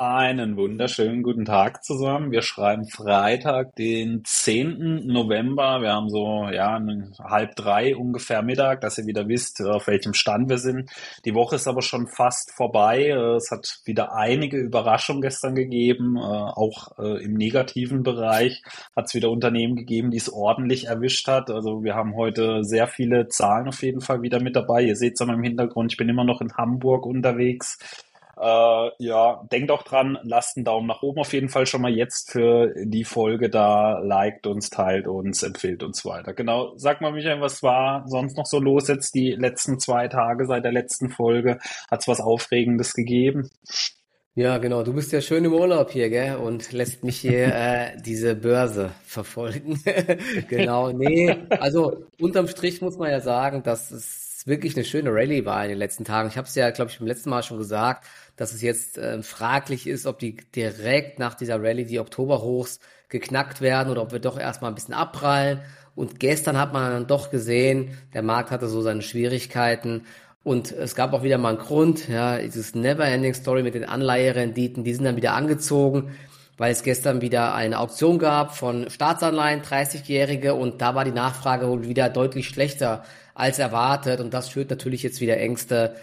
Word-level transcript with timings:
Einen 0.00 0.56
wunderschönen 0.56 1.24
guten 1.24 1.44
Tag 1.44 1.82
zusammen. 1.82 2.30
Wir 2.30 2.42
schreiben 2.42 2.86
Freitag, 2.86 3.74
den 3.74 4.22
10. 4.24 5.08
November. 5.08 5.80
Wir 5.80 5.92
haben 5.92 6.08
so, 6.08 6.46
ja, 6.52 6.80
halb 7.18 7.56
drei 7.56 7.96
ungefähr 7.96 8.42
Mittag, 8.42 8.80
dass 8.80 8.96
ihr 8.98 9.06
wieder 9.06 9.26
wisst, 9.26 9.60
auf 9.60 9.88
welchem 9.88 10.14
Stand 10.14 10.50
wir 10.50 10.58
sind. 10.58 10.88
Die 11.24 11.34
Woche 11.34 11.56
ist 11.56 11.66
aber 11.66 11.82
schon 11.82 12.06
fast 12.06 12.52
vorbei. 12.52 13.08
Es 13.08 13.50
hat 13.50 13.80
wieder 13.86 14.14
einige 14.14 14.58
Überraschungen 14.58 15.20
gestern 15.20 15.56
gegeben. 15.56 16.16
Äh, 16.16 16.20
auch 16.20 16.96
äh, 17.00 17.24
im 17.24 17.34
negativen 17.34 18.04
Bereich 18.04 18.62
hat 18.94 19.06
es 19.06 19.14
wieder 19.14 19.32
Unternehmen 19.32 19.74
gegeben, 19.74 20.12
die 20.12 20.18
es 20.18 20.32
ordentlich 20.32 20.86
erwischt 20.86 21.26
hat. 21.26 21.50
Also 21.50 21.82
wir 21.82 21.96
haben 21.96 22.14
heute 22.14 22.62
sehr 22.62 22.86
viele 22.86 23.26
Zahlen 23.26 23.66
auf 23.66 23.82
jeden 23.82 24.00
Fall 24.00 24.22
wieder 24.22 24.40
mit 24.40 24.54
dabei. 24.54 24.82
Ihr 24.82 24.94
seht 24.94 25.14
es 25.14 25.20
an 25.22 25.26
meinem 25.26 25.42
Hintergrund. 25.42 25.90
Ich 25.90 25.98
bin 25.98 26.08
immer 26.08 26.22
noch 26.22 26.40
in 26.40 26.52
Hamburg 26.56 27.04
unterwegs. 27.04 27.78
Äh, 28.40 28.90
ja, 28.98 29.42
denkt 29.50 29.70
auch 29.70 29.82
dran, 29.82 30.18
lasst 30.22 30.56
einen 30.56 30.64
Daumen 30.64 30.86
nach 30.86 31.02
oben 31.02 31.20
auf 31.20 31.32
jeden 31.32 31.48
Fall 31.48 31.66
schon 31.66 31.82
mal 31.82 31.90
jetzt 31.90 32.30
für 32.30 32.72
die 32.84 33.04
Folge 33.04 33.50
da. 33.50 33.98
Liked 33.98 34.46
uns, 34.46 34.70
teilt 34.70 35.08
uns, 35.08 35.42
empfiehlt 35.42 35.82
uns 35.82 36.04
weiter. 36.04 36.34
Genau, 36.34 36.72
sag 36.76 37.00
mal, 37.00 37.12
Michael, 37.12 37.40
was 37.40 37.62
war 37.62 38.04
sonst 38.06 38.36
noch 38.36 38.46
so 38.46 38.60
los 38.60 38.88
jetzt 38.88 39.14
die 39.14 39.32
letzten 39.32 39.80
zwei 39.80 40.08
Tage 40.08 40.46
seit 40.46 40.64
der 40.64 40.72
letzten 40.72 41.10
Folge? 41.10 41.58
Hat 41.90 42.00
es 42.00 42.08
was 42.08 42.20
Aufregendes 42.20 42.94
gegeben? 42.94 43.50
Ja, 44.38 44.58
genau. 44.58 44.84
Du 44.84 44.92
bist 44.92 45.10
ja 45.10 45.20
schön 45.20 45.44
im 45.44 45.52
Urlaub 45.52 45.90
hier, 45.90 46.10
gell? 46.10 46.36
Und 46.36 46.70
lässt 46.70 47.02
mich 47.02 47.16
hier 47.18 47.46
äh, 47.54 48.00
diese 48.00 48.36
Börse 48.36 48.92
verfolgen. 49.04 49.82
genau. 50.48 50.92
Nee, 50.92 51.36
also 51.50 52.04
unterm 52.20 52.46
Strich 52.46 52.80
muss 52.80 52.96
man 52.98 53.10
ja 53.10 53.18
sagen, 53.20 53.64
dass 53.64 53.90
es 53.90 54.27
wirklich 54.48 54.74
eine 54.74 54.84
schöne 54.84 55.10
Rallye 55.10 55.44
war 55.44 55.62
in 55.62 55.68
den 55.68 55.78
letzten 55.78 56.04
Tagen. 56.04 56.28
Ich 56.28 56.36
habe 56.36 56.48
es 56.48 56.54
ja, 56.54 56.70
glaube 56.70 56.90
ich, 56.90 56.98
beim 56.98 57.06
letzten 57.06 57.30
Mal 57.30 57.42
schon 57.42 57.58
gesagt 57.58 58.04
dass 58.38 58.54
es 58.54 58.62
jetzt 58.62 58.96
äh, 58.96 59.22
fraglich 59.22 59.86
ist, 59.86 60.06
ob 60.06 60.18
die 60.20 60.36
direkt 60.54 61.18
nach 61.18 61.34
dieser 61.34 61.60
Rallye 61.60 61.84
die 61.84 62.00
Oktoberhochs 62.00 62.78
geknackt 63.08 63.60
werden 63.60 63.90
oder 63.90 64.02
ob 64.02 64.12
wir 64.12 64.20
doch 64.20 64.38
erstmal 64.38 64.70
ein 64.70 64.76
bisschen 64.76 64.94
abprallen. 64.94 65.60
Und 65.94 66.20
gestern 66.20 66.56
hat 66.56 66.72
man 66.72 66.92
dann 66.92 67.06
doch 67.08 67.30
gesehen, 67.30 67.98
der 68.14 68.22
Markt 68.22 68.50
hatte 68.52 68.68
so 68.68 68.80
seine 68.80 69.02
Schwierigkeiten. 69.02 70.04
Und 70.44 70.70
es 70.70 70.94
gab 70.94 71.12
auch 71.12 71.24
wieder 71.24 71.36
mal 71.36 71.50
einen 71.50 71.58
Grund, 71.58 72.08
ja, 72.08 72.38
dieses 72.38 72.76
Never-Ending 72.76 73.34
Story 73.34 73.64
mit 73.64 73.74
den 73.74 73.84
Anleiherenditen, 73.84 74.84
die 74.84 74.94
sind 74.94 75.04
dann 75.04 75.16
wieder 75.16 75.34
angezogen, 75.34 76.12
weil 76.56 76.70
es 76.70 76.84
gestern 76.84 77.20
wieder 77.20 77.54
eine 77.54 77.80
Auktion 77.80 78.20
gab 78.20 78.56
von 78.56 78.88
Staatsanleihen, 78.88 79.62
30-Jährige, 79.62 80.54
und 80.54 80.80
da 80.80 80.94
war 80.94 81.04
die 81.04 81.10
Nachfrage 81.10 81.68
wohl 81.68 81.88
wieder 81.88 82.08
deutlich 82.08 82.48
schlechter 82.48 83.02
als 83.38 83.58
erwartet. 83.58 84.20
Und 84.20 84.34
das 84.34 84.48
führt 84.48 84.70
natürlich 84.70 85.02
jetzt 85.02 85.20
wieder 85.20 85.38
Ängste 85.38 85.94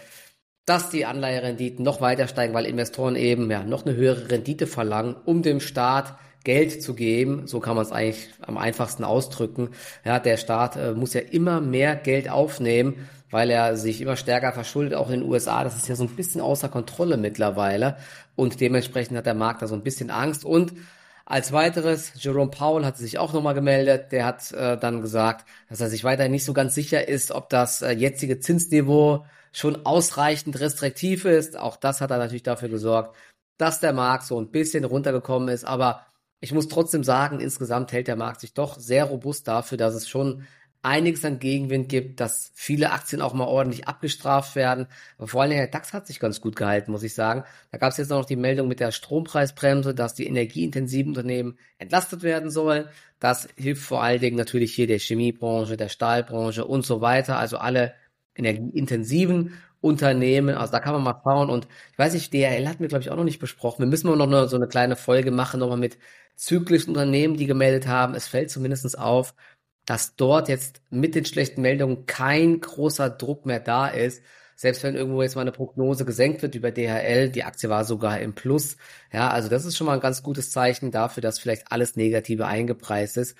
dass 0.66 0.90
die 0.90 1.06
Anleiherenditen 1.06 1.84
noch 1.84 2.00
weiter 2.00 2.26
steigen, 2.26 2.52
weil 2.52 2.66
Investoren 2.66 3.14
eben 3.14 3.50
ja 3.50 3.62
noch 3.62 3.86
eine 3.86 3.94
höhere 3.94 4.30
Rendite 4.30 4.66
verlangen, 4.66 5.14
um 5.24 5.42
dem 5.42 5.60
Staat 5.60 6.18
Geld 6.42 6.82
zu 6.82 6.94
geben. 6.94 7.46
So 7.46 7.60
kann 7.60 7.76
man 7.76 7.84
es 7.84 7.92
eigentlich 7.92 8.28
am 8.40 8.58
einfachsten 8.58 9.04
ausdrücken. 9.04 9.70
Ja, 10.04 10.18
der 10.18 10.36
Staat 10.36 10.76
äh, 10.76 10.92
muss 10.92 11.14
ja 11.14 11.20
immer 11.20 11.60
mehr 11.60 11.94
Geld 11.94 12.28
aufnehmen, 12.28 13.08
weil 13.30 13.50
er 13.50 13.76
sich 13.76 14.00
immer 14.00 14.16
stärker 14.16 14.52
verschuldet, 14.52 14.94
auch 14.94 15.08
in 15.08 15.20
den 15.20 15.30
USA. 15.30 15.62
Das 15.62 15.76
ist 15.76 15.88
ja 15.88 15.94
so 15.94 16.04
ein 16.04 16.16
bisschen 16.16 16.40
außer 16.40 16.68
Kontrolle 16.68 17.16
mittlerweile. 17.16 17.96
Und 18.34 18.60
dementsprechend 18.60 19.16
hat 19.16 19.26
der 19.26 19.34
Markt 19.34 19.62
da 19.62 19.68
so 19.68 19.74
ein 19.74 19.82
bisschen 19.82 20.10
Angst. 20.10 20.44
Und 20.44 20.72
als 21.26 21.50
weiteres, 21.50 22.12
Jerome 22.14 22.52
Powell 22.52 22.84
hat 22.84 22.96
sich 22.96 23.18
auch 23.18 23.32
nochmal 23.32 23.54
gemeldet. 23.54 24.12
Der 24.12 24.24
hat 24.24 24.52
äh, 24.52 24.78
dann 24.78 25.02
gesagt, 25.02 25.44
dass 25.68 25.80
er 25.80 25.90
sich 25.90 26.04
weiterhin 26.04 26.30
nicht 26.30 26.44
so 26.44 26.52
ganz 26.52 26.74
sicher 26.74 27.08
ist, 27.08 27.32
ob 27.32 27.50
das 27.50 27.82
äh, 27.82 27.90
jetzige 27.90 28.38
Zinsniveau 28.38 29.26
schon 29.52 29.84
ausreichend 29.84 30.60
restriktiv 30.60 31.24
ist. 31.24 31.58
Auch 31.58 31.76
das 31.76 32.00
hat 32.00 32.12
er 32.12 32.18
natürlich 32.18 32.44
dafür 32.44 32.68
gesorgt, 32.68 33.16
dass 33.58 33.80
der 33.80 33.92
Markt 33.92 34.24
so 34.24 34.40
ein 34.40 34.52
bisschen 34.52 34.84
runtergekommen 34.84 35.48
ist. 35.48 35.64
Aber 35.64 36.06
ich 36.40 36.52
muss 36.52 36.68
trotzdem 36.68 37.02
sagen, 37.02 37.40
insgesamt 37.40 37.90
hält 37.90 38.06
der 38.06 38.16
Markt 38.16 38.40
sich 38.40 38.54
doch 38.54 38.78
sehr 38.78 39.04
robust 39.06 39.48
dafür, 39.48 39.78
dass 39.78 39.94
es 39.94 40.08
schon 40.08 40.46
einiges 40.86 41.24
an 41.24 41.40
Gegenwind 41.40 41.88
gibt, 41.88 42.20
dass 42.20 42.52
viele 42.54 42.92
Aktien 42.92 43.20
auch 43.20 43.34
mal 43.34 43.46
ordentlich 43.46 43.88
abgestraft 43.88 44.54
werden. 44.54 44.86
Aber 45.18 45.26
vor 45.26 45.42
allem 45.42 45.50
der 45.50 45.66
DAX 45.66 45.92
hat 45.92 46.06
sich 46.06 46.20
ganz 46.20 46.40
gut 46.40 46.54
gehalten, 46.54 46.92
muss 46.92 47.02
ich 47.02 47.14
sagen. 47.14 47.42
Da 47.72 47.78
gab 47.78 47.90
es 47.90 47.96
jetzt 47.98 48.10
noch 48.10 48.24
die 48.24 48.36
Meldung 48.36 48.68
mit 48.68 48.78
der 48.78 48.92
Strompreisbremse, 48.92 49.94
dass 49.94 50.14
die 50.14 50.26
energieintensiven 50.26 51.10
Unternehmen 51.10 51.58
entlastet 51.78 52.22
werden 52.22 52.50
sollen. 52.50 52.86
Das 53.18 53.48
hilft 53.56 53.82
vor 53.82 54.02
allen 54.02 54.20
Dingen 54.20 54.36
natürlich 54.36 54.74
hier 54.74 54.86
der 54.86 55.00
Chemiebranche, 55.00 55.76
der 55.76 55.88
Stahlbranche 55.88 56.64
und 56.64 56.86
so 56.86 57.00
weiter. 57.00 57.36
Also 57.36 57.58
alle 57.58 57.94
energieintensiven 58.36 59.54
Unternehmen. 59.80 60.54
Also 60.56 60.72
da 60.72 60.78
kann 60.80 60.94
man 60.94 61.02
mal 61.02 61.20
schauen. 61.24 61.50
Und 61.50 61.66
ich 61.92 61.98
weiß 61.98 62.14
nicht, 62.14 62.32
DRL 62.32 62.68
hatten 62.68 62.80
wir, 62.80 62.88
glaube 62.88 63.02
ich, 63.02 63.10
auch 63.10 63.16
noch 63.16 63.24
nicht 63.24 63.40
besprochen. 63.40 63.80
Wir 63.80 63.86
müssen 63.88 64.06
noch 64.06 64.26
eine, 64.26 64.48
so 64.48 64.56
eine 64.56 64.68
kleine 64.68 64.94
Folge 64.94 65.32
machen, 65.32 65.60
nochmal 65.60 65.78
mit 65.78 65.98
zyklischen 66.36 66.90
Unternehmen, 66.90 67.36
die 67.36 67.46
gemeldet 67.46 67.86
haben. 67.86 68.14
Es 68.14 68.28
fällt 68.28 68.50
zumindest 68.50 68.98
auf, 68.98 69.34
dass 69.86 70.16
dort 70.16 70.48
jetzt 70.48 70.82
mit 70.90 71.14
den 71.14 71.24
schlechten 71.24 71.62
Meldungen 71.62 72.06
kein 72.06 72.60
großer 72.60 73.08
Druck 73.08 73.46
mehr 73.46 73.60
da 73.60 73.86
ist. 73.86 74.22
Selbst 74.56 74.82
wenn 74.82 74.96
irgendwo 74.96 75.22
jetzt 75.22 75.36
mal 75.36 75.42
eine 75.42 75.52
Prognose 75.52 76.04
gesenkt 76.04 76.42
wird 76.42 76.54
über 76.54 76.72
DHL, 76.72 77.30
die 77.30 77.44
Aktie 77.44 77.68
war 77.68 77.84
sogar 77.84 78.20
im 78.20 78.34
Plus. 78.34 78.76
Ja, 79.12 79.30
also 79.30 79.48
das 79.48 79.64
ist 79.64 79.76
schon 79.76 79.86
mal 79.86 79.94
ein 79.94 80.00
ganz 80.00 80.22
gutes 80.22 80.50
Zeichen 80.50 80.90
dafür, 80.90 81.20
dass 81.20 81.38
vielleicht 81.38 81.70
alles 81.70 81.94
Negative 81.96 82.46
eingepreist 82.46 83.16
ist. 83.18 83.36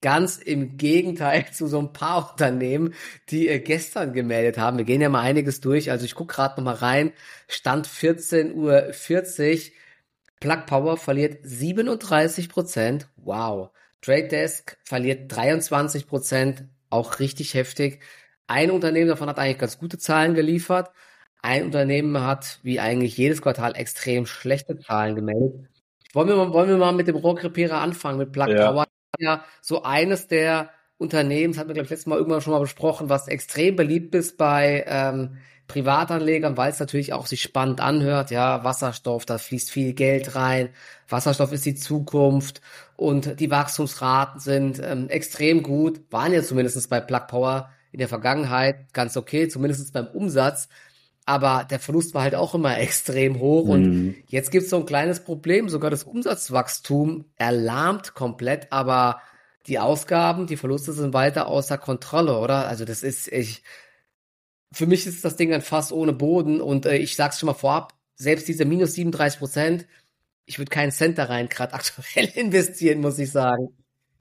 Ganz 0.00 0.38
im 0.38 0.76
Gegenteil 0.76 1.46
zu 1.52 1.66
so 1.66 1.78
ein 1.78 1.92
paar 1.92 2.32
Unternehmen, 2.32 2.94
die 3.30 3.48
äh, 3.48 3.60
gestern 3.60 4.12
gemeldet 4.14 4.58
haben. 4.58 4.78
Wir 4.78 4.84
gehen 4.84 5.00
ja 5.00 5.08
mal 5.10 5.20
einiges 5.20 5.60
durch. 5.60 5.90
Also 5.90 6.06
ich 6.06 6.14
gucke 6.14 6.34
gerade 6.34 6.56
noch 6.56 6.64
mal 6.64 6.74
rein. 6.74 7.12
Stand 7.46 7.86
14.40 7.86 8.54
Uhr. 8.54 9.72
Plug 10.40 10.66
Power 10.66 10.96
verliert 10.96 11.38
37 11.42 12.48
Prozent. 12.48 13.08
Wow. 13.16 13.70
Trade 14.04 14.28
Desk 14.28 14.76
verliert 14.84 15.34
23 15.34 16.06
Prozent. 16.06 16.64
Auch 16.90 17.20
richtig 17.20 17.54
heftig. 17.54 18.00
Ein 18.46 18.70
Unternehmen 18.70 19.08
davon 19.08 19.28
hat 19.28 19.38
eigentlich 19.38 19.58
ganz 19.58 19.78
gute 19.78 19.98
Zahlen 19.98 20.34
geliefert. 20.34 20.90
Ein 21.40 21.64
Unternehmen 21.64 22.20
hat, 22.20 22.60
wie 22.62 22.80
eigentlich 22.80 23.16
jedes 23.16 23.40
Quartal, 23.40 23.76
extrem 23.76 24.26
schlechte 24.26 24.78
Zahlen 24.78 25.14
gemeldet. 25.14 25.68
Wollen 26.12 26.28
wir 26.28 26.36
mal, 26.36 26.52
wollen 26.52 26.68
wir 26.68 26.76
mal 26.76 26.92
mit 26.92 27.08
dem 27.08 27.16
Rohrkrepierer 27.16 27.80
anfangen, 27.80 28.18
mit 28.18 28.32
Plug 28.32 28.48
ja. 28.48 28.70
Power? 28.70 28.86
ja 29.18 29.44
so 29.60 29.82
eines 29.82 30.26
der 30.26 30.70
Unternehmen, 30.98 31.52
das 31.52 31.58
hatten 31.58 31.70
wir, 31.70 31.74
glaube 31.74 31.86
ich, 31.86 31.90
letztes 31.90 32.06
Mal 32.06 32.18
irgendwann 32.18 32.40
schon 32.40 32.52
mal 32.52 32.60
besprochen, 32.60 33.08
was 33.08 33.28
extrem 33.28 33.76
beliebt 33.76 34.14
ist 34.14 34.36
bei 34.36 34.84
ähm, 34.86 35.38
Privatanlegern, 35.66 36.56
weil 36.56 36.70
es 36.70 36.80
natürlich 36.80 37.12
auch 37.12 37.26
sich 37.26 37.42
spannend 37.42 37.80
anhört. 37.80 38.30
Ja, 38.30 38.64
Wasserstoff, 38.64 39.24
da 39.24 39.38
fließt 39.38 39.70
viel 39.70 39.94
Geld 39.94 40.34
rein. 40.34 40.68
Wasserstoff 41.08 41.52
ist 41.52 41.64
die 41.64 41.74
Zukunft 41.74 42.60
und 42.96 43.40
die 43.40 43.50
Wachstumsraten 43.50 44.40
sind 44.40 44.80
ähm, 44.82 45.08
extrem 45.08 45.62
gut, 45.62 46.00
waren 46.10 46.32
ja 46.32 46.42
zumindest 46.42 46.88
bei 46.90 47.00
Plug 47.00 47.26
Power 47.28 47.70
in 47.92 47.98
der 47.98 48.08
Vergangenheit 48.08 48.92
ganz 48.92 49.16
okay, 49.16 49.48
zumindest 49.48 49.92
beim 49.92 50.08
Umsatz. 50.08 50.68
Aber 51.26 51.66
der 51.68 51.80
Verlust 51.80 52.12
war 52.14 52.22
halt 52.22 52.34
auch 52.34 52.54
immer 52.54 52.78
extrem 52.78 53.38
hoch. 53.38 53.64
Mhm. 53.66 53.70
Und 53.72 54.14
jetzt 54.28 54.50
gibt 54.50 54.64
es 54.64 54.70
so 54.70 54.76
ein 54.76 54.86
kleines 54.86 55.20
Problem. 55.20 55.68
Sogar 55.68 55.90
das 55.90 56.04
Umsatzwachstum 56.04 57.24
erlahmt 57.36 58.14
komplett, 58.14 58.70
aber 58.70 59.20
die 59.66 59.78
Ausgaben, 59.78 60.46
die 60.46 60.58
Verluste 60.58 60.92
sind 60.92 61.14
weiter 61.14 61.46
außer 61.46 61.78
Kontrolle, 61.78 62.38
oder? 62.38 62.68
Also 62.68 62.84
das 62.84 63.02
ist, 63.02 63.28
ich, 63.28 63.62
für 64.72 64.86
mich 64.86 65.06
ist 65.06 65.24
das 65.24 65.36
Ding 65.36 65.52
ein 65.52 65.62
Fass 65.62 65.92
ohne 65.92 66.12
Boden 66.12 66.60
und 66.60 66.86
äh, 66.86 66.96
ich 66.96 67.16
sag's 67.16 67.38
schon 67.38 67.46
mal 67.48 67.54
vorab, 67.54 67.94
selbst 68.16 68.48
diese 68.48 68.64
minus 68.64 68.94
37 68.94 69.38
Prozent, 69.38 69.86
ich 70.46 70.58
würde 70.58 70.70
keinen 70.70 70.92
Cent 70.92 71.18
da 71.18 71.24
rein 71.24 71.48
gerade 71.48 71.72
aktuell 71.74 72.30
investieren, 72.34 73.00
muss 73.00 73.18
ich 73.18 73.30
sagen. 73.30 73.68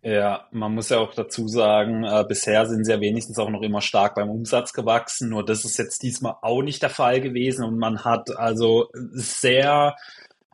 Ja, 0.05 0.49
man 0.51 0.73
muss 0.73 0.89
ja 0.89 0.97
auch 0.97 1.13
dazu 1.13 1.47
sagen, 1.47 2.03
äh, 2.03 2.25
bisher 2.27 2.65
sind 2.65 2.83
sie 2.83 2.91
ja 2.91 2.99
wenigstens 2.99 3.39
auch 3.39 3.49
noch 3.49 3.61
immer 3.61 3.79
stark 3.79 4.15
beim 4.15 4.29
Umsatz 4.29 4.73
gewachsen. 4.73 5.29
Nur 5.29 5.45
das 5.45 5.63
ist 5.63 5.77
jetzt 5.77 6.03
diesmal 6.03 6.35
auch 6.41 6.61
nicht 6.61 6.81
der 6.81 6.89
Fall 6.89 7.21
gewesen 7.21 7.63
und 7.63 7.77
man 7.77 8.03
hat 8.03 8.35
also 8.35 8.89
sehr 9.13 9.95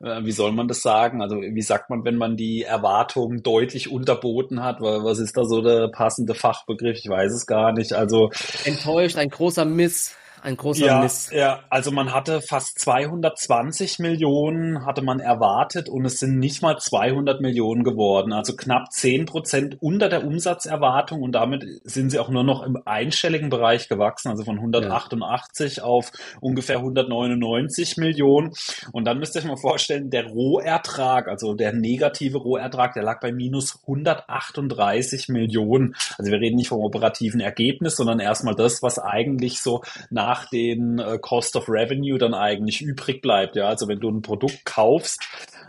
äh, 0.02 0.24
wie 0.24 0.32
soll 0.32 0.52
man 0.52 0.68
das 0.68 0.82
sagen? 0.82 1.22
Also 1.22 1.41
wie 1.41 1.62
sagt 1.62 1.90
man, 1.90 2.06
wenn 2.06 2.16
man 2.16 2.38
die 2.38 2.64
Erwartungen 2.64 3.44
deutlich 3.44 3.91
unterboten 3.91 4.64
hat? 4.64 4.82
Was 4.82 5.20
ist 5.20 5.38
da 5.38 5.46
so 5.46 5.62
der 5.62 5.88
passende 5.90 6.35
Fachbegriff? 6.35 6.97
Ich 6.97 7.09
weiß 7.09 7.34
es 7.34 7.46
gar 7.46 7.73
nicht. 7.73 7.94
Also 7.94 8.32
enttäuscht, 8.66 9.18
ein 9.18 9.29
großer 9.29 9.66
Miss 9.66 10.16
ein 10.41 10.58
großer 10.58 10.86
ja, 10.86 11.02
Miss. 11.02 11.30
Ja, 11.32 11.62
also 11.70 11.91
man 11.91 12.14
hatte 12.14 12.41
fast 12.41 12.80
220 12.80 14.00
Millionen, 14.00 14.86
hatte 14.86 15.02
man 15.02 15.20
erwartet 15.20 15.90
und 15.90 16.06
es 16.06 16.20
sind 16.20 16.40
nicht 16.40 16.62
mal 16.62 16.78
200 16.78 17.41
Millionen 17.41 17.84
geworden. 17.84 18.34
Also 18.34 18.56
knapp 18.56 18.91
10 18.91 19.26
Prozent 19.26 19.78
unter 19.82 20.09
der 20.09 20.26
Umsatzerwartung 20.26 21.22
und 21.22 21.34
damit 21.34 21.66
sind 21.84 22.12
sie 22.12 22.20
auch 22.20 22.30
nur 22.30 22.44
noch 22.44 22.64
im 22.64 22.78
einstelligen 22.86 23.50
Bereich 23.50 23.90
gewachsen, 23.90 24.30
also 24.30 24.44
von 24.44 24.58
188 24.58 25.78
ja. 25.78 25.84
auf 25.84 26.12
ungefähr 26.40 26.78
199 26.78 27.97
Millionen. 27.97 28.53
Und 28.92 29.06
dann 29.06 29.20
müsst 29.20 29.35
ihr 29.35 29.42
euch 29.42 29.47
mal 29.47 29.58
vorstellen, 29.58 30.09
der 30.09 30.28
Rohertrag, 30.28 31.28
also 31.28 31.53
der 31.53 31.74
negative 31.74 32.38
Rohertrag, 32.38 32.94
der 32.94 33.03
lag 33.03 33.20
bei 33.20 33.32
minus 33.32 33.80
138 33.82 35.30
Millionen. 35.30 35.96
Also 36.18 36.32
wir 36.32 36.40
reden 36.40 36.56
nicht 36.56 36.70
vom 36.70 36.82
operativen 36.82 37.42
Ergebnis, 37.42 37.96
sondern 37.96 38.20
erstmal 38.20 38.56
das, 38.56 38.82
was 38.82 39.00
eigentlich 39.00 39.62
so 39.62 39.82
nach 40.09 40.28
nach 40.29 40.46
den 40.49 40.99
äh, 40.99 41.17
Cost 41.20 41.55
of 41.55 41.67
Revenue 41.67 42.20
dann 42.20 42.35
eigentlich 42.35 42.81
übrig 42.81 43.22
bleibt. 43.22 43.55
Ja, 43.55 43.67
also 43.67 43.87
wenn 43.87 43.99
du 43.99 44.09
ein 44.09 44.22
Produkt 44.22 44.64
kaufst, 44.64 45.23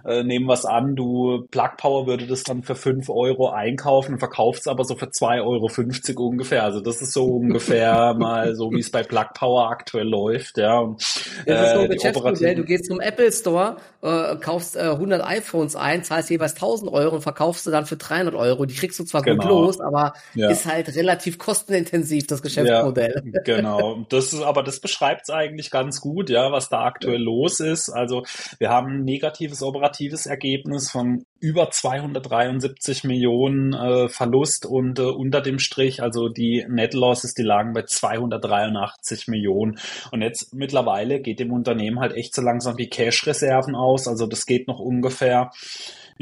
äh, 0.05 0.23
nehmen 0.23 0.47
wir 0.47 0.55
es 0.55 0.64
an, 0.64 0.97
du 0.97 1.47
Plug 1.50 1.70
Power 1.76 2.06
würde 2.06 2.26
das 2.26 2.43
dann 2.43 2.62
für 2.62 2.75
fünf 2.75 3.08
Euro 3.08 3.50
einkaufen, 3.50 4.19
verkauft 4.19 4.61
es 4.61 4.67
aber 4.67 4.85
so 4.85 4.97
für 4.97 5.11
zwei 5.11 5.41
Euro 5.43 5.69
fünfzig 5.69 6.19
ungefähr. 6.19 6.64
Also 6.64 6.81
das 6.81 7.02
ist 7.02 7.12
so 7.12 7.26
ungefähr 7.26 8.14
mal 8.19 8.55
so, 8.55 8.70
wie 8.70 8.81
es 8.81 8.91
bei 8.91 9.02
Plug 9.02 9.26
Power 9.35 9.70
aktuell 9.70 10.08
läuft. 10.08 10.58
Ja, 10.58 10.79
und, 10.81 11.02
äh, 11.44 11.55
das 11.55 11.69
ist 11.69 11.75
so 11.75 11.81
ein 11.81 11.91
Geschäftsmodell. 11.91 12.55
Du 12.55 12.64
gehst 12.64 12.87
zum 12.87 13.00
Apple 13.00 13.32
Store, 13.32 13.76
äh, 14.02 14.37
kaufst 14.37 14.76
äh, 14.76 14.81
100 14.81 15.25
iPhones 15.25 15.76
ein, 15.76 16.05
zahlst 16.05 16.31
jeweils 16.31 16.55
1000 16.55 16.93
Euro 16.93 17.17
und 17.17 17.23
verkaufst 17.23 17.67
du 17.67 17.70
dann 17.70 17.87
für 17.87 17.97
300 17.97 18.35
Euro. 18.35 18.67
Die 18.67 18.75
kriegst 18.75 18.99
du 18.99 19.05
zwar 19.05 19.23
genau. 19.23 19.43
gut 19.43 19.50
los, 19.50 19.81
aber 19.81 20.14
ja. 20.35 20.50
ist 20.50 20.67
halt 20.67 20.94
relativ 20.94 21.38
kostenintensiv, 21.38 22.26
das 22.26 22.43
Geschäftsmodell. 22.43 23.23
Ja, 23.32 23.41
genau. 23.44 24.05
Das 24.08 24.32
ist, 24.32 24.43
aber 24.43 24.62
das 24.62 24.81
beschreibt 24.81 25.23
es 25.23 25.31
eigentlich 25.31 25.70
ganz 25.70 26.00
gut, 26.00 26.31
ja, 26.31 26.52
was 26.52 26.69
da 26.69 26.85
aktuell 26.85 27.20
los 27.20 27.61
ist. 27.61 27.91
Also 27.91 28.25
wir 28.58 28.70
haben 28.70 28.99
ein 28.99 29.05
negatives 29.05 29.62
operatives 29.90 30.26
Ergebnis 30.26 30.90
von 30.90 31.25
über 31.40 31.70
273 31.70 33.04
Millionen 33.04 33.72
äh, 33.72 34.08
Verlust 34.08 34.66
und 34.66 34.98
äh, 34.98 35.02
unter 35.02 35.40
dem 35.40 35.58
Strich, 35.58 36.02
also 36.02 36.28
die 36.28 36.64
Net 36.69 36.94
Losses, 36.94 37.34
die 37.34 37.42
lagen 37.42 37.72
bei 37.72 37.82
283 37.82 39.28
Millionen. 39.28 39.78
Und 40.12 40.22
jetzt 40.22 40.54
mittlerweile 40.54 41.20
geht 41.20 41.40
dem 41.40 41.52
Unternehmen 41.52 41.98
halt 41.98 42.14
echt 42.14 42.34
so 42.34 42.42
langsam 42.42 42.76
die 42.76 42.88
Cash-Reserven 42.88 43.75
aus. 43.75 44.06
Also 44.06 44.26
das 44.26 44.46
geht 44.46 44.69
noch 44.69 44.78
ungefähr 44.78 45.50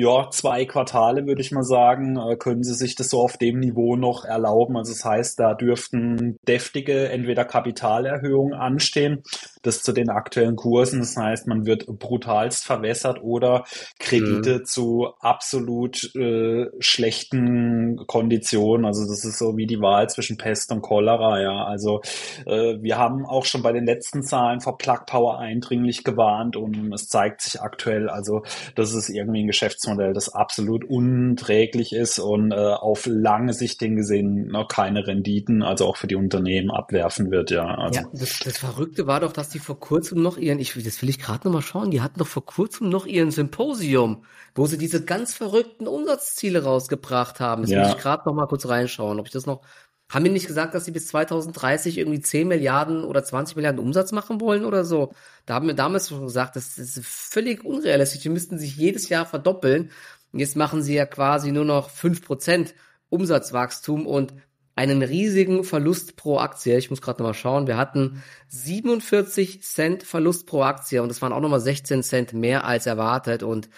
ja, 0.00 0.31
zwei 0.31 0.65
Quartale, 0.65 1.26
würde 1.26 1.41
ich 1.41 1.50
mal 1.50 1.65
sagen, 1.65 2.17
äh, 2.17 2.37
können 2.37 2.62
sie 2.62 2.75
sich 2.75 2.94
das 2.94 3.09
so 3.09 3.20
auf 3.20 3.37
dem 3.37 3.59
Niveau 3.59 3.97
noch 3.97 4.25
erlauben. 4.25 4.76
Also 4.76 4.93
das 4.93 5.05
heißt, 5.05 5.41
da 5.41 5.55
dürften 5.55 6.37
deftige 6.47 7.09
entweder 7.09 7.44
Kapitalerhöhungen 7.44 8.55
anstehen, 8.55 9.25
das 9.62 9.82
zu 9.82 9.93
den 9.93 10.10
aktuellen 10.10 10.56
Kursen. 10.56 11.00
Das 11.00 11.16
heißt, 11.16 11.46
man 11.46 11.66
wird 11.66 11.87
brutalst 11.87 12.64
verwässert 12.64 13.22
oder 13.22 13.64
Kredite 13.99 14.58
mhm. 14.58 14.64
zu 14.64 15.08
absolut 15.20 16.14
äh, 16.14 16.66
schlechten 16.81 18.05
Konditionen. 18.06 18.87
Also 18.87 19.06
das 19.06 19.25
ist 19.25 19.38
so 19.38 19.56
wie 19.56 19.66
die 19.66 19.81
Wahl 19.81 20.08
zwischen 20.08 20.37
Pest 20.37 20.70
und 20.72 20.82
Cholera. 20.82 21.40
Ja, 21.40 21.64
also 21.64 22.00
äh, 22.46 22.76
wir 22.81 22.99
haben 22.99 23.25
auch 23.25 23.44
schon 23.44 23.62
bei 23.62 23.72
den 23.72 23.87
letzten 23.87 24.22
Zahlen 24.22 24.60
vor 24.60 24.78
Plug 24.78 25.06
Power 25.06 25.38
eindringlich 25.38 26.05
gewarnt 26.05 26.56
und 26.56 26.93
es 26.93 27.08
zeigt 27.08 27.40
sich 27.40 27.60
aktuell, 27.60 28.08
also 28.08 28.43
das 28.75 28.93
ist 28.93 29.08
irgendwie 29.08 29.43
ein 29.43 29.46
Geschäftsmodell 29.46 30.12
das 30.12 30.28
absolut 30.28 30.84
unträglich 30.84 31.93
ist 31.93 32.19
und 32.19 32.52
äh, 32.52 32.56
auf 32.56 33.06
lange 33.06 33.52
Sicht 33.52 33.78
gesehen 33.78 34.49
noch 34.49 34.69
keine 34.69 35.06
Renditen, 35.06 35.62
also 35.62 35.87
auch 35.87 35.96
für 35.96 36.06
die 36.06 36.16
Unternehmen 36.16 36.70
abwerfen 36.70 37.31
wird, 37.31 37.50
ja. 37.50 37.64
Also. 37.64 38.00
Ja, 38.00 38.06
das, 38.12 38.40
das 38.40 38.58
Verrückte 38.58 39.06
war 39.06 39.20
doch, 39.20 39.32
dass 39.32 39.49
die 39.49 39.57
vor 39.58 39.81
kurzem 39.81 40.22
noch 40.22 40.37
ihren, 40.37 40.58
ich, 40.58 40.75
das 40.82 41.02
will 41.02 41.08
ich 41.08 41.19
gerade 41.19 41.46
noch 41.46 41.55
mal 41.55 41.62
schauen, 41.62 41.90
die 41.90 42.00
hatten 42.00 42.19
doch 42.19 42.26
vor 42.26 42.44
kurzem 42.44 42.88
noch 42.88 43.06
ihren 43.06 43.31
Symposium, 43.31 44.25
wo 44.55 44.66
sie 44.66 44.78
diese 44.78 45.05
ganz 45.05 45.34
verrückten 45.34 45.87
Umsatzziele 45.87 46.62
rausgebracht 46.64 47.40
haben. 47.40 47.62
Das 47.62 47.70
ja. 47.70 47.82
will 47.82 47.90
ich 47.90 47.99
gerade 47.99 48.22
noch 48.26 48.34
mal 48.34 48.46
kurz 48.46 48.66
reinschauen, 48.66 49.20
ob 49.20 49.26
ich 49.26 49.32
das 49.32 49.46
noch 49.46 49.62
haben 50.10 50.25
die 50.25 50.31
nicht 50.31 50.46
gesagt, 50.46 50.75
dass 50.75 50.87
sie 50.87 50.90
bis 50.90 51.08
2030 51.08 51.99
irgendwie 51.99 52.20
10 52.20 52.49
Milliarden 52.49 53.05
oder 53.05 53.22
20 53.22 53.56
Milliarden 53.56 53.81
Umsatz 53.81 54.12
machen 54.12 54.40
wollen 54.40 54.64
oder 54.64 54.84
so? 54.84 55.12
Da 55.44 55.55
haben 55.55 55.66
wir 55.66 55.75
damals 55.75 56.08
schon 56.08 56.22
gesagt, 56.22 56.56
das 56.56 56.78
ist 56.78 57.05
völlig 57.05 57.62
unrealistisch. 57.64 58.22
Die 58.22 58.31
müssten 58.31 58.58
sich 58.58 58.76
jedes 58.76 59.10
Jahr 59.10 59.26
verdoppeln. 59.26 59.90
Und 60.32 60.38
jetzt 60.38 60.56
machen 60.56 60.82
sie 60.82 60.94
ja 60.94 61.05
quasi 61.05 61.52
nur 61.52 61.66
noch 61.66 61.90
5% 61.90 62.72
Umsatzwachstum 63.10 64.06
und 64.06 64.32
einen 64.79 65.03
riesigen 65.03 65.65
Verlust 65.65 66.15
pro 66.15 66.39
Aktie. 66.39 66.79
Ich 66.79 66.89
muss 66.89 67.03
gerade 67.03 67.21
nochmal 67.21 67.35
schauen. 67.35 67.67
Wir 67.67 67.77
hatten 67.77 68.23
47 68.47 69.61
Cent 69.61 70.05
Verlust 70.05 70.47
pro 70.47 70.63
Aktie 70.63 71.03
und 71.03 71.09
das 71.09 71.21
waren 71.21 71.33
auch 71.33 71.41
nochmal 71.41 71.59
16 71.59 72.05
Cent 72.05 72.33
mehr 72.33 72.65
als 72.65 72.87
erwartet 72.87 73.43
und 73.43 73.69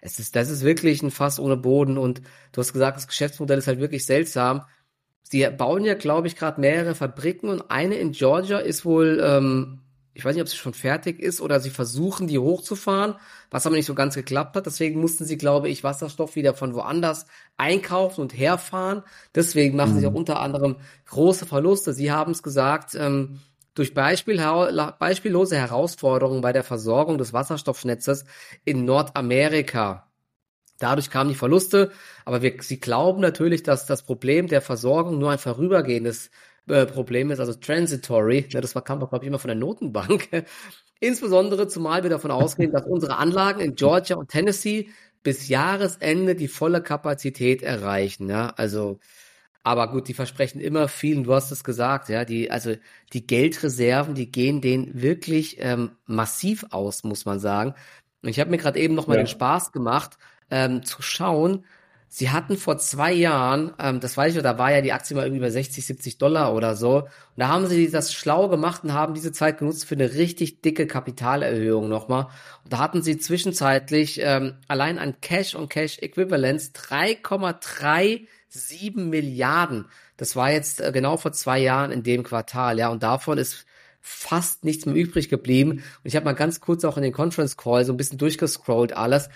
es 0.00 0.18
ist, 0.18 0.34
das 0.34 0.50
ist 0.50 0.64
wirklich 0.64 1.00
ein 1.00 1.12
Fass 1.12 1.38
ohne 1.38 1.56
Boden 1.56 1.96
und 1.96 2.22
du 2.50 2.60
hast 2.60 2.72
gesagt, 2.72 2.96
das 2.96 3.06
Geschäftsmodell 3.06 3.58
ist 3.58 3.68
halt 3.68 3.78
wirklich 3.78 4.04
seltsam. 4.04 4.62
Sie 5.22 5.48
bauen 5.56 5.84
ja, 5.84 5.94
glaube 5.94 6.26
ich, 6.26 6.34
gerade 6.34 6.60
mehrere 6.60 6.96
Fabriken 6.96 7.50
und 7.50 7.70
eine 7.70 7.94
in 7.94 8.10
Georgia 8.10 8.58
ist 8.58 8.84
wohl, 8.84 9.22
ähm, 9.22 9.82
ich 10.18 10.24
weiß 10.24 10.34
nicht, 10.34 10.42
ob 10.42 10.48
sie 10.48 10.56
schon 10.56 10.74
fertig 10.74 11.20
ist 11.20 11.40
oder 11.40 11.60
sie 11.60 11.70
versuchen, 11.70 12.26
die 12.26 12.40
hochzufahren, 12.40 13.14
was 13.52 13.66
aber 13.66 13.76
nicht 13.76 13.86
so 13.86 13.94
ganz 13.94 14.16
geklappt 14.16 14.56
hat. 14.56 14.66
Deswegen 14.66 15.00
mussten 15.00 15.24
sie, 15.24 15.38
glaube 15.38 15.68
ich, 15.68 15.84
Wasserstoff 15.84 16.34
wieder 16.34 16.54
von 16.54 16.74
woanders 16.74 17.26
einkaufen 17.56 18.22
und 18.22 18.36
herfahren. 18.36 19.04
Deswegen 19.36 19.76
machen 19.76 19.94
mhm. 19.94 20.00
sie 20.00 20.06
auch 20.08 20.14
unter 20.14 20.40
anderem 20.40 20.74
große 21.06 21.46
Verluste. 21.46 21.92
Sie 21.92 22.10
haben 22.10 22.32
es 22.32 22.42
gesagt, 22.42 22.96
ähm, 22.96 23.38
durch 23.74 23.94
Beispiel, 23.94 24.38
beispiellose 24.98 25.56
Herausforderungen 25.56 26.40
bei 26.40 26.52
der 26.52 26.64
Versorgung 26.64 27.16
des 27.16 27.32
Wasserstoffnetzes 27.32 28.24
in 28.64 28.84
Nordamerika. 28.84 30.10
Dadurch 30.80 31.10
kamen 31.10 31.30
die 31.30 31.36
Verluste, 31.36 31.92
aber 32.24 32.42
wir, 32.42 32.56
sie 32.60 32.80
glauben 32.80 33.20
natürlich, 33.20 33.62
dass 33.62 33.86
das 33.86 34.02
Problem 34.02 34.48
der 34.48 34.62
Versorgung 34.62 35.20
nur 35.20 35.30
ein 35.30 35.38
vorübergehendes 35.38 36.30
äh, 36.68 36.86
Problem 36.86 37.30
ist, 37.30 37.40
also 37.40 37.54
transitory. 37.54 38.46
Ja, 38.50 38.60
das 38.60 38.74
kam 38.84 39.00
doch, 39.00 39.10
glaube 39.10 39.24
ich, 39.24 39.28
immer 39.28 39.38
von 39.38 39.48
der 39.48 39.56
Notenbank. 39.56 40.28
Insbesondere 41.00 41.68
zumal 41.68 42.02
wir 42.02 42.10
davon 42.10 42.30
ausgehen, 42.30 42.72
dass 42.72 42.86
unsere 42.86 43.16
Anlagen 43.16 43.60
in 43.60 43.74
Georgia 43.74 44.16
und 44.16 44.30
Tennessee 44.30 44.88
bis 45.22 45.48
Jahresende 45.48 46.34
die 46.34 46.48
volle 46.48 46.82
Kapazität 46.82 47.62
erreichen. 47.62 48.28
Ja, 48.28 48.48
also, 48.56 48.98
aber 49.62 49.90
gut, 49.90 50.08
die 50.08 50.14
versprechen 50.14 50.60
immer 50.60 50.88
viel. 50.88 51.22
Du 51.22 51.34
hast 51.34 51.50
es 51.50 51.64
gesagt, 51.64 52.08
ja, 52.08 52.24
die, 52.24 52.50
also 52.50 52.74
die 53.12 53.26
Geldreserven, 53.26 54.14
die 54.14 54.30
gehen 54.30 54.60
denen 54.60 55.00
wirklich 55.00 55.56
ähm, 55.60 55.92
massiv 56.06 56.66
aus, 56.70 57.04
muss 57.04 57.24
man 57.24 57.40
sagen. 57.40 57.74
Und 58.22 58.28
ich 58.30 58.40
habe 58.40 58.50
mir 58.50 58.58
gerade 58.58 58.78
eben 58.78 58.94
noch 58.94 59.06
mal 59.06 59.14
ja. 59.16 59.22
den 59.22 59.28
Spaß 59.28 59.72
gemacht 59.72 60.18
ähm, 60.50 60.82
zu 60.82 61.02
schauen. 61.02 61.64
Sie 62.10 62.30
hatten 62.30 62.56
vor 62.56 62.78
zwei 62.78 63.12
Jahren, 63.12 63.74
ähm, 63.78 64.00
das 64.00 64.16
weiß 64.16 64.34
ich, 64.34 64.42
da 64.42 64.56
war 64.56 64.72
ja 64.72 64.80
die 64.80 64.92
Aktie 64.92 65.14
mal 65.14 65.24
irgendwie 65.24 65.42
bei 65.42 65.50
60, 65.50 65.84
70 65.84 66.16
Dollar 66.16 66.54
oder 66.54 66.74
so. 66.74 67.00
Und 67.00 67.10
da 67.36 67.48
haben 67.48 67.66
sie 67.66 67.90
das 67.90 68.14
schlau 68.14 68.48
gemacht 68.48 68.84
und 68.84 68.94
haben 68.94 69.12
diese 69.12 69.30
Zeit 69.30 69.58
genutzt 69.58 69.84
für 69.84 69.94
eine 69.94 70.14
richtig 70.14 70.62
dicke 70.62 70.86
Kapitalerhöhung 70.86 71.86
nochmal. 71.88 72.28
Und 72.64 72.72
da 72.72 72.78
hatten 72.78 73.02
sie 73.02 73.18
zwischenzeitlich 73.18 74.20
ähm, 74.22 74.54
allein 74.68 74.98
an 74.98 75.20
Cash 75.20 75.54
und 75.54 75.68
Cash 75.68 75.98
Equivalents 75.98 76.72
3,37 76.74 78.98
Milliarden. 78.98 79.84
Das 80.16 80.34
war 80.34 80.50
jetzt 80.50 80.80
äh, 80.80 80.90
genau 80.92 81.18
vor 81.18 81.32
zwei 81.32 81.58
Jahren 81.58 81.92
in 81.92 82.02
dem 82.02 82.22
Quartal, 82.22 82.78
ja. 82.78 82.88
Und 82.88 83.02
davon 83.02 83.36
ist 83.36 83.66
fast 84.00 84.64
nichts 84.64 84.86
mehr 84.86 84.94
übrig 84.94 85.28
geblieben. 85.28 85.72
Und 85.72 85.82
ich 86.04 86.16
habe 86.16 86.24
mal 86.24 86.32
ganz 86.32 86.60
kurz 86.60 86.84
auch 86.84 86.96
in 86.96 87.02
den 87.02 87.12
Conference 87.12 87.58
Call 87.58 87.84
so 87.84 87.92
ein 87.92 87.98
bisschen 87.98 88.18
durchgescrollt 88.18 88.96
alles. 88.96 89.28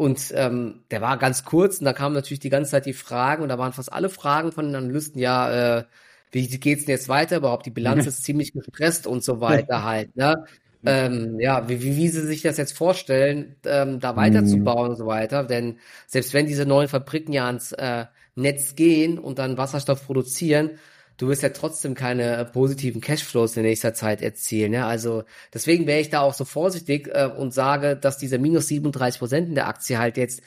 Und 0.00 0.32
ähm, 0.34 0.80
der 0.90 1.02
war 1.02 1.18
ganz 1.18 1.44
kurz 1.44 1.78
und 1.78 1.84
da 1.84 1.92
kamen 1.92 2.14
natürlich 2.14 2.40
die 2.40 2.48
ganze 2.48 2.70
Zeit 2.70 2.86
die 2.86 2.94
Fragen 2.94 3.42
und 3.42 3.50
da 3.50 3.58
waren 3.58 3.74
fast 3.74 3.92
alle 3.92 4.08
Fragen 4.08 4.50
von 4.50 4.64
den 4.64 4.74
Analysten, 4.74 5.20
ja, 5.20 5.80
äh, 5.80 5.84
wie 6.32 6.46
geht's 6.46 6.86
denn 6.86 6.94
jetzt 6.94 7.10
weiter 7.10 7.36
überhaupt? 7.36 7.66
Die 7.66 7.70
Bilanz 7.70 8.06
ist 8.06 8.24
ziemlich 8.24 8.54
gestresst 8.54 9.06
und 9.06 9.22
so 9.22 9.42
weiter 9.42 9.84
halt, 9.84 10.16
ne? 10.16 10.46
Ähm, 10.86 11.38
ja, 11.38 11.68
wie, 11.68 11.82
wie, 11.82 11.98
wie 11.98 12.08
sie 12.08 12.22
sich 12.22 12.40
das 12.40 12.56
jetzt 12.56 12.74
vorstellen, 12.74 13.56
ähm, 13.66 14.00
da 14.00 14.16
weiterzubauen 14.16 14.84
mhm. 14.84 14.90
und 14.92 14.96
so 14.96 15.04
weiter. 15.04 15.44
Denn 15.44 15.78
selbst 16.06 16.32
wenn 16.32 16.46
diese 16.46 16.64
neuen 16.64 16.88
Fabriken 16.88 17.34
ja 17.34 17.44
ans 17.44 17.72
äh, 17.72 18.06
Netz 18.34 18.76
gehen 18.76 19.18
und 19.18 19.38
dann 19.38 19.58
Wasserstoff 19.58 20.06
produzieren, 20.06 20.78
du 21.20 21.28
wirst 21.28 21.42
ja 21.42 21.50
trotzdem 21.50 21.94
keine 21.94 22.36
äh, 22.36 22.44
positiven 22.46 23.00
Cashflows 23.00 23.56
in 23.56 23.62
nächster 23.62 23.92
Zeit 23.92 24.22
erzielen. 24.22 24.72
Ja? 24.72 24.88
Also 24.88 25.24
deswegen 25.52 25.86
wäre 25.86 26.00
ich 26.00 26.08
da 26.08 26.20
auch 26.20 26.32
so 26.32 26.44
vorsichtig 26.46 27.08
äh, 27.12 27.26
und 27.26 27.52
sage, 27.52 27.96
dass 27.96 28.16
diese 28.16 28.38
minus 28.38 28.68
37 28.68 29.18
Prozent 29.18 29.48
in 29.48 29.54
der 29.54 29.68
Aktie 29.68 29.98
halt 29.98 30.16
jetzt 30.16 30.42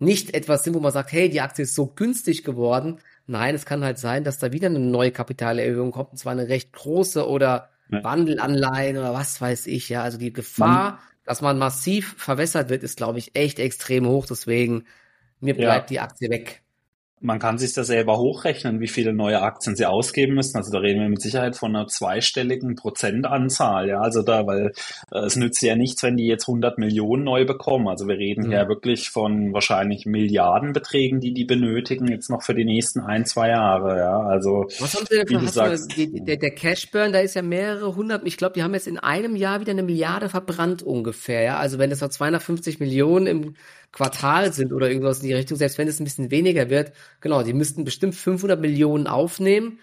nicht 0.00 0.34
etwas 0.34 0.64
sind, 0.64 0.74
wo 0.74 0.80
man 0.80 0.92
sagt, 0.92 1.12
hey, 1.12 1.28
die 1.28 1.40
Aktie 1.40 1.64
ist 1.64 1.74
so 1.74 1.86
günstig 1.86 2.42
geworden. 2.42 2.98
Nein, 3.26 3.54
es 3.54 3.64
kann 3.64 3.84
halt 3.84 3.98
sein, 3.98 4.24
dass 4.24 4.38
da 4.38 4.52
wieder 4.52 4.66
eine 4.66 4.80
neue 4.80 5.12
Kapitalerhöhung 5.12 5.92
kommt, 5.92 6.12
und 6.12 6.18
zwar 6.18 6.32
eine 6.32 6.48
recht 6.48 6.72
große 6.72 7.28
oder 7.28 7.70
ja. 7.90 8.02
Wandelanleihen 8.02 8.96
oder 8.96 9.12
was 9.12 9.40
weiß 9.40 9.66
ich. 9.66 9.88
Ja, 9.88 10.02
also 10.02 10.18
die 10.18 10.32
Gefahr, 10.32 10.90
man, 10.92 10.98
dass 11.24 11.42
man 11.42 11.58
massiv 11.58 12.14
verwässert 12.16 12.70
wird, 12.70 12.82
ist, 12.82 12.96
glaube 12.96 13.18
ich, 13.18 13.36
echt 13.36 13.58
extrem 13.58 14.06
hoch. 14.06 14.26
Deswegen 14.26 14.84
mir 15.40 15.54
bleibt 15.54 15.90
ja. 15.90 15.94
die 15.94 16.00
Aktie 16.00 16.30
weg. 16.30 16.62
Man 17.20 17.38
kann 17.38 17.58
sich 17.58 17.72
da 17.72 17.84
selber 17.84 18.18
hochrechnen, 18.18 18.80
wie 18.80 18.88
viele 18.88 19.12
neue 19.12 19.42
Aktien 19.42 19.74
sie 19.76 19.86
ausgeben 19.86 20.34
müssen. 20.34 20.56
Also 20.56 20.70
da 20.70 20.78
reden 20.78 21.00
wir 21.00 21.08
mit 21.08 21.20
Sicherheit 21.20 21.56
von 21.56 21.74
einer 21.74 21.88
zweistelligen 21.88 22.76
Prozentanzahl. 22.76 23.88
Ja, 23.88 24.00
also 24.00 24.22
da, 24.22 24.46
weil 24.46 24.72
äh, 25.12 25.18
es 25.20 25.36
nützt 25.36 25.62
ja 25.62 25.76
nichts, 25.76 26.02
wenn 26.02 26.16
die 26.16 26.26
jetzt 26.26 26.48
100 26.48 26.78
Millionen 26.78 27.24
neu 27.24 27.44
bekommen. 27.44 27.88
Also 27.88 28.06
wir 28.06 28.16
reden 28.16 28.46
mhm. 28.46 28.50
hier 28.50 28.68
wirklich 28.68 29.10
von 29.10 29.52
wahrscheinlich 29.52 30.06
Milliardenbeträgen, 30.06 31.20
die 31.20 31.32
die 31.32 31.44
benötigen 31.44 32.08
jetzt 32.08 32.30
noch 32.30 32.42
für 32.42 32.54
die 32.54 32.64
nächsten 32.64 33.00
ein, 33.00 33.24
zwei 33.26 33.48
Jahre. 33.48 33.98
Ja, 33.98 34.20
also 34.20 34.66
was 34.78 34.94
haben 34.94 35.06
sie 35.08 35.16
denn 35.18 35.28
wie 35.28 35.44
du 35.44 35.48
sagst, 35.48 35.96
die, 35.96 36.24
der, 36.24 36.36
der 36.36 36.54
Cashburn, 36.54 37.12
da 37.12 37.20
ist 37.20 37.34
ja 37.34 37.42
mehrere 37.42 37.96
hundert. 37.96 38.26
Ich 38.26 38.36
glaube, 38.36 38.54
die 38.54 38.62
haben 38.62 38.74
jetzt 38.74 38.86
in 38.86 38.98
einem 38.98 39.36
Jahr 39.36 39.60
wieder 39.60 39.72
eine 39.72 39.82
Milliarde 39.82 40.28
verbrannt 40.28 40.82
ungefähr. 40.82 41.42
Ja, 41.42 41.56
also 41.58 41.78
wenn 41.78 41.90
es 41.90 42.00
noch 42.00 42.10
250 42.10 42.80
Millionen 42.80 43.26
im 43.26 43.54
Quartal 43.92 44.52
sind 44.52 44.72
oder 44.72 44.88
irgendwas 44.88 45.20
in 45.20 45.28
die 45.28 45.34
Richtung, 45.34 45.56
selbst 45.56 45.78
wenn 45.78 45.88
es 45.88 46.00
ein 46.00 46.04
bisschen 46.04 46.30
weniger 46.30 46.68
wird, 46.70 46.92
genau, 47.20 47.42
die 47.42 47.54
müssten 47.54 47.84
bestimmt 47.84 48.14
500 48.14 48.60
Millionen 48.60 49.06
aufnehmen. 49.06 49.80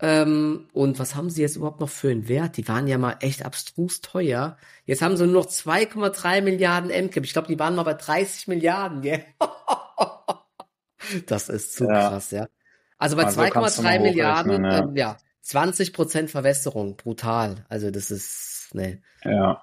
Ähm, 0.00 0.68
und 0.72 1.00
was 1.00 1.16
haben 1.16 1.28
sie 1.28 1.42
jetzt 1.42 1.56
überhaupt 1.56 1.80
noch 1.80 1.88
für 1.88 2.10
einen 2.10 2.28
Wert? 2.28 2.56
Die 2.56 2.68
waren 2.68 2.86
ja 2.86 2.98
mal 2.98 3.16
echt 3.20 3.44
abstrus 3.44 4.00
teuer. 4.00 4.56
Jetzt 4.84 5.02
haben 5.02 5.16
sie 5.16 5.26
nur 5.26 5.42
noch 5.42 5.46
2,3 5.46 6.40
Milliarden 6.40 6.90
MCAP. 6.90 7.24
Ich 7.24 7.32
glaube, 7.32 7.48
die 7.48 7.58
waren 7.58 7.74
mal 7.74 7.82
bei 7.82 7.94
30 7.94 8.46
Milliarden, 8.46 9.02
gell? 9.02 9.24
das 11.26 11.48
ist 11.48 11.74
zu 11.74 11.86
ja. 11.86 12.10
krass, 12.10 12.30
ja. 12.30 12.46
Also 12.96 13.16
bei 13.16 13.24
also 13.24 13.40
2,3 13.40 14.00
Milliarden, 14.00 14.64
ja. 14.64 14.78
Ähm, 14.78 14.96
ja, 14.96 15.16
20 15.40 15.92
Prozent 15.92 16.30
Verwässerung, 16.30 16.96
brutal. 16.96 17.66
Also 17.68 17.90
das 17.90 18.12
ist, 18.12 18.68
ne. 18.74 19.02
Ja 19.24 19.60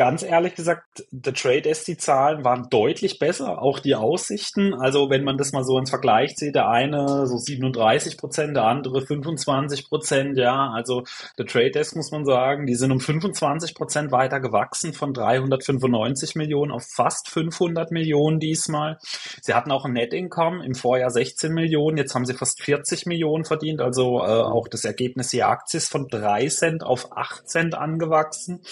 ganz 0.00 0.22
ehrlich 0.22 0.54
gesagt, 0.54 1.04
The 1.10 1.30
Trade 1.30 1.60
Desk, 1.60 1.84
die 1.84 1.98
Zahlen 1.98 2.42
waren 2.42 2.68
deutlich 2.70 3.18
besser, 3.18 3.60
auch 3.60 3.80
die 3.80 3.94
Aussichten. 3.94 4.72
Also 4.72 5.10
wenn 5.10 5.24
man 5.24 5.36
das 5.36 5.52
mal 5.52 5.62
so 5.62 5.76
ins 5.76 5.90
Vergleich 5.90 6.36
sieht, 6.36 6.54
der 6.54 6.70
eine 6.70 7.26
so 7.26 7.36
37 7.36 8.16
Prozent, 8.16 8.56
der 8.56 8.64
andere 8.64 9.04
25 9.04 9.90
Prozent, 9.90 10.38
ja. 10.38 10.70
Also 10.70 11.04
The 11.36 11.44
Trade 11.44 11.72
Desk 11.72 11.96
muss 11.96 12.12
man 12.12 12.24
sagen, 12.24 12.64
die 12.64 12.76
sind 12.76 12.92
um 12.92 12.98
25 12.98 13.74
Prozent 13.74 14.10
weiter 14.10 14.40
gewachsen 14.40 14.94
von 14.94 15.12
395 15.12 16.34
Millionen 16.34 16.72
auf 16.72 16.86
fast 16.96 17.28
500 17.28 17.90
Millionen 17.90 18.40
diesmal. 18.40 18.96
Sie 19.42 19.52
hatten 19.52 19.70
auch 19.70 19.84
ein 19.84 19.92
Net 19.92 20.14
Income 20.14 20.64
im 20.64 20.74
Vorjahr 20.74 21.10
16 21.10 21.52
Millionen, 21.52 21.98
jetzt 21.98 22.14
haben 22.14 22.24
sie 22.24 22.32
fast 22.32 22.62
40 22.62 23.04
Millionen 23.04 23.44
verdient. 23.44 23.82
Also 23.82 24.20
äh, 24.20 24.30
auch 24.30 24.66
das 24.66 24.86
Ergebnis 24.86 25.28
der 25.28 25.48
Aktie 25.48 25.76
ist 25.76 25.92
von 25.92 26.08
3 26.08 26.48
Cent 26.48 26.84
auf 26.84 27.14
8 27.14 27.46
Cent 27.46 27.74
angewachsen. 27.74 28.62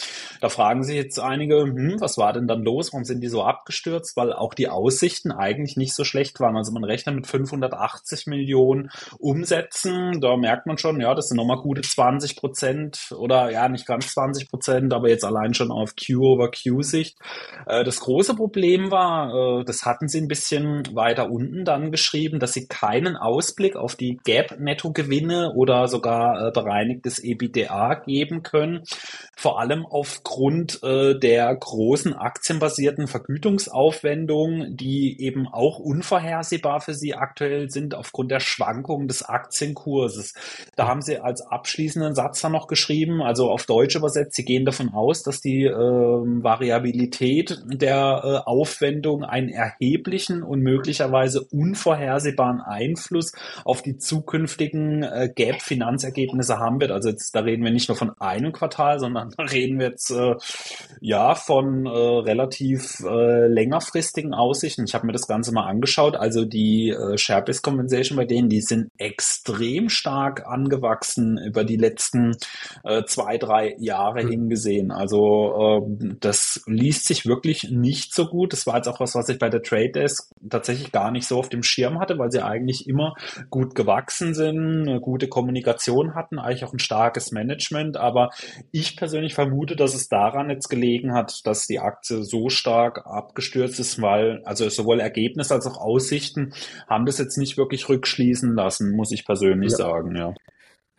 Da 0.40 0.48
fragen 0.48 0.84
Sie 0.84 0.96
jetzt 0.96 1.17
einige, 1.18 1.62
hm, 1.62 2.00
was 2.00 2.18
war 2.18 2.32
denn 2.32 2.46
dann 2.46 2.62
los? 2.62 2.92
Warum 2.92 3.04
sind 3.04 3.20
die 3.20 3.28
so 3.28 3.42
abgestürzt? 3.42 4.16
Weil 4.16 4.32
auch 4.32 4.54
die 4.54 4.68
Aussichten 4.68 5.32
eigentlich 5.32 5.76
nicht 5.76 5.94
so 5.94 6.04
schlecht 6.04 6.40
waren. 6.40 6.56
Also 6.56 6.72
man 6.72 6.84
rechnet 6.84 7.14
mit 7.14 7.26
580 7.26 8.26
Millionen 8.26 8.90
Umsätzen. 9.18 10.20
Da 10.20 10.36
merkt 10.36 10.66
man 10.66 10.78
schon, 10.78 11.00
ja, 11.00 11.14
das 11.14 11.28
sind 11.28 11.36
nochmal 11.36 11.58
gute 11.58 11.82
20 11.82 12.36
Prozent 12.36 13.14
oder 13.16 13.50
ja, 13.50 13.68
nicht 13.68 13.86
ganz 13.86 14.12
20 14.12 14.50
Prozent, 14.50 14.92
aber 14.92 15.08
jetzt 15.08 15.24
allein 15.24 15.54
schon 15.54 15.70
auf 15.70 15.94
Q-over-Q-Sicht. 15.96 17.18
Äh, 17.66 17.84
das 17.84 18.00
große 18.00 18.34
Problem 18.34 18.90
war, 18.90 19.60
äh, 19.60 19.64
das 19.64 19.84
hatten 19.84 20.08
sie 20.08 20.20
ein 20.20 20.28
bisschen 20.28 20.82
weiter 20.94 21.30
unten 21.30 21.64
dann 21.64 21.90
geschrieben, 21.90 22.38
dass 22.38 22.52
sie 22.52 22.66
keinen 22.66 23.16
Ausblick 23.16 23.76
auf 23.76 23.96
die 23.96 24.18
Gap-Netto-Gewinne 24.24 25.52
oder 25.54 25.88
sogar 25.88 26.48
äh, 26.48 26.50
bereinigtes 26.50 27.18
EBITDA 27.22 28.02
geben 28.06 28.42
können. 28.42 28.82
Vor 29.36 29.60
allem 29.60 29.86
aufgrund 29.86 30.80
der 31.18 31.54
großen 31.54 32.14
aktienbasierten 32.14 33.06
Vergütungsaufwendungen, 33.06 34.76
die 34.76 35.20
eben 35.20 35.46
auch 35.46 35.78
unvorhersehbar 35.78 36.80
für 36.80 36.94
sie 36.94 37.14
aktuell 37.14 37.70
sind 37.70 37.94
aufgrund 37.94 38.30
der 38.30 38.40
Schwankungen 38.40 39.08
des 39.08 39.22
Aktienkurses. 39.22 40.34
Da 40.76 40.86
haben 40.86 41.02
sie 41.02 41.18
als 41.18 41.42
abschließenden 41.42 42.14
Satz 42.14 42.40
dann 42.40 42.52
noch 42.52 42.66
geschrieben, 42.66 43.22
also 43.22 43.50
auf 43.50 43.66
Deutsch 43.66 43.96
übersetzt, 43.96 44.36
sie 44.36 44.44
gehen 44.44 44.64
davon 44.64 44.92
aus, 44.92 45.22
dass 45.22 45.40
die 45.40 45.64
äh, 45.64 45.72
Variabilität 45.72 47.62
der 47.66 48.22
äh, 48.24 48.48
Aufwendung 48.48 49.24
einen 49.24 49.48
erheblichen 49.48 50.42
und 50.42 50.60
möglicherweise 50.60 51.42
unvorhersehbaren 51.42 52.60
Einfluss 52.60 53.32
auf 53.64 53.82
die 53.82 53.96
zukünftigen 53.96 55.02
äh, 55.02 55.30
Gap-Finanzergebnisse 55.34 56.58
haben 56.58 56.80
wird. 56.80 56.90
Also 56.90 57.10
jetzt, 57.10 57.34
da 57.34 57.40
reden 57.40 57.64
wir 57.64 57.70
nicht 57.70 57.88
nur 57.88 57.96
von 57.96 58.12
einem 58.20 58.52
Quartal, 58.52 58.98
sondern 58.98 59.30
da 59.36 59.44
reden 59.44 59.78
wir 59.78 59.88
jetzt 59.88 60.10
äh, 60.10 60.34
ja, 61.00 61.34
von 61.34 61.86
äh, 61.86 61.90
relativ 61.90 63.00
äh, 63.00 63.46
längerfristigen 63.46 64.34
Aussichten. 64.34 64.84
Ich 64.84 64.94
habe 64.94 65.06
mir 65.06 65.12
das 65.12 65.26
Ganze 65.26 65.52
mal 65.52 65.66
angeschaut. 65.66 66.16
Also 66.16 66.44
die 66.44 66.90
äh, 66.90 67.16
Share-Based 67.16 67.62
Compensation 67.62 68.16
bei 68.16 68.24
denen, 68.24 68.48
die 68.48 68.60
sind 68.60 68.90
extrem 68.98 69.88
stark 69.88 70.46
angewachsen 70.46 71.38
über 71.38 71.64
die 71.64 71.76
letzten 71.76 72.36
äh, 72.84 73.04
zwei, 73.04 73.38
drei 73.38 73.76
Jahre 73.78 74.24
mhm. 74.24 74.30
hingesehen. 74.30 74.90
Also 74.90 75.86
äh, 76.00 76.14
das 76.20 76.62
liest 76.66 77.06
sich 77.06 77.26
wirklich 77.26 77.70
nicht 77.70 78.14
so 78.14 78.26
gut. 78.26 78.52
Das 78.52 78.66
war 78.66 78.76
jetzt 78.76 78.88
auch 78.88 79.00
was, 79.00 79.14
was 79.14 79.28
ich 79.28 79.38
bei 79.38 79.48
der 79.48 79.62
Trade 79.62 79.90
Desk 79.90 80.30
tatsächlich 80.48 80.92
gar 80.92 81.10
nicht 81.10 81.26
so 81.26 81.38
auf 81.38 81.48
dem 81.48 81.62
Schirm 81.62 81.98
hatte, 81.98 82.18
weil 82.18 82.30
sie 82.30 82.42
eigentlich 82.42 82.88
immer 82.88 83.14
gut 83.50 83.74
gewachsen 83.74 84.34
sind, 84.34 84.88
eine 84.88 85.00
gute 85.00 85.28
Kommunikation 85.28 86.14
hatten, 86.14 86.38
eigentlich 86.38 86.64
auch 86.64 86.72
ein 86.72 86.78
starkes 86.78 87.32
Management. 87.32 87.96
Aber 87.96 88.30
ich 88.72 88.96
persönlich 88.96 89.34
vermute, 89.34 89.76
dass 89.76 89.94
es 89.94 90.08
daran 90.08 90.50
jetzt 90.50 90.68
gelegen 90.78 91.12
hat, 91.12 91.46
dass 91.46 91.66
die 91.66 91.80
Aktie 91.80 92.22
so 92.22 92.48
stark 92.48 93.06
abgestürzt 93.06 93.80
ist, 93.80 94.00
weil 94.00 94.42
also 94.44 94.68
sowohl 94.68 95.00
Ergebnis 95.00 95.52
als 95.52 95.66
auch 95.66 95.76
Aussichten 95.76 96.52
haben 96.86 97.06
das 97.06 97.18
jetzt 97.18 97.38
nicht 97.38 97.56
wirklich 97.56 97.88
rückschließen 97.88 98.54
lassen, 98.54 98.94
muss 98.96 99.12
ich 99.12 99.24
persönlich 99.24 99.72
ja. 99.72 99.76
sagen, 99.76 100.16
ja. 100.16 100.34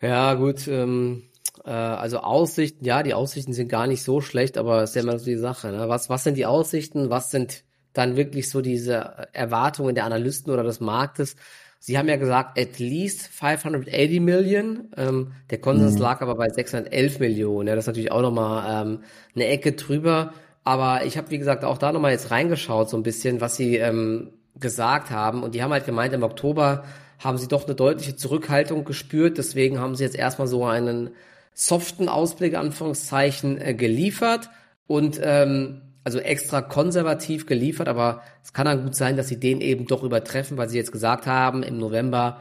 Ja, 0.02 0.34
gut, 0.34 0.66
ähm, 0.66 1.30
äh, 1.64 1.70
also 1.70 2.18
Aussichten, 2.20 2.84
ja, 2.84 3.02
die 3.02 3.14
Aussichten 3.14 3.52
sind 3.52 3.68
gar 3.68 3.86
nicht 3.86 4.02
so 4.02 4.20
schlecht, 4.20 4.56
aber 4.56 4.82
es 4.82 4.90
ist 4.90 4.96
ja 4.96 5.02
immer 5.02 5.18
so 5.18 5.24
die 5.24 5.36
Sache. 5.36 5.68
Ne? 5.68 5.88
Was, 5.88 6.08
was 6.08 6.24
sind 6.24 6.36
die 6.36 6.46
Aussichten? 6.46 7.10
Was 7.10 7.30
sind 7.30 7.64
dann 7.92 8.16
wirklich 8.16 8.48
so 8.50 8.60
diese 8.60 9.28
Erwartungen 9.32 9.94
der 9.94 10.04
Analysten 10.04 10.52
oder 10.52 10.62
des 10.62 10.80
Marktes? 10.80 11.36
Sie 11.82 11.96
haben 11.96 12.08
ja 12.08 12.16
gesagt, 12.16 12.58
at 12.58 12.78
least 12.78 13.28
580 13.28 14.20
Millionen. 14.20 14.92
Ähm, 14.98 15.32
der 15.48 15.58
Konsens 15.58 15.94
mhm. 15.94 16.02
lag 16.02 16.20
aber 16.20 16.34
bei 16.34 16.50
611 16.50 17.18
Millionen. 17.20 17.68
Ja, 17.68 17.74
das 17.74 17.84
ist 17.84 17.88
natürlich 17.88 18.12
auch 18.12 18.20
nochmal 18.20 18.86
ähm, 18.86 18.98
eine 19.34 19.46
Ecke 19.46 19.72
drüber. 19.72 20.34
Aber 20.62 21.06
ich 21.06 21.16
habe, 21.16 21.30
wie 21.30 21.38
gesagt, 21.38 21.64
auch 21.64 21.78
da 21.78 21.90
nochmal 21.90 22.12
jetzt 22.12 22.30
reingeschaut, 22.30 22.90
so 22.90 22.98
ein 22.98 23.02
bisschen, 23.02 23.40
was 23.40 23.56
sie 23.56 23.76
ähm, 23.76 24.28
gesagt 24.56 25.10
haben. 25.10 25.42
Und 25.42 25.54
die 25.54 25.62
haben 25.62 25.72
halt 25.72 25.86
gemeint, 25.86 26.12
im 26.12 26.22
Oktober 26.22 26.84
haben 27.18 27.38
sie 27.38 27.48
doch 27.48 27.64
eine 27.64 27.74
deutliche 27.74 28.14
Zurückhaltung 28.14 28.84
gespürt. 28.84 29.38
Deswegen 29.38 29.80
haben 29.80 29.94
sie 29.94 30.04
jetzt 30.04 30.16
erstmal 30.16 30.48
so 30.48 30.66
einen 30.66 31.10
soften 31.54 32.10
Ausblick, 32.10 32.56
Anführungszeichen, 32.56 33.58
äh, 33.58 33.72
geliefert. 33.72 34.50
Und 34.86 35.18
ähm, 35.22 35.80
also 36.04 36.18
extra 36.18 36.62
konservativ 36.62 37.46
geliefert, 37.46 37.88
aber 37.88 38.22
es 38.42 38.52
kann 38.52 38.66
dann 38.66 38.84
gut 38.84 38.94
sein, 38.94 39.16
dass 39.16 39.28
sie 39.28 39.38
den 39.38 39.60
eben 39.60 39.86
doch 39.86 40.02
übertreffen, 40.02 40.56
weil 40.56 40.68
sie 40.68 40.78
jetzt 40.78 40.92
gesagt 40.92 41.26
haben, 41.26 41.62
im 41.62 41.78
November 41.78 42.40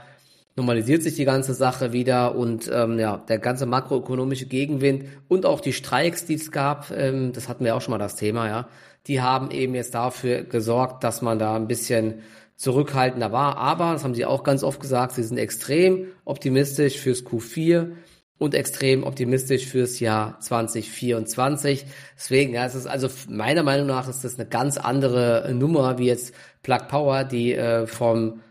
normalisiert 0.55 1.03
sich 1.03 1.15
die 1.15 1.25
ganze 1.25 1.53
Sache 1.53 1.93
wieder 1.93 2.35
und 2.35 2.69
ähm, 2.73 2.99
ja, 2.99 3.17
der 3.17 3.39
ganze 3.39 3.65
makroökonomische 3.65 4.45
Gegenwind 4.45 5.05
und 5.27 5.45
auch 5.45 5.61
die 5.61 5.73
Streiks, 5.73 6.25
die 6.25 6.35
es 6.35 6.51
gab, 6.51 6.91
ähm, 6.91 7.31
das 7.33 7.47
hatten 7.47 7.63
wir 7.63 7.75
auch 7.75 7.81
schon 7.81 7.91
mal 7.91 7.97
das 7.97 8.15
Thema, 8.15 8.47
ja, 8.47 8.67
die 9.07 9.21
haben 9.21 9.51
eben 9.51 9.75
jetzt 9.75 9.95
dafür 9.95 10.43
gesorgt, 10.43 11.03
dass 11.03 11.21
man 11.21 11.39
da 11.39 11.55
ein 11.55 11.67
bisschen 11.67 12.21
zurückhaltender 12.55 13.31
war. 13.31 13.57
Aber, 13.57 13.93
das 13.93 14.03
haben 14.03 14.13
sie 14.13 14.25
auch 14.25 14.43
ganz 14.43 14.63
oft 14.63 14.81
gesagt, 14.81 15.13
sie 15.13 15.23
sind 15.23 15.37
extrem 15.37 16.07
optimistisch 16.25 16.97
fürs 16.97 17.25
Q4 17.25 17.91
und 18.39 18.55
extrem 18.55 19.03
optimistisch 19.03 19.67
fürs 19.67 20.00
Jahr 20.00 20.39
2024. 20.39 21.86
Deswegen, 22.15 22.53
ja, 22.53 22.65
es 22.65 22.74
ist 22.74 22.88
also 22.88 23.10
meiner 23.29 23.63
Meinung 23.63 23.88
nach 23.88 24.08
ist 24.08 24.24
das 24.24 24.39
eine 24.39 24.48
ganz 24.48 24.77
andere 24.77 25.51
Nummer 25.53 26.00
wie 26.00 26.08
jetzt 26.08 26.34
Plug 26.63 26.88
Power, 26.88 27.25
die 27.25 27.53
äh, 27.53 27.86
vom 27.86 28.41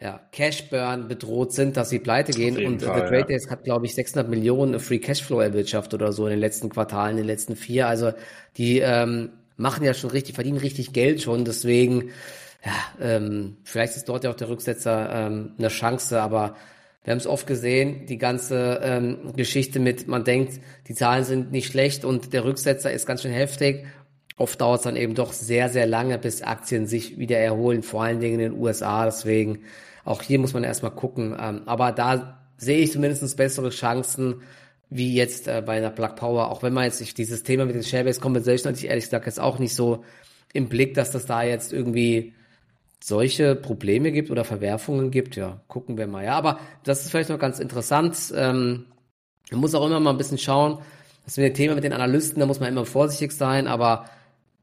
ja, 0.00 0.20
Cash 0.32 0.70
Burn 0.70 1.08
bedroht 1.08 1.52
sind, 1.52 1.76
dass 1.76 1.90
sie 1.90 1.98
pleite 1.98 2.32
gehen. 2.32 2.56
Und 2.64 2.82
Fall, 2.82 3.02
The 3.02 3.08
Trade 3.08 3.26
Desk 3.26 3.46
ja. 3.46 3.52
hat, 3.52 3.64
glaube 3.64 3.86
ich, 3.86 3.94
600 3.94 4.28
Millionen 4.28 4.80
Free 4.80 4.98
Cashflow 4.98 5.40
erwirtschaftet 5.40 6.02
oder 6.02 6.12
so 6.12 6.24
in 6.26 6.30
den 6.30 6.40
letzten 6.40 6.68
Quartalen, 6.70 7.12
in 7.12 7.16
den 7.18 7.26
letzten 7.26 7.54
vier. 7.54 7.86
Also 7.86 8.12
die 8.56 8.80
ähm, 8.80 9.30
machen 9.56 9.84
ja 9.84 9.94
schon 9.94 10.10
richtig, 10.10 10.34
verdienen 10.34 10.58
richtig 10.58 10.92
Geld 10.92 11.22
schon. 11.22 11.44
Deswegen, 11.44 12.10
ja, 12.64 12.72
ähm, 13.00 13.58
vielleicht 13.62 13.96
ist 13.96 14.08
dort 14.08 14.24
ja 14.24 14.30
auch 14.30 14.36
der 14.36 14.48
Rücksetzer 14.48 15.10
ähm, 15.10 15.52
eine 15.58 15.68
Chance, 15.68 16.20
aber 16.20 16.56
wir 17.04 17.10
haben 17.10 17.18
es 17.18 17.26
oft 17.26 17.46
gesehen, 17.46 18.06
die 18.06 18.16
ganze 18.16 18.80
ähm, 18.82 19.34
Geschichte 19.36 19.78
mit, 19.78 20.08
man 20.08 20.24
denkt, 20.24 20.60
die 20.88 20.94
Zahlen 20.94 21.24
sind 21.24 21.52
nicht 21.52 21.70
schlecht 21.70 22.04
und 22.04 22.32
der 22.32 22.44
Rücksetzer 22.44 22.90
ist 22.90 23.06
ganz 23.06 23.22
schön 23.22 23.32
heftig. 23.32 23.84
Oft 24.36 24.60
dauert 24.60 24.78
es 24.78 24.84
dann 24.84 24.96
eben 24.96 25.14
doch 25.14 25.32
sehr, 25.32 25.68
sehr 25.68 25.86
lange, 25.86 26.18
bis 26.18 26.42
Aktien 26.42 26.86
sich 26.86 27.18
wieder 27.18 27.38
erholen, 27.38 27.82
vor 27.82 28.02
allen 28.02 28.20
Dingen 28.20 28.40
in 28.40 28.52
den 28.52 28.60
USA. 28.60 29.04
Deswegen, 29.04 29.60
auch 30.04 30.22
hier 30.22 30.38
muss 30.38 30.54
man 30.54 30.64
erstmal 30.64 30.92
gucken. 30.92 31.36
Ähm, 31.38 31.62
aber 31.66 31.92
da 31.92 32.40
sehe 32.56 32.78
ich 32.78 32.92
zumindest 32.92 33.36
bessere 33.36 33.68
Chancen, 33.68 34.40
wie 34.88 35.14
jetzt 35.14 35.46
äh, 35.46 35.62
bei 35.64 35.76
einer 35.76 35.90
Plug 35.90 36.14
Power, 36.16 36.50
auch 36.50 36.62
wenn 36.62 36.72
man 36.72 36.84
jetzt 36.84 36.98
sich 36.98 37.12
dieses 37.12 37.42
Thema 37.42 37.66
mit 37.66 37.74
den 37.74 37.82
Share-Based 37.82 38.20
Compensation 38.20 38.72
hatte 38.72 38.82
ich 38.82 38.88
ehrlich 38.88 39.04
gesagt 39.04 39.26
jetzt 39.26 39.40
auch 39.40 39.58
nicht 39.58 39.74
so 39.74 40.04
im 40.54 40.68
Blick, 40.68 40.94
dass 40.94 41.10
das 41.10 41.26
da 41.26 41.42
jetzt 41.42 41.72
irgendwie 41.72 42.32
solche 43.06 43.54
Probleme 43.54 44.12
gibt 44.12 44.30
oder 44.30 44.44
Verwerfungen 44.44 45.10
gibt, 45.10 45.36
ja, 45.36 45.60
gucken 45.68 45.98
wir 45.98 46.06
mal. 46.06 46.24
Ja, 46.24 46.36
aber 46.36 46.58
das 46.84 47.02
ist 47.02 47.10
vielleicht 47.10 47.28
noch 47.28 47.38
ganz 47.38 47.58
interessant. 47.58 48.32
Ähm, 48.34 48.86
man 49.50 49.60
muss 49.60 49.74
auch 49.74 49.84
immer 49.84 50.00
mal 50.00 50.12
ein 50.12 50.16
bisschen 50.16 50.38
schauen, 50.38 50.78
das 51.24 51.36
ist 51.36 51.44
ein 51.44 51.52
Thema 51.52 51.74
mit 51.74 51.84
den 51.84 51.92
Analysten, 51.92 52.40
da 52.40 52.46
muss 52.46 52.60
man 52.60 52.70
immer 52.70 52.86
vorsichtig 52.86 53.32
sein, 53.32 53.66
aber 53.66 54.06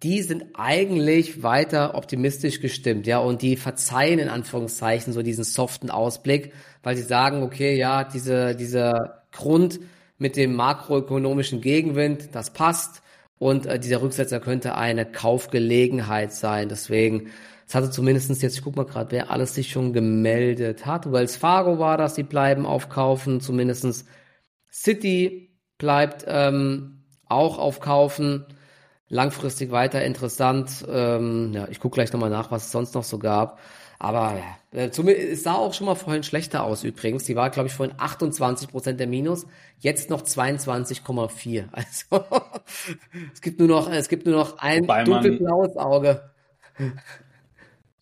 die 0.02 0.24
sind 0.24 0.46
eigentlich 0.56 1.44
weiter 1.44 1.94
optimistisch 1.94 2.62
gestimmt, 2.62 3.06
ja, 3.06 3.20
und 3.20 3.44
die 3.44 3.58
verzeihen 3.58 4.18
in 4.18 4.28
Anführungszeichen 4.28 5.14
so 5.14 5.22
diesen 5.22 5.44
soften 5.44 5.92
Ausblick, 5.92 6.52
weil 6.82 6.98
sie 6.98 7.04
sagen, 7.04 7.44
okay, 7.44 7.78
ja, 7.78 8.04
diese, 8.04 8.56
dieser 8.56 9.22
Grund 9.32 9.80
mit 10.18 10.36
dem 10.36 10.56
makroökonomischen 10.56 11.62
Gegenwind, 11.62 12.30
das 12.32 12.50
passt 12.50 13.04
und 13.38 13.68
äh, 13.68 13.80
dieser 13.80 14.02
Rücksetzer 14.02 14.40
könnte 14.40 14.74
eine 14.74 15.06
Kaufgelegenheit 15.06 16.34
sein. 16.34 16.70
Deswegen 16.70 17.30
Das 17.72 17.84
hatte 17.84 17.92
zumindestens 17.92 18.42
jetzt, 18.42 18.58
ich 18.58 18.64
guck 18.66 18.76
mal 18.76 18.86
gerade, 18.86 19.12
wer 19.12 19.32
alles 19.32 19.56
sich 19.56 19.72
schon 19.72 19.94
gemeldet 19.94 20.86
hat. 20.86 21.10
Wells 21.10 21.38
Fargo 21.38 21.80
war 21.80 21.98
das, 21.98 22.16
die 22.16 22.24
bleiben 22.24 22.66
aufkaufen, 22.66 23.40
zumindestens 23.40 24.04
City 24.70 25.58
bleibt 25.78 26.26
ähm, 26.28 27.06
auch 27.30 27.58
aufkaufen 27.58 28.46
langfristig 29.08 29.72
weiter 29.72 30.04
interessant. 30.04 30.86
Ähm, 30.90 31.54
ja, 31.54 31.70
ich 31.70 31.80
gucke 31.80 31.94
gleich 31.96 32.12
nochmal 32.12 32.30
nach, 32.30 32.52
was 32.52 32.66
es 32.66 32.72
sonst 32.74 32.94
noch 32.94 33.06
so 33.06 33.20
gab. 33.20 33.58
Aber 34.00 34.38
äh, 34.74 34.90
es 34.90 35.44
sah 35.44 35.54
auch 35.54 35.74
schon 35.74 35.86
mal 35.86 35.96
vorhin 35.96 36.24
schlechter 36.24 36.66
aus 36.66 36.84
übrigens. 36.84 37.24
Die 37.24 37.38
war, 37.38 37.52
glaube 37.52 37.68
ich, 37.70 37.74
vorhin 37.74 37.96
28 37.98 38.68
Prozent 38.68 39.00
der 39.00 39.08
Minus, 39.08 39.48
jetzt 39.80 40.10
noch 40.10 40.24
22,4. 40.24 41.68
Also 41.72 42.26
es 43.34 43.40
gibt 43.40 43.60
nur 43.60 43.70
noch, 43.70 43.90
es 43.90 44.10
gibt 44.10 44.26
nur 44.26 44.36
noch 44.36 44.58
ein 44.58 44.86
dunkelblaues 45.06 45.78
Auge. 45.78 46.32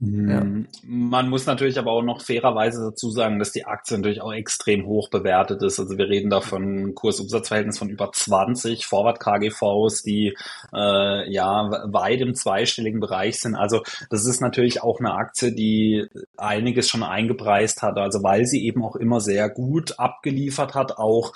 Ja. 0.02 0.46
Mhm. 0.46 0.68
Man 0.84 1.30
muss 1.30 1.46
natürlich 1.46 1.78
aber 1.78 1.92
auch 1.92 2.02
noch 2.02 2.22
fairerweise 2.22 2.86
dazu 2.86 3.12
sagen, 3.12 3.38
dass 3.38 3.52
die 3.52 3.66
Aktie 3.66 3.98
natürlich 3.98 4.22
auch 4.22 4.32
extrem 4.32 4.86
hoch 4.86 5.10
bewertet 5.10 5.62
ist. 5.62 5.78
Also 5.78 5.98
wir 5.98 6.08
reden 6.08 6.30
da 6.30 6.40
von 6.40 6.96
Kursumsatzverhältnis 6.96 7.78
von 7.78 7.90
über 7.90 8.10
20 8.10 8.86
Forward 8.86 9.20
KGVs, 9.20 10.04
die 10.04 10.38
äh, 10.74 11.30
ja 11.30 11.70
weit 11.92 12.22
im 12.22 12.34
zweistelligen 12.34 13.02
Bereich 13.02 13.42
sind. 13.42 13.56
Also 13.56 13.82
das 14.10 14.26
ist 14.26 14.40
natürlich 14.40 14.82
auch 14.82 15.00
eine 15.00 15.16
Aktie, 15.16 15.52
die 15.52 16.08
einiges 16.38 16.88
schon 16.88 17.04
eingepreist 17.04 17.82
hat. 17.82 17.98
Also 17.98 18.24
weil 18.24 18.46
sie 18.46 18.66
eben 18.66 18.86
auch 18.86 18.96
immer 18.96 19.20
sehr 19.20 19.50
gut 19.50 20.00
abgeliefert 20.00 20.76
hat. 20.76 20.98
Auch 20.98 21.34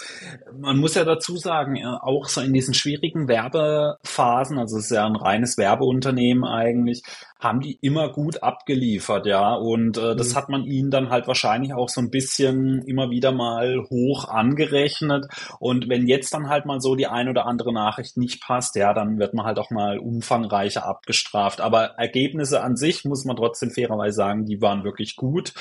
man 0.57 0.77
muss 0.77 0.95
ja 0.95 1.03
dazu 1.03 1.35
sagen, 1.35 1.75
äh, 1.75 1.83
auch 1.83 2.29
so 2.29 2.39
in 2.39 2.53
diesen 2.53 2.73
schwierigen 2.73 3.27
Werbephasen, 3.27 4.57
also 4.57 4.77
es 4.77 4.85
ist 4.85 4.91
ja 4.91 5.05
ein 5.05 5.17
reines 5.17 5.57
Werbeunternehmen 5.57 6.45
eigentlich, 6.45 7.03
haben 7.43 7.59
die 7.59 7.77
immer 7.81 8.09
gut 8.09 8.41
abgeliefert, 8.41 9.25
ja. 9.25 9.53
Und 9.53 9.97
äh, 9.97 10.15
das 10.15 10.31
mhm. 10.31 10.35
hat 10.35 10.49
man 10.49 10.63
ihnen 10.63 10.91
dann 10.91 11.09
halt 11.09 11.27
wahrscheinlich 11.27 11.73
auch 11.73 11.89
so 11.89 12.01
ein 12.01 12.09
bisschen 12.09 12.83
immer 12.83 13.09
wieder 13.09 13.31
mal 13.31 13.83
hoch 13.89 14.27
angerechnet. 14.27 15.27
Und 15.59 15.89
wenn 15.89 16.07
jetzt 16.07 16.33
dann 16.33 16.49
halt 16.49 16.65
mal 16.65 16.79
so 16.79 16.95
die 16.95 17.07
ein 17.07 17.29
oder 17.29 17.45
andere 17.45 17.73
Nachricht 17.73 18.17
nicht 18.17 18.41
passt, 18.41 18.75
ja, 18.75 18.93
dann 18.93 19.19
wird 19.19 19.33
man 19.33 19.45
halt 19.45 19.59
auch 19.59 19.69
mal 19.69 19.99
umfangreicher 19.99 20.85
abgestraft. 20.85 21.61
Aber 21.61 21.95
Ergebnisse 21.97 22.61
an 22.61 22.77
sich 22.77 23.05
muss 23.05 23.25
man 23.25 23.35
trotzdem 23.35 23.71
fairerweise 23.71 24.15
sagen, 24.15 24.45
die 24.45 24.61
waren 24.61 24.83
wirklich 24.83 25.15
gut. 25.15 25.53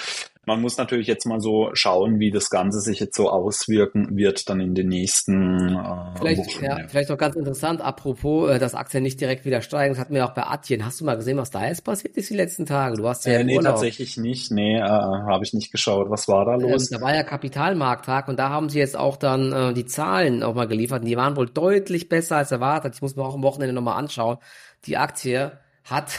Man 0.45 0.61
muss 0.61 0.77
natürlich 0.77 1.07
jetzt 1.07 1.25
mal 1.25 1.39
so 1.39 1.71
schauen, 1.73 2.19
wie 2.19 2.33
das 2.33 2.51
Ganze 2.51 2.81
sich 2.81 2.99
jetzt 2.99 3.15
so 3.15 3.31
auswirken 3.31 4.17
wird 4.17 4.49
dann 4.51 4.59
in 4.59 4.75
den 4.75 4.89
nächsten 4.89 5.69
äh, 5.69 6.19
vielleicht, 6.19 6.41
Wochen. 6.41 6.65
Ja, 6.65 6.79
vielleicht 6.89 7.11
noch 7.11 7.17
ganz 7.17 7.37
interessant, 7.37 7.81
apropos, 7.81 8.51
äh, 8.51 8.59
dass 8.59 8.75
Aktien 8.75 9.05
nicht 9.05 9.21
direkt 9.21 9.45
wieder 9.45 9.61
steigen, 9.61 9.95
das 9.95 10.01
hatten 10.01 10.15
wir 10.15 10.25
auch 10.25 10.35
bei 10.35 10.43
Atien. 10.43 10.85
Hast 10.85 11.01
du 11.01 11.05
mal 11.05 11.15
gesehen, 11.15 11.37
was 11.37 11.51
da 11.53 11.65
jetzt 11.65 11.85
passiert 11.85 12.17
ist 12.17 12.29
die 12.29 12.35
letzten 12.35 12.67
Tage? 12.67 12.97
Du 12.97 13.07
hast 13.07 13.25
ja 13.25 13.35
äh, 13.35 13.45
Nee, 13.45 13.57
Urlaub. 13.57 13.75
tatsächlich 13.75 14.17
nicht. 14.17 14.51
Nee, 14.51 14.79
äh, 14.79 14.83
habe 14.83 15.45
ich 15.45 15.53
nicht 15.53 15.71
geschaut. 15.71 16.11
Was 16.11 16.27
war 16.27 16.45
da 16.45 16.57
los? 16.57 16.91
Ähm, 16.91 16.99
da 16.99 17.05
war 17.07 17.15
ja 17.15 17.23
Kapitalmarkttag 17.23 18.27
und 18.27 18.37
da 18.37 18.49
haben 18.49 18.69
sie 18.69 18.81
jetzt 18.81 18.97
auch 18.97 19.17
dann 19.17 19.53
äh, 19.53 19.75
die 19.75 19.87
Zahlen 19.87 20.43
auch 20.43 20.55
mal 20.55 20.67
geliefert 20.67 21.03
und 21.03 21.07
die 21.07 21.17
waren 21.17 21.37
wohl 21.37 21.49
deutlich 21.49 22.09
besser 22.09 22.39
als 22.39 22.51
erwartet. 22.51 22.97
Ich 22.97 23.03
muss 23.03 23.15
mir 23.15 23.23
auch 23.23 23.37
am 23.37 23.45
Wochenende 23.45 23.75
nochmal 23.75 23.97
anschauen. 23.97 24.39
Die 24.87 24.97
Aktie 24.97 25.53
hat 25.85 26.19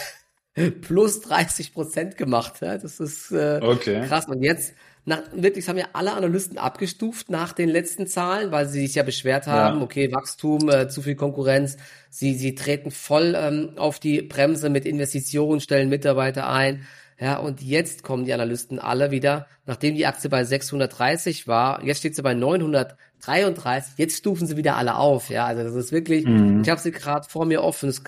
plus 0.81 1.21
30 1.21 1.73
Prozent 1.73 2.17
gemacht. 2.17 2.61
Ja? 2.61 2.77
Das 2.77 2.99
ist 2.99 3.31
äh, 3.31 3.59
okay. 3.61 4.05
krass. 4.07 4.27
Und 4.27 4.43
jetzt, 4.43 4.73
nach, 5.05 5.21
wirklich, 5.33 5.67
haben 5.67 5.77
ja 5.77 5.87
alle 5.93 6.13
Analysten 6.13 6.57
abgestuft 6.57 7.29
nach 7.29 7.53
den 7.53 7.69
letzten 7.69 8.07
Zahlen, 8.07 8.51
weil 8.51 8.67
sie 8.67 8.85
sich 8.85 8.95
ja 8.95 9.03
beschwert 9.03 9.47
haben, 9.47 9.79
ja. 9.79 9.83
okay, 9.83 10.11
Wachstum, 10.11 10.69
äh, 10.69 10.87
zu 10.87 11.01
viel 11.01 11.15
Konkurrenz. 11.15 11.77
Sie, 12.09 12.35
sie 12.35 12.55
treten 12.55 12.91
voll 12.91 13.35
ähm, 13.35 13.71
auf 13.77 13.99
die 13.99 14.21
Bremse 14.21 14.69
mit 14.69 14.85
Investitionen, 14.85 15.59
stellen 15.59 15.89
Mitarbeiter 15.89 16.47
ein. 16.49 16.85
Ja, 17.19 17.37
und 17.37 17.61
jetzt 17.61 18.03
kommen 18.03 18.25
die 18.25 18.33
Analysten 18.33 18.79
alle 18.79 19.11
wieder, 19.11 19.47
nachdem 19.65 19.95
die 19.95 20.05
Aktie 20.05 20.29
bei 20.29 20.43
630 20.43 21.47
war, 21.47 21.83
jetzt 21.83 21.99
steht 21.99 22.15
sie 22.15 22.21
bei 22.21 22.33
933, 22.33 23.93
jetzt 23.97 24.17
stufen 24.17 24.47
sie 24.47 24.57
wieder 24.57 24.77
alle 24.77 24.95
auf. 24.95 25.29
Ja, 25.29 25.45
also 25.45 25.63
das 25.63 25.75
ist 25.75 25.91
wirklich, 25.91 26.25
mhm. 26.25 26.61
ich 26.63 26.69
habe 26.69 26.81
sie 26.81 26.91
gerade 26.91 27.27
vor 27.29 27.45
mir 27.45 27.63
offen. 27.63 27.89
Es, 27.89 28.03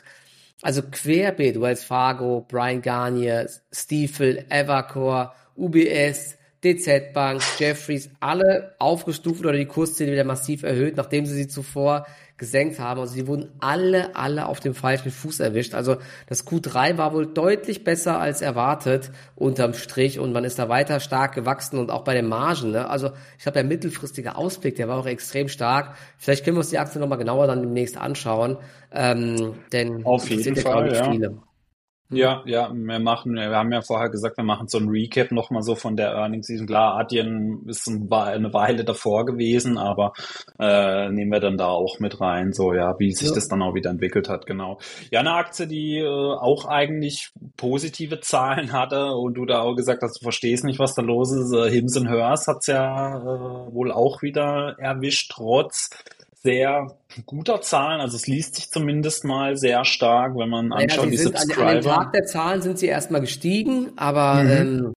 also 0.66 0.82
querbeet, 0.82 1.62
Wells 1.62 1.84
Fargo, 1.84 2.44
Brian 2.48 2.82
Garnier, 2.82 3.48
Stiefel, 3.72 4.46
Evercore, 4.50 5.32
UBS, 5.56 6.38
DZ 6.64 7.14
Bank, 7.14 7.44
Jeffries, 7.60 8.10
alle 8.20 8.74
aufgestuft 8.80 9.42
oder 9.42 9.54
die 9.54 9.68
Kursziele 9.68 10.12
wieder 10.12 10.24
massiv 10.24 10.64
erhöht, 10.64 10.98
nachdem 10.98 11.28
sie 11.28 11.36
sie 11.36 11.48
zuvor 11.48 12.08
gesenkt 12.38 12.80
haben. 12.80 13.00
Also 13.00 13.14
sie 13.14 13.28
wurden 13.28 13.52
alle, 13.60 14.16
alle 14.16 14.48
auf 14.48 14.60
dem 14.60 14.74
falschen 14.74 15.12
Fuß 15.12 15.40
erwischt. 15.40 15.74
Also 15.74 15.98
das 16.28 16.46
Q3 16.46 16.98
war 16.98 17.14
wohl 17.14 17.28
deutlich 17.28 17.84
besser 17.84 18.20
als 18.20 18.42
erwartet 18.42 19.12
unterm 19.36 19.74
Strich 19.74 20.20
und 20.20 20.34
man 20.34 20.44
ist 20.44 20.60
da 20.60 20.68
weiter 20.68 21.00
stark 21.00 21.34
gewachsen 21.34 21.80
und 21.80 21.92
auch 21.92 22.04
bei 22.04 22.14
den 22.14 22.28
Margen. 22.28 22.72
Ne? 22.72 22.90
Also 22.90 23.12
ich 23.38 23.44
glaube, 23.44 23.54
der 23.54 23.64
mittelfristige 23.64 24.36
Ausblick, 24.36 24.76
der 24.76 24.88
war 24.88 25.00
auch 25.00 25.06
extrem 25.06 25.48
stark. 25.48 25.96
Vielleicht 26.18 26.44
können 26.44 26.58
wir 26.58 26.62
uns 26.62 26.70
die 26.70 26.80
Aktie 26.80 27.00
nochmal 27.00 27.18
genauer 27.18 27.48
dann 27.48 27.62
demnächst 27.62 27.98
anschauen, 27.98 28.58
ähm, 28.92 29.56
denn 29.72 30.06
auf 30.06 30.30
jeden 30.30 30.56
Fall, 30.56 30.94
ja. 30.94 31.12
viele. 31.12 31.38
Ja, 32.12 32.44
ja, 32.46 32.72
wir 32.72 33.00
machen, 33.00 33.34
wir 33.34 33.50
haben 33.50 33.72
ja 33.72 33.82
vorher 33.82 34.10
gesagt, 34.10 34.38
wir 34.38 34.44
machen 34.44 34.68
so 34.68 34.78
ein 34.78 34.90
Recap 34.90 35.32
nochmal 35.32 35.64
so 35.64 35.74
von 35.74 35.96
der 35.96 36.12
Earnings 36.12 36.46
Season. 36.46 36.68
Klar, 36.68 37.00
Adyen 37.00 37.66
ist 37.68 37.88
eine 37.88 38.54
Weile 38.54 38.84
davor 38.84 39.26
gewesen, 39.26 39.80
aber 39.80 40.14
äh, 40.60 41.10
nehmen 41.10 41.32
wir 41.32 41.40
dann 41.40 41.58
da 41.58 41.68
auch 41.68 42.00
mit 42.00 42.22
rein, 42.22 42.54
so 42.54 42.74
ja, 42.74 42.94
wie 43.00 43.12
sich 43.12 43.30
ja. 43.30 43.34
das 43.34 43.48
dann 43.48 43.64
auch 43.64 43.74
wieder 43.74 43.90
entwickelt 43.90 44.30
hat, 44.30 44.46
genau. 44.46 44.78
Ja, 45.10 45.22
eine 45.22 45.34
Aktie, 45.34 45.66
die 45.66 45.98
äh, 45.98 46.06
auch 46.06 46.66
eigentlich 46.66 47.32
positive 47.58 48.20
Zahlen 48.20 48.72
hatte 48.72 49.14
und 49.16 49.34
du 49.34 49.46
da 49.46 49.62
auch 49.62 49.76
gesagt 49.76 50.04
hast, 50.04 50.20
du 50.20 50.24
verstehst 50.24 50.64
nicht, 50.64 50.78
was 50.78 50.94
da 50.94 51.02
los 51.02 51.32
ist. 51.32 51.52
Äh, 51.54 51.72
Hims 51.72 51.96
Hers 51.96 52.48
hat's 52.48 52.68
ja 52.68 53.18
äh, 53.18 53.74
wohl 53.74 53.92
auch 53.92 54.22
wieder 54.22 54.76
erwischt, 54.78 55.32
trotz 55.34 55.90
sehr 56.46 56.96
guter 57.26 57.60
Zahlen. 57.62 58.00
Also 58.00 58.16
es 58.16 58.28
liest 58.28 58.56
sich 58.56 58.70
zumindest 58.70 59.26
mal 59.26 59.58
sehr 59.58 59.84
stark, 59.84 60.38
wenn 60.38 60.50
man 60.50 60.72
anschaut, 60.72 61.06
ja, 61.06 61.12
die 61.12 61.18
sind, 61.18 61.38
Subscriber. 61.38 61.62
An, 61.64 61.78
an 61.78 61.82
dem 61.82 61.84
Tag 61.84 62.14
der 62.14 62.26
Zahlen 62.26 62.62
sind 62.62 62.80
sie 62.80 62.86
erstmal 62.86 63.22
gestiegen, 63.22 63.92
aber 63.96 64.44
mhm. 64.44 64.52
ähm, 64.52 64.94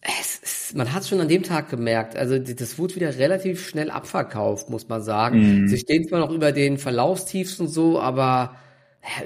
es, 0.00 0.40
es, 0.42 0.74
man 0.74 0.92
hat 0.92 1.02
es 1.02 1.08
schon 1.08 1.20
an 1.20 1.28
dem 1.28 1.42
Tag 1.42 1.68
gemerkt. 1.68 2.16
Also 2.16 2.38
das 2.38 2.78
wurde 2.78 2.94
wieder 2.94 3.18
relativ 3.18 3.68
schnell 3.68 3.90
abverkauft, 3.90 4.70
muss 4.70 4.88
man 4.88 5.02
sagen. 5.02 5.62
Mhm. 5.62 5.68
Sie 5.68 5.78
stehen 5.78 6.06
zwar 6.08 6.20
noch 6.20 6.30
über 6.30 6.52
den 6.52 6.78
Verlaufstiefs 6.78 7.58
und 7.58 7.68
so, 7.68 8.00
aber 8.00 8.54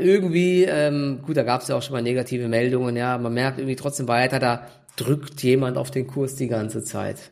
irgendwie, 0.00 0.64
ähm, 0.64 1.20
gut, 1.26 1.36
da 1.36 1.42
gab 1.42 1.60
es 1.60 1.68
ja 1.68 1.76
auch 1.76 1.82
schon 1.82 1.92
mal 1.92 2.02
negative 2.02 2.48
Meldungen, 2.48 2.96
ja, 2.96 3.18
man 3.18 3.34
merkt 3.34 3.58
irgendwie 3.58 3.76
trotzdem 3.76 4.08
weiter, 4.08 4.38
da 4.38 4.66
drückt 4.96 5.42
jemand 5.42 5.76
auf 5.76 5.90
den 5.90 6.06
Kurs 6.06 6.36
die 6.36 6.48
ganze 6.48 6.82
Zeit. 6.82 7.31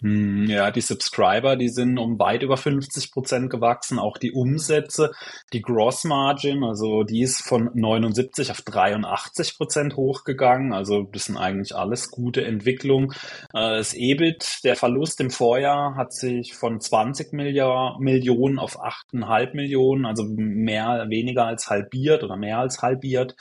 Hm, 0.00 0.46
ja, 0.48 0.70
die 0.70 0.80
Subscriber, 0.80 1.56
die 1.56 1.68
sind 1.68 1.98
um 1.98 2.18
weit 2.18 2.42
über 2.42 2.56
50 2.56 3.12
Prozent 3.12 3.50
gewachsen. 3.50 3.98
Auch 3.98 4.16
die 4.16 4.32
Umsätze, 4.32 5.12
die 5.52 5.60
Gross 5.60 6.04
Margin, 6.04 6.64
also 6.64 7.02
die 7.02 7.20
ist 7.22 7.42
von 7.42 7.70
79 7.74 8.50
auf 8.50 8.62
83 8.62 9.56
Prozent 9.56 9.96
hochgegangen. 9.96 10.72
Also 10.72 11.02
das 11.02 11.24
sind 11.26 11.36
eigentlich 11.36 11.74
alles 11.74 12.10
gute 12.10 12.44
Entwicklungen. 12.44 13.12
Äh, 13.52 13.76
das 13.78 13.94
EBIT, 13.94 14.60
der 14.64 14.76
Verlust 14.76 15.20
im 15.20 15.30
Vorjahr 15.30 15.96
hat 15.96 16.14
sich 16.14 16.54
von 16.54 16.80
20 16.80 17.32
Milliard, 17.32 18.00
Millionen 18.00 18.58
auf 18.58 18.80
8,5 18.80 19.54
Millionen, 19.54 20.06
also 20.06 20.24
mehr, 20.24 21.06
weniger 21.08 21.46
als 21.46 21.68
halbiert 21.68 22.24
oder 22.24 22.36
mehr 22.36 22.58
als 22.58 22.80
halbiert. 22.80 23.36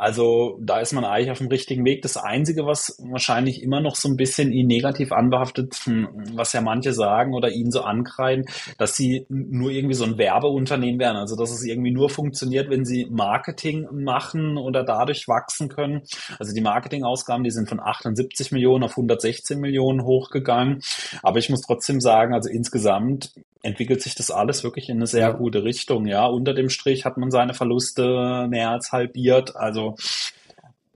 Also 0.00 0.56
da 0.62 0.80
ist 0.80 0.94
man 0.94 1.04
eigentlich 1.04 1.30
auf 1.30 1.36
dem 1.36 1.48
richtigen 1.48 1.84
Weg. 1.84 2.00
Das 2.00 2.16
Einzige, 2.16 2.64
was 2.64 2.96
wahrscheinlich 3.10 3.62
immer 3.62 3.82
noch 3.82 3.96
so 3.96 4.08
ein 4.08 4.16
bisschen 4.16 4.50
ihn 4.50 4.66
negativ 4.66 5.12
anbehaftet, 5.12 5.74
hm, 5.84 6.08
was 6.32 6.54
ja 6.54 6.62
manche 6.62 6.94
sagen 6.94 7.34
oder 7.34 7.50
ihn 7.50 7.70
so 7.70 7.82
ankreiden, 7.82 8.46
dass 8.78 8.96
sie 8.96 9.26
nur 9.28 9.70
irgendwie 9.70 9.94
so 9.94 10.04
ein 10.04 10.16
Werbeunternehmen 10.16 10.98
wären. 10.98 11.16
Also 11.16 11.36
dass 11.36 11.50
es 11.50 11.62
irgendwie 11.66 11.90
nur 11.90 12.08
funktioniert, 12.08 12.70
wenn 12.70 12.86
sie 12.86 13.08
Marketing 13.10 13.88
machen 13.92 14.56
oder 14.56 14.84
dadurch 14.84 15.28
wachsen 15.28 15.68
können. 15.68 16.00
Also 16.38 16.54
die 16.54 16.62
Marketingausgaben, 16.62 17.44
die 17.44 17.50
sind 17.50 17.68
von 17.68 17.78
78 17.78 18.52
Millionen 18.52 18.84
auf 18.84 18.92
116 18.92 19.60
Millionen 19.60 20.04
hochgegangen. 20.04 20.80
Aber 21.22 21.40
ich 21.40 21.50
muss 21.50 21.60
trotzdem 21.60 22.00
sagen, 22.00 22.32
also 22.32 22.48
insgesamt 22.48 23.34
entwickelt 23.62 24.02
sich 24.02 24.14
das 24.14 24.30
alles 24.30 24.64
wirklich 24.64 24.88
in 24.88 24.96
eine 24.96 25.06
sehr 25.06 25.28
ja. 25.28 25.30
gute 25.32 25.64
Richtung. 25.64 26.06
Ja, 26.06 26.26
unter 26.26 26.54
dem 26.54 26.70
Strich 26.70 27.04
hat 27.04 27.16
man 27.16 27.30
seine 27.30 27.54
Verluste 27.54 28.46
mehr 28.48 28.70
als 28.70 28.92
halbiert. 28.92 29.56
Also 29.56 29.96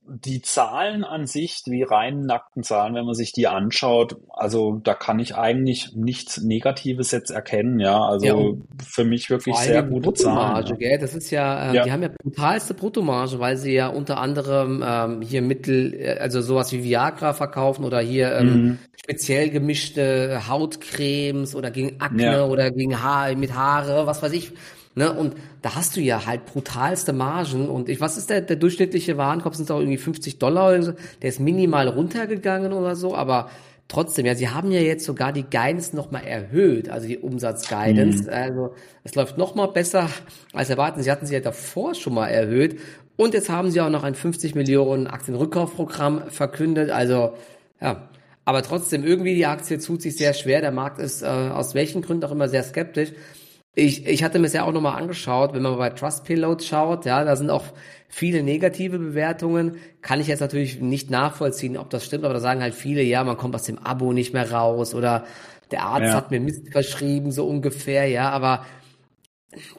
die 0.06 0.42
Zahlen 0.42 1.02
an 1.02 1.26
sich, 1.26 1.62
die 1.64 1.82
reinen 1.82 2.26
nackten 2.26 2.62
Zahlen, 2.62 2.94
wenn 2.94 3.06
man 3.06 3.14
sich 3.14 3.32
die 3.32 3.46
anschaut, 3.46 4.16
also 4.28 4.80
da 4.84 4.94
kann 4.94 5.18
ich 5.18 5.34
eigentlich 5.34 5.94
nichts 5.94 6.42
Negatives 6.42 7.10
jetzt 7.10 7.30
erkennen, 7.30 7.80
ja. 7.80 8.04
Also 8.04 8.26
ja, 8.26 8.84
für 8.86 9.04
mich 9.04 9.30
wirklich 9.30 9.56
sehr 9.56 9.82
gute 9.82 10.12
Zahlen. 10.12 10.66
Ja. 10.66 10.76
Gell? 10.76 10.98
Das 10.98 11.14
ist 11.14 11.30
ja, 11.30 11.70
äh, 11.70 11.76
ja, 11.76 11.84
die 11.84 11.92
haben 11.92 12.02
ja 12.02 12.10
brutalste 12.22 12.74
Bruttomarge, 12.74 13.38
weil 13.40 13.56
sie 13.56 13.72
ja 13.72 13.88
unter 13.88 14.18
anderem 14.18 14.84
ähm, 14.86 15.22
hier 15.22 15.40
Mittel, 15.40 15.94
äh, 15.94 16.18
also 16.18 16.42
sowas 16.42 16.70
wie 16.72 16.84
Viagra 16.84 17.32
verkaufen 17.32 17.84
oder 17.84 18.00
hier 18.00 18.36
ähm, 18.36 18.46
mhm. 18.46 18.78
speziell 18.96 19.48
gemischte 19.48 20.48
Hautcremes 20.48 21.54
oder 21.54 21.70
gegen 21.70 22.00
Akne 22.00 22.46
oder 22.46 22.70
gegen 22.70 23.02
Haar 23.02 23.34
mit 23.36 23.54
Haare, 23.54 24.06
was 24.06 24.22
weiß 24.22 24.32
ich 24.32 24.52
Ne? 24.94 25.12
Und 25.12 25.34
da 25.62 25.74
hast 25.74 25.96
du 25.96 26.00
ja 26.00 26.26
halt 26.26 26.46
brutalste 26.46 27.12
Margen. 27.12 27.68
Und 27.68 27.88
ich, 27.88 28.00
was 28.00 28.16
ist 28.16 28.30
der, 28.30 28.40
der 28.40 28.56
durchschnittliche 28.56 29.16
Warenkorb? 29.16 29.54
Sind 29.56 29.64
es 29.64 29.70
auch 29.70 29.80
irgendwie 29.80 29.98
50 29.98 30.38
Dollar 30.38 30.68
oder 30.68 30.82
so? 30.82 30.92
Der 31.22 31.30
ist 31.30 31.40
minimal 31.40 31.88
runtergegangen 31.88 32.72
oder 32.72 32.94
so, 32.94 33.14
aber 33.14 33.50
trotzdem, 33.88 34.24
ja, 34.26 34.34
sie 34.34 34.48
haben 34.48 34.70
ja 34.70 34.80
jetzt 34.80 35.04
sogar 35.04 35.32
die 35.32 35.42
Guidance 35.42 35.94
nochmal 35.96 36.24
erhöht, 36.24 36.88
also 36.88 37.08
die 37.08 37.18
Umsatzguidance. 37.18 38.24
Mhm. 38.24 38.30
Also 38.30 38.74
es 39.02 39.14
läuft 39.14 39.36
nochmal 39.36 39.68
besser 39.68 40.08
als 40.52 40.70
erwartet. 40.70 41.02
Sie 41.02 41.10
hatten 41.10 41.26
sie 41.26 41.34
ja 41.34 41.40
davor 41.40 41.94
schon 41.94 42.14
mal 42.14 42.28
erhöht. 42.28 42.78
Und 43.16 43.34
jetzt 43.34 43.48
haben 43.48 43.70
sie 43.70 43.80
auch 43.80 43.90
noch 43.90 44.04
ein 44.04 44.14
50 44.14 44.54
Millionen 44.54 45.06
Aktienrückkaufprogramm 45.06 46.30
verkündet. 46.30 46.90
Also, 46.90 47.34
ja. 47.80 48.08
Aber 48.46 48.62
trotzdem, 48.62 49.04
irgendwie 49.04 49.34
die 49.34 49.46
Aktie 49.46 49.78
tut 49.78 50.02
sich 50.02 50.16
sehr 50.16 50.34
schwer. 50.34 50.60
Der 50.60 50.70
Markt 50.70 50.98
ist 50.98 51.22
äh, 51.22 51.26
aus 51.26 51.74
welchen 51.74 52.02
Gründen 52.02 52.24
auch 52.24 52.30
immer 52.30 52.48
sehr 52.48 52.62
skeptisch. 52.62 53.10
Ich, 53.76 54.06
ich 54.06 54.22
hatte 54.22 54.38
mir 54.38 54.44
das 54.44 54.52
ja 54.52 54.64
auch 54.64 54.72
nochmal 54.72 55.00
angeschaut, 55.00 55.52
wenn 55.52 55.62
man 55.62 55.76
bei 55.76 55.90
Trustpilot 55.90 56.62
schaut, 56.62 57.06
ja, 57.06 57.24
da 57.24 57.34
sind 57.34 57.50
auch 57.50 57.64
viele 58.08 58.44
negative 58.44 58.98
Bewertungen. 58.98 59.78
Kann 60.00 60.20
ich 60.20 60.28
jetzt 60.28 60.40
natürlich 60.40 60.80
nicht 60.80 61.10
nachvollziehen, 61.10 61.76
ob 61.76 61.90
das 61.90 62.04
stimmt, 62.04 62.24
aber 62.24 62.34
da 62.34 62.40
sagen 62.40 62.62
halt 62.62 62.74
viele, 62.74 63.02
ja, 63.02 63.24
man 63.24 63.36
kommt 63.36 63.54
aus 63.54 63.64
dem 63.64 63.78
Abo 63.78 64.12
nicht 64.12 64.32
mehr 64.32 64.52
raus 64.52 64.94
oder 64.94 65.24
der 65.72 65.82
Arzt 65.82 66.06
ja. 66.06 66.14
hat 66.14 66.30
mir 66.30 66.38
Mist 66.38 66.70
verschrieben, 66.70 67.32
so 67.32 67.48
ungefähr, 67.48 68.06
ja, 68.06 68.30
aber 68.30 68.64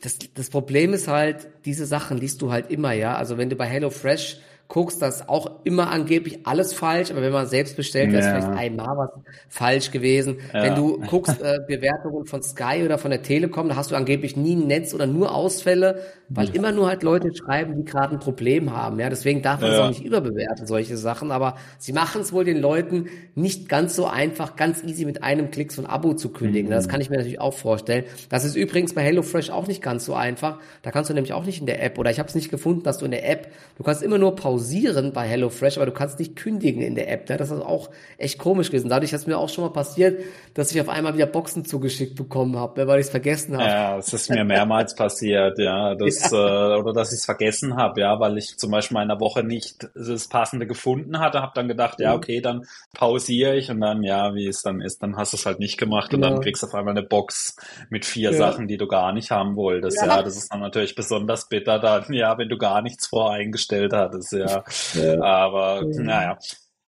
das, 0.01 0.17
das 0.33 0.49
Problem 0.49 0.93
ist 0.93 1.07
halt, 1.07 1.47
diese 1.63 1.85
Sachen 1.85 2.17
liest 2.17 2.41
du 2.41 2.51
halt 2.51 2.69
immer, 2.71 2.91
ja. 2.91 3.15
Also 3.15 3.37
wenn 3.37 3.49
du 3.49 3.55
bei 3.55 3.65
HelloFresh 3.65 4.39
guckst, 4.67 5.01
das 5.01 5.17
ist 5.17 5.29
auch 5.29 5.63
immer 5.63 5.91
angeblich 5.91 6.39
alles 6.45 6.73
falsch, 6.73 7.11
aber 7.11 7.21
wenn 7.21 7.31
man 7.31 7.47
selbst 7.47 7.77
bestellt, 7.77 8.11
wäre 8.11 8.19
es 8.19 8.25
ja. 8.25 8.41
vielleicht 8.41 8.57
einmal 8.57 8.97
was 8.97 9.09
falsch 9.47 9.91
gewesen. 9.91 10.37
Ja. 10.53 10.63
Wenn 10.63 10.75
du 10.75 10.99
guckst, 11.01 11.39
äh, 11.41 11.59
Bewertungen 11.67 12.25
von 12.25 12.41
Sky 12.41 12.81
oder 12.83 12.97
von 12.97 13.11
der 13.11 13.21
Telekom, 13.21 13.69
da 13.69 13.75
hast 13.75 13.91
du 13.91 13.95
angeblich 13.95 14.35
nie 14.35 14.55
ein 14.55 14.67
Netz 14.67 14.93
oder 14.93 15.05
nur 15.05 15.35
Ausfälle, 15.35 16.01
weil 16.29 16.49
immer 16.55 16.71
nur 16.71 16.87
halt 16.87 17.03
Leute 17.03 17.29
schreiben, 17.35 17.75
die 17.75 17.85
gerade 17.85 18.15
ein 18.15 18.19
Problem 18.19 18.75
haben. 18.75 18.99
Ja, 18.99 19.09
deswegen 19.09 19.43
darf 19.43 19.61
man 19.61 19.71
es 19.71 19.79
auch 19.79 19.89
nicht 19.89 20.03
überbewerten, 20.03 20.65
solche 20.65 20.97
Sachen. 20.97 21.31
Aber 21.31 21.55
sie 21.77 21.93
machen 21.93 22.21
es 22.21 22.33
wohl 22.33 22.43
den 22.43 22.57
Leuten 22.57 23.05
nicht 23.35 23.69
ganz 23.69 23.95
so 23.95 24.07
einfach, 24.07 24.55
ganz 24.55 24.83
easy 24.83 25.05
mit 25.05 25.21
einem 25.21 25.51
Klick 25.51 25.71
so 25.71 25.83
ein 25.83 25.87
Abo 25.87 26.15
zu 26.15 26.29
kündigen. 26.29 26.69
Mhm. 26.69 26.73
Das 26.73 26.89
kann 26.89 27.01
ich 27.01 27.11
mir 27.11 27.17
natürlich 27.17 27.39
auch 27.39 27.53
vorstellen. 27.53 28.05
Das 28.29 28.43
ist 28.43 28.55
übrigens 28.55 28.95
bei 28.95 29.03
HelloFresh 29.03 29.51
auch 29.51 29.67
nicht 29.67 29.83
ganz 29.83 30.05
so 30.05 30.15
einfach. 30.15 30.57
Da 30.81 30.89
kannst 30.89 31.11
du 31.11 31.13
nämlich 31.13 31.33
auch 31.33 31.45
nicht 31.45 31.59
in 31.59 31.67
der 31.67 31.83
App 31.83 31.99
oder 31.99 32.09
ich 32.09 32.17
habe 32.17 32.27
es 32.27 32.33
nicht 32.33 32.49
gefunden, 32.49 32.81
dass 32.81 32.97
du 32.97 33.05
in 33.05 33.11
der 33.11 33.29
App, 33.29 33.51
du 33.77 33.83
kannst 33.83 34.01
immer 34.01 34.17
nur 34.17 34.35
pausieren 34.35 34.54
pausieren 34.55 35.11
bei 35.11 35.27
HelloFresh, 35.27 35.75
aber 35.75 35.85
du 35.85 35.91
kannst 35.91 36.17
nicht 36.17 36.37
kündigen 36.37 36.81
in 36.81 36.95
der 36.95 37.11
App. 37.11 37.27
Ne? 37.27 37.35
Das 37.35 37.51
ist 37.51 37.61
auch 37.61 37.89
echt 38.17 38.37
komisch 38.37 38.67
gewesen. 38.67 38.87
Dadurch 38.87 39.11
ist 39.11 39.27
mir 39.27 39.37
auch 39.37 39.49
schon 39.49 39.65
mal 39.65 39.73
passiert, 39.73 40.21
dass 40.53 40.71
ich 40.71 40.79
auf 40.79 40.87
einmal 40.87 41.13
wieder 41.13 41.25
Boxen 41.25 41.65
zugeschickt 41.65 42.15
bekommen 42.15 42.55
habe, 42.55 42.79
ne, 42.79 42.87
weil 42.87 43.01
ich 43.01 43.07
es 43.07 43.11
vergessen 43.11 43.57
habe. 43.57 43.69
Ja, 43.69 43.97
es 43.97 44.13
ist 44.13 44.29
mir 44.29 44.45
mehrmals 44.45 44.95
passiert, 44.95 45.59
ja, 45.59 45.93
das, 45.95 46.31
ja. 46.31 46.75
Äh, 46.75 46.79
oder 46.79 46.93
dass 46.93 47.11
ich 47.11 47.19
es 47.19 47.25
vergessen 47.25 47.75
habe, 47.75 47.99
ja, 47.99 48.17
weil 48.21 48.37
ich 48.37 48.57
zum 48.57 48.71
Beispiel 48.71 48.95
in 48.95 49.01
einer 49.01 49.19
Woche 49.19 49.43
nicht 49.43 49.89
das 49.93 50.29
Passende 50.29 50.67
gefunden 50.67 51.19
hatte, 51.19 51.41
habe 51.41 51.51
dann 51.53 51.67
gedacht, 51.67 51.99
ja, 51.99 52.11
mhm. 52.11 52.17
okay, 52.17 52.39
dann 52.39 52.65
pausiere 52.93 53.57
ich 53.57 53.69
und 53.69 53.81
dann, 53.81 54.03
ja, 54.03 54.33
wie 54.35 54.47
es 54.47 54.61
dann 54.61 54.79
ist, 54.79 55.03
dann 55.03 55.17
hast 55.17 55.33
du 55.33 55.37
es 55.37 55.45
halt 55.45 55.59
nicht 55.59 55.77
gemacht 55.77 56.11
genau. 56.11 56.15
und 56.15 56.21
dann 56.21 56.31
genau. 56.35 56.43
kriegst 56.43 56.63
du 56.63 56.67
auf 56.67 56.75
einmal 56.75 56.97
eine 56.97 57.05
Box 57.05 57.57
mit 57.89 58.05
vier 58.05 58.31
ja. 58.31 58.37
Sachen, 58.37 58.69
die 58.69 58.77
du 58.77 58.87
gar 58.87 59.11
nicht 59.11 59.31
haben 59.31 59.57
wolltest. 59.57 59.97
Ja. 59.97 60.07
ja, 60.07 60.23
das 60.23 60.37
ist 60.37 60.53
dann 60.53 60.61
natürlich 60.61 60.95
besonders 60.95 61.49
bitter 61.49 61.77
dann, 61.79 62.13
ja, 62.13 62.37
wenn 62.37 62.47
du 62.47 62.57
gar 62.57 62.81
nichts 62.81 63.07
voreingestellt 63.07 63.91
hattest, 63.91 64.31
ja 64.31 64.44
ja. 64.93 65.21
Aber 65.21 65.83
naja. 65.85 66.37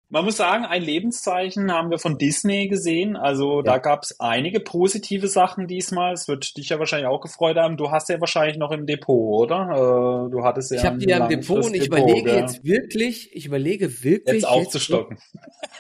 Man 0.10 0.24
muss 0.24 0.38
sagen, 0.38 0.64
ein 0.64 0.84
Lebenszeichen 0.84 1.70
haben 1.70 1.90
wir 1.90 2.00
von 2.00 2.18
Disney 2.18 2.70
gesehen. 2.70 3.18
Also 3.18 3.58
ja. 3.58 3.64
da 3.64 3.78
gab 3.78 4.04
es 4.04 4.18
einige 4.22 4.62
positive 4.62 5.28
Sachen 5.28 5.68
diesmal. 5.68 6.14
Es 6.14 6.30
wird 6.30 6.56
dich 6.56 6.70
ja 6.70 6.80
wahrscheinlich 6.80 7.10
auch 7.10 7.20
gefreut 7.20 7.58
haben. 7.58 7.76
Du 7.76 7.92
hast 7.92 8.08
ja 8.08 8.18
wahrscheinlich 8.22 8.58
noch 8.58 8.72
im 8.72 8.86
Depot, 8.86 9.44
oder? 9.44 10.28
Äh, 10.28 10.32
du 10.32 10.44
hattest 10.46 10.72
ja. 10.72 10.78
Ich 10.78 10.86
habe 10.86 10.98
die 10.98 11.10
ja 11.10 11.18
im 11.18 11.28
Depot 11.28 11.66
und 11.66 11.74
ich 11.74 11.90
Depot, 11.90 12.00
überlege 12.00 12.30
ja. 12.30 12.40
jetzt 12.40 12.64
wirklich, 12.64 13.36
ich 13.36 13.48
überlege 13.48 14.02
wirklich. 14.02 14.36
Jetzt 14.36 14.48
aufzustocken. 14.48 15.18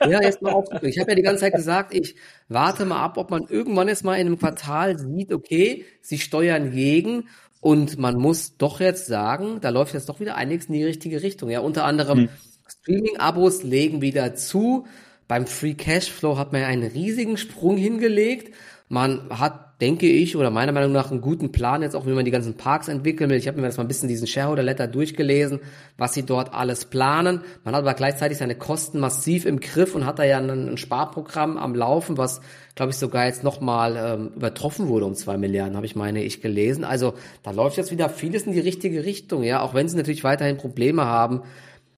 Jetzt, 0.02 0.12
ja, 0.12 0.22
jetzt 0.22 0.42
mal 0.42 0.52
aufzustocken. 0.52 0.90
Ich 0.90 1.00
habe 1.00 1.12
ja 1.12 1.16
die 1.16 1.22
ganze 1.22 1.42
Zeit 1.42 1.54
gesagt, 1.54 1.94
ich 1.94 2.18
warte 2.50 2.84
mal 2.84 3.02
ab, 3.02 3.18
ob 3.18 3.32
man 3.32 3.46
irgendwann 3.48 3.88
jetzt 3.88 4.04
mal 4.04 4.16
in 4.16 4.28
einem 4.28 4.38
Quartal 4.38 5.00
sieht, 5.00 5.32
okay, 5.32 5.86
sie 6.02 6.20
steuern 6.20 6.72
gegen 6.72 7.30
und 7.62 7.98
man 7.98 8.15
muss 8.15 8.58
doch 8.58 8.80
jetzt 8.80 9.08
sagen, 9.08 9.60
da 9.62 9.70
läuft 9.70 9.93
jetzt 9.93 10.10
doch 10.10 10.20
wieder 10.20 10.36
einiges 10.36 10.67
in 10.67 10.74
die 10.74 10.84
richtige 10.84 11.22
Richtung. 11.22 11.50
Ja, 11.50 11.60
unter 11.62 11.86
anderem 11.86 12.20
hm. 12.20 12.30
Streaming-Abos 12.67 13.63
legen 13.63 14.02
wieder 14.02 14.36
zu. 14.36 14.86
Beim 15.28 15.48
Free 15.48 15.74
Cashflow 15.74 16.38
hat 16.38 16.52
man 16.52 16.62
ja 16.62 16.67
einen 16.67 16.89
riesigen 16.89 17.38
Sprung 17.38 17.78
hingelegt. 17.78 18.54
Man 18.88 19.30
hat, 19.30 19.67
denke 19.80 20.08
ich, 20.08 20.36
oder 20.36 20.50
meiner 20.50 20.72
Meinung 20.72 20.92
nach 20.92 21.12
einen 21.12 21.22
guten 21.22 21.52
Plan 21.52 21.84
jetzt 21.84 21.96
auch, 21.96 22.08
wie 22.08 22.12
man 22.12 22.26
die 22.26 22.32
ganzen 22.32 22.56
Parks 22.56 22.88
entwickeln 22.88 23.30
will. 23.30 23.38
Ich 23.38 23.48
habe 23.48 23.62
mir 23.62 23.68
das 23.68 23.78
mal 23.78 23.84
ein 23.84 23.88
bisschen 23.88 24.10
diesen 24.10 24.26
Shareholder 24.26 24.63
Letter 24.63 24.88
durchgelesen, 24.88 25.60
was 25.98 26.16
sie 26.16 26.24
dort 26.24 26.54
alles 26.54 26.86
planen. 26.86 27.42
Man 27.63 27.76
hat 27.76 27.82
aber 27.82 27.94
gleichzeitig 27.94 28.40
seine 28.40 28.56
Kosten 28.56 29.00
massiv 29.00 29.46
im 29.46 29.60
Griff 29.60 29.94
und 29.94 30.06
hat 30.06 30.18
da 30.18 30.24
ja 30.24 30.40
ein, 30.40 30.50
ein 30.50 30.78
Sparprogramm 30.78 31.58
am 31.58 31.76
Laufen, 31.76 32.18
was, 32.18 32.42
glaube 32.74 32.92
ich, 32.92 32.98
sogar 32.98 33.26
jetzt 33.26 33.44
nochmal 33.44 33.98
ähm, 33.98 34.32
übertroffen 34.36 34.88
wurde 34.88 35.06
um 35.06 35.13
zwei 35.13 35.38
Milliarden, 35.38 35.76
habe 35.76 35.86
ich 35.86 35.96
meine 35.96 36.24
ich 36.24 36.42
gelesen. 36.42 36.84
Also 36.84 37.13
da 37.44 37.52
läuft 37.52 37.78
jetzt 37.78 37.92
wieder 37.92 38.10
vieles 38.10 38.44
in 38.44 38.54
die 38.54 38.60
richtige 38.60 39.06
Richtung, 39.06 39.44
ja, 39.44 39.62
auch 39.62 39.76
wenn 39.76 39.88
sie 39.88 39.98
natürlich 39.98 40.24
weiterhin 40.24 40.58
Probleme 40.58 41.06
haben 41.06 41.44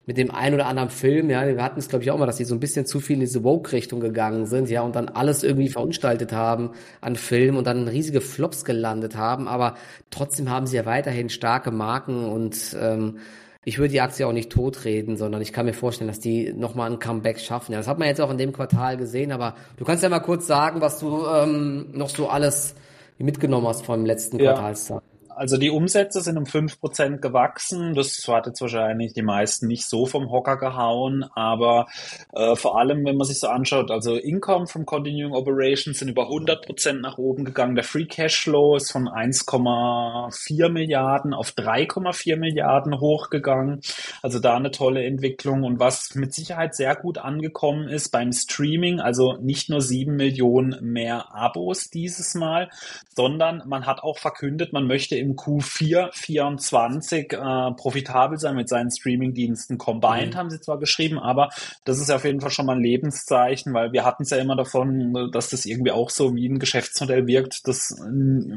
mit 0.09 0.17
dem 0.17 0.31
einen 0.31 0.55
oder 0.55 0.65
anderen 0.65 0.89
Film, 0.89 1.29
ja, 1.29 1.45
wir 1.45 1.63
hatten 1.63 1.77
es 1.77 1.87
glaube 1.87 2.03
ich 2.03 2.09
auch 2.09 2.17
mal, 2.17 2.25
dass 2.25 2.37
die 2.37 2.43
so 2.43 2.55
ein 2.55 2.59
bisschen 2.59 2.87
zu 2.87 2.99
viel 2.99 3.13
in 3.13 3.19
diese 3.19 3.43
Woke-Richtung 3.43 3.99
gegangen 3.99 4.47
sind, 4.47 4.67
ja, 4.67 4.81
und 4.81 4.95
dann 4.95 5.07
alles 5.07 5.43
irgendwie 5.43 5.69
verunstaltet 5.69 6.33
haben 6.33 6.71
an 6.99 7.15
Film 7.15 7.57
und 7.57 7.67
dann 7.67 7.87
riesige 7.87 8.19
Flops 8.19 8.65
gelandet 8.65 9.15
haben, 9.15 9.47
aber 9.47 9.75
trotzdem 10.09 10.49
haben 10.49 10.65
sie 10.65 10.77
ja 10.77 10.87
weiterhin 10.87 11.29
starke 11.29 11.69
Marken 11.69 12.25
und 12.25 12.75
ähm, 12.81 13.19
ich 13.63 13.77
würde 13.77 13.91
die 13.91 14.01
Aktie 14.01 14.25
auch 14.25 14.33
nicht 14.33 14.51
totreden, 14.51 15.15
sondern 15.15 15.43
ich 15.43 15.53
kann 15.53 15.67
mir 15.67 15.73
vorstellen, 15.73 16.07
dass 16.07 16.19
die 16.19 16.53
nochmal 16.53 16.89
ein 16.89 16.97
Comeback 16.97 17.39
schaffen. 17.39 17.73
Ja, 17.73 17.77
das 17.77 17.87
hat 17.87 17.99
man 17.99 18.07
jetzt 18.07 18.19
auch 18.19 18.31
in 18.31 18.39
dem 18.39 18.51
Quartal 18.51 18.97
gesehen, 18.97 19.31
aber 19.31 19.53
du 19.77 19.85
kannst 19.85 20.01
ja 20.01 20.09
mal 20.09 20.21
kurz 20.21 20.47
sagen, 20.47 20.81
was 20.81 20.99
du 20.99 21.23
ähm, 21.27 21.91
noch 21.93 22.09
so 22.09 22.29
alles 22.29 22.73
mitgenommen 23.19 23.67
hast 23.67 23.85
vom 23.85 24.07
letzten 24.07 24.39
ja. 24.39 24.53
Quartalstag. 24.53 25.03
Also 25.39 25.55
die 25.55 25.69
Umsätze 25.69 26.19
sind 26.19 26.37
um 26.37 26.45
fünf 26.45 26.81
Prozent 26.81 27.21
gewachsen. 27.21 27.93
Das 27.93 28.27
hat 28.27 28.45
jetzt 28.45 28.59
wahrscheinlich 28.59 29.13
die 29.13 29.21
meisten 29.21 29.67
nicht 29.67 29.85
so 29.85 30.05
vom 30.05 30.29
Hocker 30.31 30.57
gehauen, 30.57 31.23
aber 31.33 31.87
äh, 32.33 32.57
vor 32.57 32.77
allem, 32.77 33.05
wenn 33.05 33.15
man 33.15 33.25
sich 33.25 33.39
so 33.39 33.47
anschaut, 33.47 33.89
also 33.89 34.17
Income 34.17 34.67
from 34.67 34.85
Continuing 34.85 35.31
Operations 35.31 35.97
sind 35.97 36.09
über 36.09 36.23
100% 36.23 36.99
nach 36.99 37.17
oben 37.17 37.45
gegangen. 37.45 37.75
Der 37.75 37.85
Free 37.85 38.03
Cashflow 38.03 38.75
ist 38.75 38.91
von 38.91 39.07
1,4 39.07 40.67
Milliarden 40.67 41.33
auf 41.33 41.51
3,4 41.51 42.35
Milliarden 42.35 42.99
hochgegangen. 42.99 43.79
Also 44.21 44.39
da 44.39 44.57
eine 44.57 44.71
tolle 44.71 45.05
Entwicklung. 45.05 45.63
Und 45.63 45.79
was 45.79 46.15
mit 46.15 46.33
Sicherheit 46.33 46.75
sehr 46.75 46.97
gut 46.97 47.17
angekommen 47.17 47.87
ist 47.87 48.09
beim 48.09 48.33
Streaming, 48.33 48.99
also 48.99 49.37
nicht 49.37 49.69
nur 49.69 49.79
sieben 49.79 50.17
Millionen 50.17 50.75
mehr 50.81 51.33
Abos 51.33 51.89
dieses 51.89 52.35
Mal, 52.35 52.69
sondern 53.15 53.63
man 53.65 53.85
hat 53.85 54.03
auch 54.03 54.17
verkündet, 54.17 54.73
man 54.73 54.85
möchte 54.85 55.15
im 55.15 55.28
im 55.29 55.35
Q4 55.35 56.09
24 56.13 57.33
äh, 57.33 57.71
profitabel 57.75 58.37
sein 58.37 58.55
mit 58.55 58.69
seinen 58.69 58.91
Streaming-Diensten. 58.91 59.77
Combined 59.77 60.33
mhm. 60.33 60.37
haben 60.37 60.49
sie 60.49 60.59
zwar 60.59 60.79
geschrieben, 60.79 61.19
aber 61.19 61.49
das 61.85 61.99
ist 61.99 62.09
ja 62.09 62.15
auf 62.15 62.25
jeden 62.25 62.41
Fall 62.41 62.51
schon 62.51 62.65
mal 62.65 62.75
ein 62.75 62.83
Lebenszeichen, 62.83 63.73
weil 63.73 63.91
wir 63.91 64.05
hatten 64.05 64.23
es 64.23 64.31
ja 64.31 64.37
immer 64.37 64.55
davon, 64.55 65.29
dass 65.31 65.49
das 65.49 65.65
irgendwie 65.65 65.91
auch 65.91 66.09
so 66.09 66.35
wie 66.35 66.47
ein 66.47 66.59
Geschäftsmodell 66.59 67.27
wirkt, 67.27 67.67
das 67.67 67.95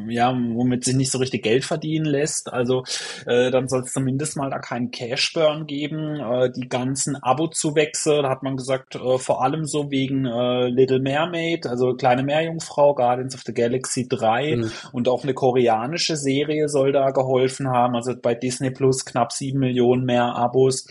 ja, 0.08 0.32
womit 0.32 0.84
sich 0.84 0.96
nicht 0.96 1.10
so 1.10 1.18
richtig 1.18 1.42
Geld 1.42 1.64
verdienen 1.64 2.06
lässt. 2.06 2.52
Also 2.52 2.84
äh, 3.26 3.50
dann 3.50 3.68
soll 3.68 3.82
es 3.82 3.92
zumindest 3.92 4.36
mal 4.36 4.50
da 4.50 4.58
keinen 4.58 4.90
Cash-Burn 4.90 5.66
geben. 5.66 6.16
Äh, 6.16 6.50
die 6.50 6.68
ganzen 6.68 7.16
Abo-Zuwächse, 7.16 8.22
da 8.22 8.30
hat 8.30 8.42
man 8.42 8.56
gesagt, 8.56 8.94
äh, 8.94 9.18
vor 9.18 9.42
allem 9.42 9.64
so 9.64 9.90
wegen 9.90 10.24
äh, 10.24 10.68
Little 10.68 11.00
Mermaid, 11.00 11.66
also 11.66 11.94
kleine 11.94 12.22
Meerjungfrau, 12.22 12.94
Guardians 12.94 13.34
of 13.34 13.42
the 13.44 13.52
Galaxy 13.52 14.08
3 14.08 14.56
mhm. 14.56 14.72
und 14.92 15.08
auch 15.08 15.22
eine 15.22 15.34
koreanische 15.34 16.16
Serie 16.16 16.61
Soll 16.68 16.92
da 16.92 17.10
geholfen 17.10 17.68
haben. 17.68 17.94
Also 17.94 18.14
bei 18.20 18.34
Disney 18.34 18.70
Plus 18.70 19.04
knapp 19.04 19.32
sieben 19.32 19.60
Millionen 19.60 20.04
mehr 20.04 20.34
Abos. 20.36 20.86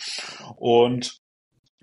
Und 0.58 1.22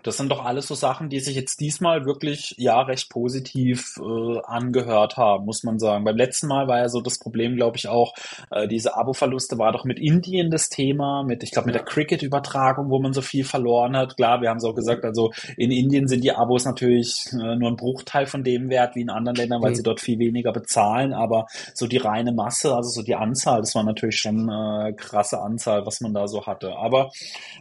das 0.04 0.16
sind 0.16 0.30
doch 0.30 0.44
alles 0.44 0.68
so 0.68 0.74
Sachen, 0.74 1.08
die 1.08 1.18
sich 1.18 1.34
jetzt 1.34 1.60
diesmal 1.60 2.04
wirklich 2.04 2.54
ja 2.56 2.80
recht 2.82 3.10
positiv 3.10 3.98
äh, 3.98 4.38
angehört 4.44 5.16
haben, 5.16 5.44
muss 5.44 5.64
man 5.64 5.80
sagen. 5.80 6.04
Beim 6.04 6.16
letzten 6.16 6.46
Mal 6.46 6.68
war 6.68 6.78
ja 6.78 6.88
so 6.88 7.00
das 7.00 7.18
Problem, 7.18 7.56
glaube 7.56 7.76
ich, 7.76 7.88
auch, 7.88 8.14
äh, 8.50 8.68
diese 8.68 8.96
Abo-Verluste 8.96 9.58
war 9.58 9.72
doch 9.72 9.84
mit 9.84 9.98
Indien 9.98 10.50
das 10.50 10.68
Thema, 10.68 11.24
mit, 11.24 11.42
ich 11.42 11.50
glaube, 11.50 11.66
mit 11.66 11.74
der 11.74 11.84
Cricket-Übertragung, 11.84 12.90
wo 12.90 13.00
man 13.00 13.12
so 13.12 13.22
viel 13.22 13.44
verloren 13.44 13.96
hat. 13.96 14.16
Klar, 14.16 14.40
wir 14.40 14.50
haben 14.50 14.58
es 14.58 14.64
auch 14.64 14.74
gesagt, 14.74 15.04
also 15.04 15.32
in 15.56 15.72
Indien 15.72 16.06
sind 16.06 16.22
die 16.22 16.32
Abos 16.32 16.64
natürlich 16.64 17.26
äh, 17.32 17.56
nur 17.56 17.70
ein 17.70 17.76
Bruchteil 17.76 18.26
von 18.26 18.44
dem 18.44 18.70
Wert 18.70 18.94
wie 18.94 19.00
in 19.02 19.10
anderen 19.10 19.36
Ländern, 19.36 19.62
weil 19.62 19.70
mhm. 19.70 19.76
sie 19.76 19.82
dort 19.82 20.00
viel 20.00 20.20
weniger 20.20 20.52
bezahlen, 20.52 21.12
aber 21.12 21.46
so 21.74 21.88
die 21.88 21.96
reine 21.96 22.32
Masse, 22.32 22.74
also 22.74 22.88
so 22.90 23.02
die 23.02 23.16
Anzahl, 23.16 23.60
das 23.60 23.74
war 23.74 23.82
natürlich 23.82 24.18
schon 24.18 24.48
äh, 24.48 24.92
krasse 24.92 25.40
Anzahl, 25.40 25.84
was 25.86 26.00
man 26.00 26.14
da 26.14 26.28
so 26.28 26.46
hatte. 26.46 26.76
Aber 26.76 27.10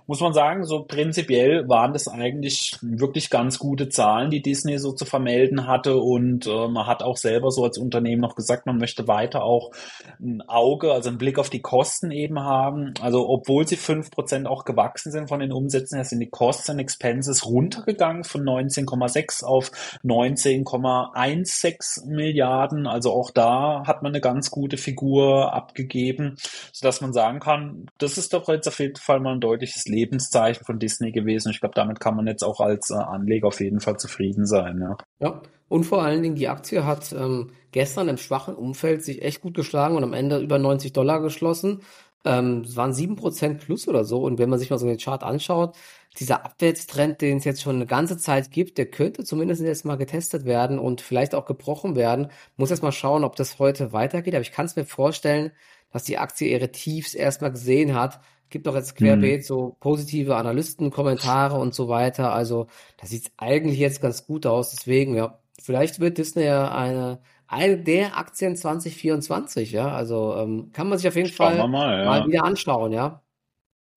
muss 0.05 0.21
man 0.21 0.33
sagen, 0.33 0.65
so 0.65 0.83
prinzipiell 0.83 1.67
waren 1.67 1.93
das 1.93 2.07
eigentlich 2.07 2.26
eigentlich 2.27 2.77
wirklich 2.81 3.29
ganz 3.29 3.59
gute 3.59 3.89
Zahlen, 3.89 4.29
die 4.29 4.41
Disney 4.41 4.77
so 4.77 4.91
zu 4.91 5.05
vermelden 5.05 5.67
hatte. 5.67 5.97
Und 5.97 6.47
äh, 6.47 6.67
man 6.67 6.87
hat 6.87 7.03
auch 7.03 7.17
selber 7.17 7.51
so 7.51 7.63
als 7.63 7.77
Unternehmen 7.77 8.21
noch 8.21 8.35
gesagt, 8.35 8.65
man 8.65 8.77
möchte 8.77 9.07
weiter 9.07 9.43
auch 9.43 9.71
ein 10.19 10.41
Auge, 10.47 10.91
also 10.91 11.09
einen 11.09 11.17
Blick 11.17 11.39
auf 11.39 11.49
die 11.49 11.61
Kosten 11.61 12.11
eben 12.11 12.39
haben. 12.39 12.93
Also 13.01 13.27
obwohl 13.29 13.67
sie 13.67 13.75
fünf 13.75 14.11
Prozent 14.11 14.47
auch 14.47 14.65
gewachsen 14.65 15.11
sind 15.11 15.29
von 15.29 15.39
den 15.39 15.51
Umsätzen 15.51 15.95
her, 15.95 16.05
sind 16.05 16.19
die 16.19 16.29
Costs 16.29 16.69
and 16.69 16.79
Expenses 16.79 17.45
runtergegangen 17.45 18.23
von 18.23 18.43
19,6 18.43 19.43
auf 19.43 19.71
19,16 20.03 22.07
Milliarden. 22.07 22.87
Also 22.87 23.13
auch 23.13 23.31
da 23.31 23.83
hat 23.85 24.03
man 24.03 24.11
eine 24.11 24.21
ganz 24.21 24.51
gute 24.51 24.77
Figur 24.77 25.53
abgegeben, 25.53 26.35
sodass 26.71 27.01
man 27.01 27.13
sagen 27.13 27.39
kann, 27.39 27.87
das 27.97 28.17
ist 28.17 28.33
doch 28.33 28.47
jetzt 28.49 28.67
auf 28.67 28.79
jeden 28.79 28.95
Fall 28.95 29.19
mal 29.19 29.33
ein 29.33 29.41
deutliches 29.41 29.85
Lebenszeichen 29.85 30.65
von 30.65 30.79
Disney 30.79 31.11
gewesen. 31.11 31.51
Ich 31.51 31.59
glaube, 31.59 31.75
damit 31.75 31.99
kann 31.99 32.15
man 32.15 32.16
jetzt 32.25 32.43
auch 32.43 32.59
als 32.59 32.89
äh, 32.89 32.95
Anleger 32.95 33.47
auf 33.47 33.59
jeden 33.59 33.79
Fall 33.79 33.97
zufrieden 33.97 34.47
sein. 34.47 34.79
Ja. 34.81 34.97
ja. 35.19 35.41
Und 35.69 35.83
vor 35.83 36.01
allen 36.01 36.23
Dingen, 36.23 36.35
die 36.35 36.47
Aktie 36.47 36.85
hat 36.85 37.13
ähm, 37.13 37.51
gestern 37.71 38.07
im 38.07 38.17
schwachen 38.17 38.55
Umfeld 38.55 39.03
sich 39.03 39.21
echt 39.21 39.41
gut 39.41 39.53
geschlagen 39.53 39.95
und 39.95 40.03
am 40.03 40.13
Ende 40.13 40.39
über 40.39 40.57
90 40.57 40.93
Dollar 40.93 41.21
geschlossen. 41.21 41.81
Ähm, 42.25 42.61
es 42.65 42.75
waren 42.75 42.93
7% 42.93 43.55
plus 43.55 43.87
oder 43.87 44.03
so. 44.03 44.23
Und 44.23 44.39
wenn 44.39 44.49
man 44.49 44.59
sich 44.59 44.69
mal 44.69 44.79
so 44.79 44.87
den 44.87 44.97
Chart 44.97 45.23
anschaut, 45.23 45.75
dieser 46.19 46.45
Abwärtstrend, 46.45 47.21
den 47.21 47.37
es 47.37 47.45
jetzt 47.45 47.61
schon 47.61 47.75
eine 47.75 47.85
ganze 47.85 48.17
Zeit 48.17 48.51
gibt, 48.51 48.77
der 48.77 48.87
könnte 48.87 49.23
zumindest 49.23 49.61
jetzt 49.61 49.85
mal 49.85 49.97
getestet 49.97 50.45
werden 50.45 50.79
und 50.79 51.01
vielleicht 51.01 51.35
auch 51.35 51.45
gebrochen 51.45 51.95
werden. 51.95 52.29
Muss 52.55 52.69
jetzt 52.69 52.83
mal 52.83 52.91
schauen, 52.91 53.23
ob 53.23 53.35
das 53.35 53.59
heute 53.59 53.93
weitergeht. 53.93 54.33
Aber 54.33 54.41
ich 54.41 54.51
kann 54.51 54.65
es 54.65 54.75
mir 54.75 54.85
vorstellen, 54.85 55.51
dass 55.91 56.03
die 56.03 56.17
Aktie 56.17 56.49
ihre 56.49 56.71
Tiefs 56.71 57.13
erstmal 57.13 57.51
gesehen 57.51 57.93
hat. 57.93 58.19
Gibt 58.49 58.67
doch 58.67 58.75
jetzt 58.75 58.95
querbeet 58.95 59.41
mhm. 59.41 59.45
so 59.45 59.77
positive 59.79 60.35
Analystenkommentare 60.35 61.57
und 61.57 61.73
so 61.73 61.89
weiter. 61.89 62.33
Also 62.33 62.67
da 62.97 63.07
sieht 63.07 63.25
es 63.25 63.31
eigentlich 63.37 63.79
jetzt 63.79 64.01
ganz 64.01 64.25
gut 64.25 64.45
aus. 64.45 64.71
Deswegen, 64.71 65.15
ja, 65.15 65.39
vielleicht 65.61 65.99
wird 65.99 66.17
Disney 66.17 66.45
ja 66.45 66.71
eine 66.71 67.19
eine 67.47 67.77
der 67.77 68.17
Aktien 68.17 68.55
2024, 68.55 69.71
ja. 69.71 69.89
Also 69.89 70.35
ähm, 70.35 70.71
kann 70.73 70.89
man 70.89 70.97
sich 70.97 71.07
auf 71.07 71.15
jeden 71.15 71.29
Schauen 71.29 71.57
Fall 71.57 71.67
mal, 71.67 71.99
ja. 71.99 72.05
mal 72.05 72.27
wieder 72.27 72.43
anschauen, 72.43 72.91
ja. 72.91 73.21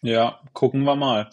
Ja, 0.03 0.41
gucken 0.55 0.85
wir 0.85 0.97
mal. 0.97 1.29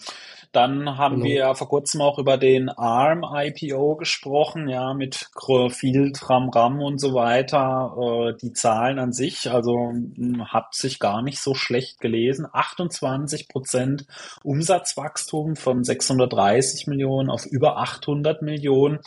Dann 0.57 0.97
haben 0.97 1.17
genau. 1.17 1.25
wir 1.27 1.35
ja 1.35 1.53
vor 1.53 1.69
kurzem 1.69 2.01
auch 2.01 2.17
über 2.17 2.37
den 2.37 2.69
ARM 2.69 3.23
IPO 3.23 3.95
gesprochen, 3.95 4.67
ja, 4.67 4.95
mit 4.95 5.29
viel 5.69 6.11
Tram-Ram 6.13 6.81
und 6.81 6.99
so 6.99 7.13
weiter. 7.13 7.95
Äh, 7.95 8.33
die 8.41 8.53
Zahlen 8.53 8.97
an 8.97 9.13
sich, 9.13 9.51
also 9.51 9.91
hm, 9.91 10.51
hat 10.51 10.73
sich 10.73 10.97
gar 10.97 11.21
nicht 11.21 11.39
so 11.39 11.53
schlecht 11.53 12.01
gelesen. 12.01 12.47
28 12.51 13.49
Prozent 13.49 14.07
Umsatzwachstum 14.41 15.57
von 15.57 15.83
630 15.83 16.87
Millionen 16.87 17.29
auf 17.29 17.45
über 17.45 17.77
800 17.77 18.41
Millionen. 18.41 18.97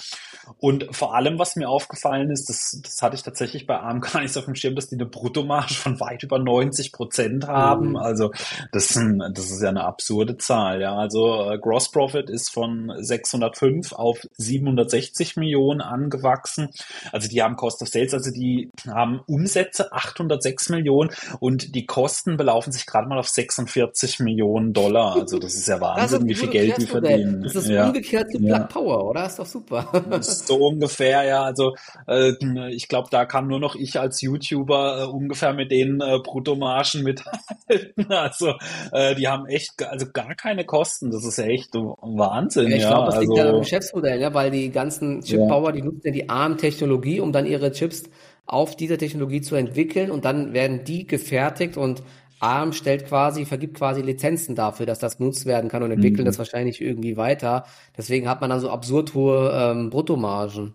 Und 0.59 0.95
vor 0.95 1.17
allem, 1.17 1.41
was 1.41 1.57
mir 1.57 1.69
aufgefallen 1.69 2.31
ist, 2.31 2.49
das, 2.49 2.81
das 2.81 3.03
hatte 3.03 3.17
ich 3.17 3.25
tatsächlich 3.25 3.67
bei 3.67 3.77
ARM 3.77 4.01
gar 4.01 4.21
nicht 4.21 4.33
so 4.33 4.39
auf 4.39 4.47
dem 4.47 4.55
Schirm, 4.55 4.77
dass 4.77 4.87
die 4.87 4.95
eine 4.95 5.07
Bruttomarge 5.07 5.75
von 5.75 5.99
weit 5.99 6.23
über 6.23 6.39
90 6.39 6.93
Prozent 6.93 7.49
haben. 7.49 7.91
Mhm. 7.91 7.97
Also 7.97 8.31
das, 8.71 8.97
das 9.33 9.51
ist 9.51 9.61
ja 9.61 9.71
eine 9.71 9.83
absurde 9.83 10.37
Zahl, 10.37 10.81
ja. 10.81 10.95
Also 10.95 11.40
äh, 11.41 11.59
Gross 11.59 11.91
Profit 11.91 12.31
ist 12.31 12.51
von 12.51 12.93
605 12.99 13.93
auf 13.93 14.21
760 14.37 15.37
Millionen 15.37 15.81
angewachsen. 15.81 16.69
Also 17.13 17.29
die 17.29 17.43
haben 17.43 17.57
Cost 17.57 17.83
of 17.83 17.89
Sales, 17.89 18.15
also 18.15 18.31
die 18.31 18.71
haben 18.87 19.21
Umsätze 19.27 19.93
806 19.93 20.69
Millionen 20.71 21.11
und 21.41 21.75
die 21.75 21.87
Kosten 21.87 22.37
belaufen 22.37 22.73
sich 22.73 22.87
gerade 22.87 23.09
mal 23.09 23.19
auf 23.19 23.29
46 23.29 24.21
Millionen 24.21 24.73
Dollar. 24.73 25.17
Also 25.17 25.39
das 25.39 25.55
ist 25.55 25.69
ja 25.69 25.81
Wahnsinn, 25.81 26.27
wie 26.29 26.35
viel 26.35 26.49
Geld 26.49 26.79
die 26.79 26.87
verdienen. 26.87 27.43
Das 27.43 27.55
ist 27.55 27.69
ja. 27.69 27.87
umgekehrt 27.87 28.29
wie 28.33 28.39
Black 28.39 28.61
ja. 28.61 28.67
Power, 28.67 29.05
oder? 29.05 29.27
Ist 29.27 29.39
doch 29.39 29.47
super. 29.47 29.89
so 30.21 30.57
ungefähr, 30.69 31.25
ja. 31.25 31.43
Also 31.43 31.75
äh, 32.07 32.33
ich 32.71 32.89
glaube, 32.89 33.09
da 33.11 33.25
kann 33.25 33.47
nur 33.47 33.61
noch 33.61 33.75
ich 33.75 33.99
als 33.99 34.21
YouTuber 34.21 35.03
äh, 35.03 35.07
ungefähr 35.07 35.53
mit 35.53 35.71
den 35.71 36.01
äh, 36.01 36.19
Bruttomargen 36.19 37.03
mithalten. 37.03 37.41
Also 38.11 38.55
äh, 38.93 39.15
die 39.15 39.29
haben 39.29 39.47
echt 39.47 39.83
also 39.83 40.07
gar 40.13 40.35
keine 40.35 40.65
Kosten. 40.65 41.11
Das 41.11 41.25
ist 41.25 41.30
ja 41.39 41.45
echt 41.45 41.75
Wahnsinn. 41.75 42.71
Ja, 42.71 42.77
ich 42.77 42.83
ja. 42.83 42.89
glaube, 42.89 43.07
das 43.07 43.21
liegt 43.21 43.31
also, 43.31 43.43
ja 43.43 43.51
am 43.51 43.61
Geschäftsmodell, 43.61 44.21
ja, 44.21 44.35
weil 44.35 44.51
die 44.51 44.71
ganzen 44.71 45.21
Chipbauer, 45.23 45.73
die 45.73 45.83
nutzen 45.83 46.03
ja 46.05 46.13
die 46.13 46.29
ARM-Technologie, 46.29 47.21
um 47.21 47.33
dann 47.33 47.47
ihre 47.47 47.73
Chips 47.73 48.05
auf 48.47 48.77
dieser 48.77 48.99
Technologie 48.99 49.41
zu 49.41 49.55
entwickeln 49.55 50.11
und 50.11 50.25
dann 50.25 50.53
werden 50.53 50.85
die 50.85 51.07
gefertigt 51.07 51.77
und 51.77 52.03
ARM 52.41 52.73
stellt 52.73 53.07
quasi, 53.07 53.45
vergibt 53.45 53.77
quasi 53.77 54.01
Lizenzen 54.01 54.55
dafür, 54.55 54.87
dass 54.87 54.99
das 54.99 55.19
genutzt 55.19 55.47
werden 55.47 55.69
kann 55.69 55.83
und 55.83 55.91
entwickeln 55.91 56.23
mhm. 56.23 56.27
das 56.27 56.39
wahrscheinlich 56.39 56.81
irgendwie 56.81 57.17
weiter. 57.17 57.65
Deswegen 57.97 58.29
hat 58.29 58.41
man 58.41 58.51
dann 58.51 58.61
so 58.61 58.71
absurd 58.71 59.15
hohe 59.15 59.53
ähm, 59.55 59.91
Bruttomargen. 59.91 60.75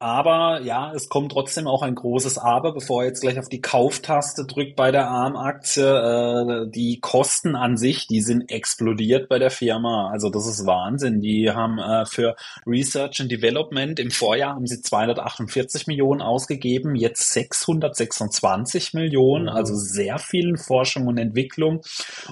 Aber 0.00 0.60
ja, 0.62 0.92
es 0.94 1.08
kommt 1.08 1.32
trotzdem 1.32 1.66
auch 1.66 1.82
ein 1.82 1.96
großes 1.96 2.38
Aber, 2.38 2.72
bevor 2.72 3.02
er 3.02 3.08
jetzt 3.08 3.20
gleich 3.20 3.36
auf 3.36 3.48
die 3.48 3.60
Kauftaste 3.60 4.46
drückt 4.46 4.76
bei 4.76 4.92
der 4.92 5.08
ARM-Aktie. 5.08 5.82
Äh, 5.84 6.70
die 6.70 7.00
Kosten 7.00 7.56
an 7.56 7.76
sich, 7.76 8.06
die 8.06 8.20
sind 8.20 8.48
explodiert 8.48 9.28
bei 9.28 9.40
der 9.40 9.50
Firma. 9.50 10.08
Also 10.12 10.30
das 10.30 10.46
ist 10.46 10.66
Wahnsinn. 10.66 11.20
Die 11.20 11.50
haben 11.50 11.80
äh, 11.80 12.06
für 12.06 12.36
Research 12.64 13.20
and 13.20 13.32
Development 13.32 13.98
im 13.98 14.12
Vorjahr 14.12 14.54
haben 14.54 14.68
sie 14.68 14.80
248 14.80 15.88
Millionen 15.88 16.22
ausgegeben, 16.22 16.94
jetzt 16.94 17.32
626 17.32 18.94
Millionen, 18.94 19.44
mhm. 19.46 19.48
also 19.48 19.74
sehr 19.74 20.18
viel 20.18 20.56
Forschung 20.58 21.08
und 21.08 21.18
Entwicklung. 21.18 21.80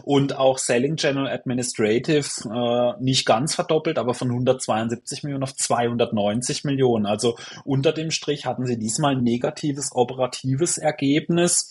Und 0.05 0.39
auch 0.39 0.59
Selling 0.59 0.95
General 0.95 1.29
Administrative 1.29 2.29
äh, 2.49 3.03
nicht 3.03 3.27
ganz 3.27 3.57
verdoppelt, 3.57 3.99
aber 3.99 4.15
von 4.15 4.29
172 4.29 5.25
Millionen 5.25 5.43
auf 5.43 5.57
290 5.57 6.63
Millionen. 6.63 7.07
Also 7.07 7.37
unter 7.64 7.92
dem 7.92 8.11
Strich 8.11 8.47
hatten 8.47 8.66
sie 8.66 8.79
diesmal 8.79 9.16
ein 9.16 9.23
negatives 9.23 9.90
operatives 9.92 10.79
Ergebnis. 10.79 11.71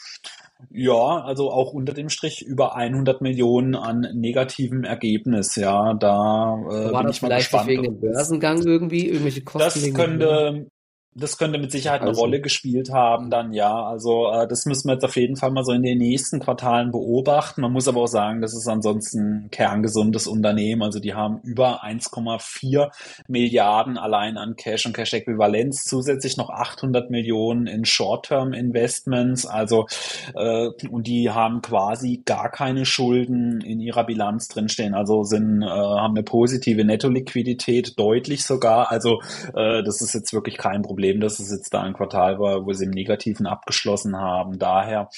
Ja, 0.70 1.22
also 1.22 1.52
auch 1.52 1.74
unter 1.74 1.94
dem 1.94 2.10
Strich 2.10 2.42
über 2.42 2.76
100 2.76 3.22
Millionen 3.22 3.76
an 3.76 4.08
negativem 4.14 4.84
Ergebnis. 4.84 5.56
Ja, 5.56 5.94
da 5.94 6.58
äh, 6.70 6.92
war 6.92 7.02
bin 7.02 7.08
das 7.08 7.18
ich 7.18 7.22
mal 7.22 7.28
vielleicht 7.28 7.52
gespannt. 7.52 7.68
wegen 7.68 7.84
dem 7.84 8.00
Börsengang 8.00 8.62
irgendwie 8.62 9.08
irgendwelche 9.08 9.44
Kosten? 9.44 9.82
Das 9.82 9.94
könnte 9.94 10.68
das 11.18 11.38
könnte 11.38 11.60
mit 11.60 11.72
Sicherheit 11.72 12.02
eine 12.02 12.10
also. 12.10 12.22
Rolle 12.22 12.42
gespielt 12.42 12.92
haben, 12.92 13.30
dann 13.30 13.54
ja. 13.54 13.86
Also 13.86 14.30
äh, 14.32 14.48
das 14.50 14.66
müssen 14.66 14.90
wir 14.90 14.96
jetzt 14.96 15.06
auf 15.06 15.16
jeden 15.16 15.38
Fall 15.38 15.50
mal 15.50 15.64
so 15.64 15.72
in 15.72 15.82
den 15.82 15.98
nächsten 15.98 16.42
Quartalen 16.42 16.92
beobachten. 16.92 17.62
Man 17.62 17.72
muss 17.72 17.88
aber 17.88 18.02
auch 18.02 18.08
sagen, 18.08 18.42
das 18.42 18.54
ist 18.54 18.68
ansonsten 18.68 19.46
ein 19.46 19.50
kerngesundes 19.50 20.28
Unternehmen. 20.28 20.84
Also 20.84 21.00
die 21.00 21.14
haben 21.14 21.40
über 21.44 21.86
1,4 21.86 22.92
Milliarden 23.30 23.98
allein 23.98 24.38
an 24.38 24.58
Cash 24.58 24.88
und 24.88 24.94
Cash-Äquivalenz, 24.94 25.86
zusätzlich 25.86 26.36
noch 26.36 26.50
800 26.50 27.10
Millionen 27.10 27.68
in 27.68 27.86
Short-Term-Investments. 27.86 29.46
Also 29.46 29.88
äh, 30.36 30.68
und 30.90 31.08
die 31.08 31.30
haben 31.30 31.62
quasi 31.62 32.24
gar 32.26 32.52
keine 32.52 32.86
Schulden 32.86 33.62
in 33.62 33.80
ihrer 33.80 34.04
Bilanz 34.04 34.50
drinstehen. 34.50 34.94
Also 34.94 35.24
sind 35.24 35.62
äh, 35.62 35.66
haben 35.66 36.16
eine 36.16 36.24
positive 36.24 36.84
Netto-Liquidität, 36.84 37.98
deutlich 37.98 38.44
sogar. 38.44 38.92
Also 38.92 39.22
äh, 39.56 39.82
das 39.82 40.02
ist 40.02 40.14
jetzt 40.14 40.34
wirklich 40.34 40.58
kein 40.58 40.82
Problem 40.82 41.05
Problem, 41.06 41.22
dass 41.22 41.40
es 41.40 41.52
jetzt 41.52 41.74
da 41.74 41.82
ein 41.82 41.94
Quartal 41.94 42.40
war, 42.40 42.66
wo 42.66 42.74
sie 42.74 42.86
im 42.86 42.92
Negativen 42.92 43.46
abgeschlossen 43.46 44.18
haben. 44.18 44.58
Daher, 44.58 45.10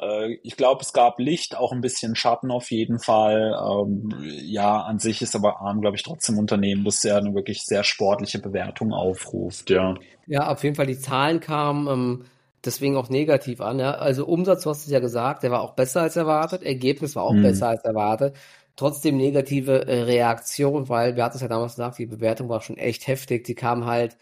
äh, 0.00 0.34
ich 0.42 0.56
glaube, 0.56 0.82
es 0.82 0.92
gab 0.92 1.18
Licht, 1.18 1.56
auch 1.56 1.72
ein 1.72 1.82
bisschen 1.82 2.16
Schatten 2.16 2.50
auf 2.50 2.70
jeden 2.70 2.98
Fall. 2.98 3.54
Ähm, 3.54 4.10
ja, 4.22 4.80
an 4.80 4.98
sich 4.98 5.20
ist 5.20 5.36
aber 5.36 5.60
ARM, 5.60 5.80
glaube 5.80 5.96
ich, 5.96 6.02
trotzdem 6.02 6.38
Unternehmen, 6.38 6.84
das 6.84 7.02
ja 7.02 7.18
eine 7.18 7.34
wirklich 7.34 7.62
sehr 7.62 7.84
sportliche 7.84 8.38
Bewertung 8.38 8.92
aufruft. 8.92 9.68
Ja, 9.68 9.94
ja 10.26 10.50
auf 10.50 10.64
jeden 10.64 10.76
Fall, 10.76 10.86
die 10.86 10.98
Zahlen 10.98 11.40
kamen. 11.40 11.88
Ähm 11.88 12.24
deswegen 12.64 12.96
auch 12.96 13.10
negativ 13.10 13.60
an. 13.60 13.78
Ja? 13.78 13.96
Also 13.96 14.24
Umsatz, 14.24 14.62
du 14.62 14.70
hast 14.70 14.86
es 14.86 14.90
ja 14.90 14.98
gesagt, 14.98 15.42
der 15.42 15.50
war 15.50 15.60
auch 15.60 15.74
besser 15.74 16.00
als 16.00 16.16
erwartet, 16.16 16.62
Ergebnis 16.62 17.14
war 17.14 17.24
auch 17.24 17.34
hm. 17.34 17.42
besser 17.42 17.68
als 17.68 17.84
erwartet. 17.84 18.34
Trotzdem 18.74 19.18
negative 19.18 19.86
äh, 19.86 20.04
Reaktion, 20.04 20.88
weil 20.88 21.14
wir 21.14 21.24
hatten 21.24 21.36
es 21.36 21.42
ja 21.42 21.48
damals 21.48 21.74
gesagt, 21.74 21.98
die 21.98 22.06
Bewertung 22.06 22.48
war 22.48 22.62
schon 22.62 22.78
echt 22.78 23.06
heftig. 23.06 23.44
Die 23.44 23.54
kam 23.54 23.84
halt 23.84 24.16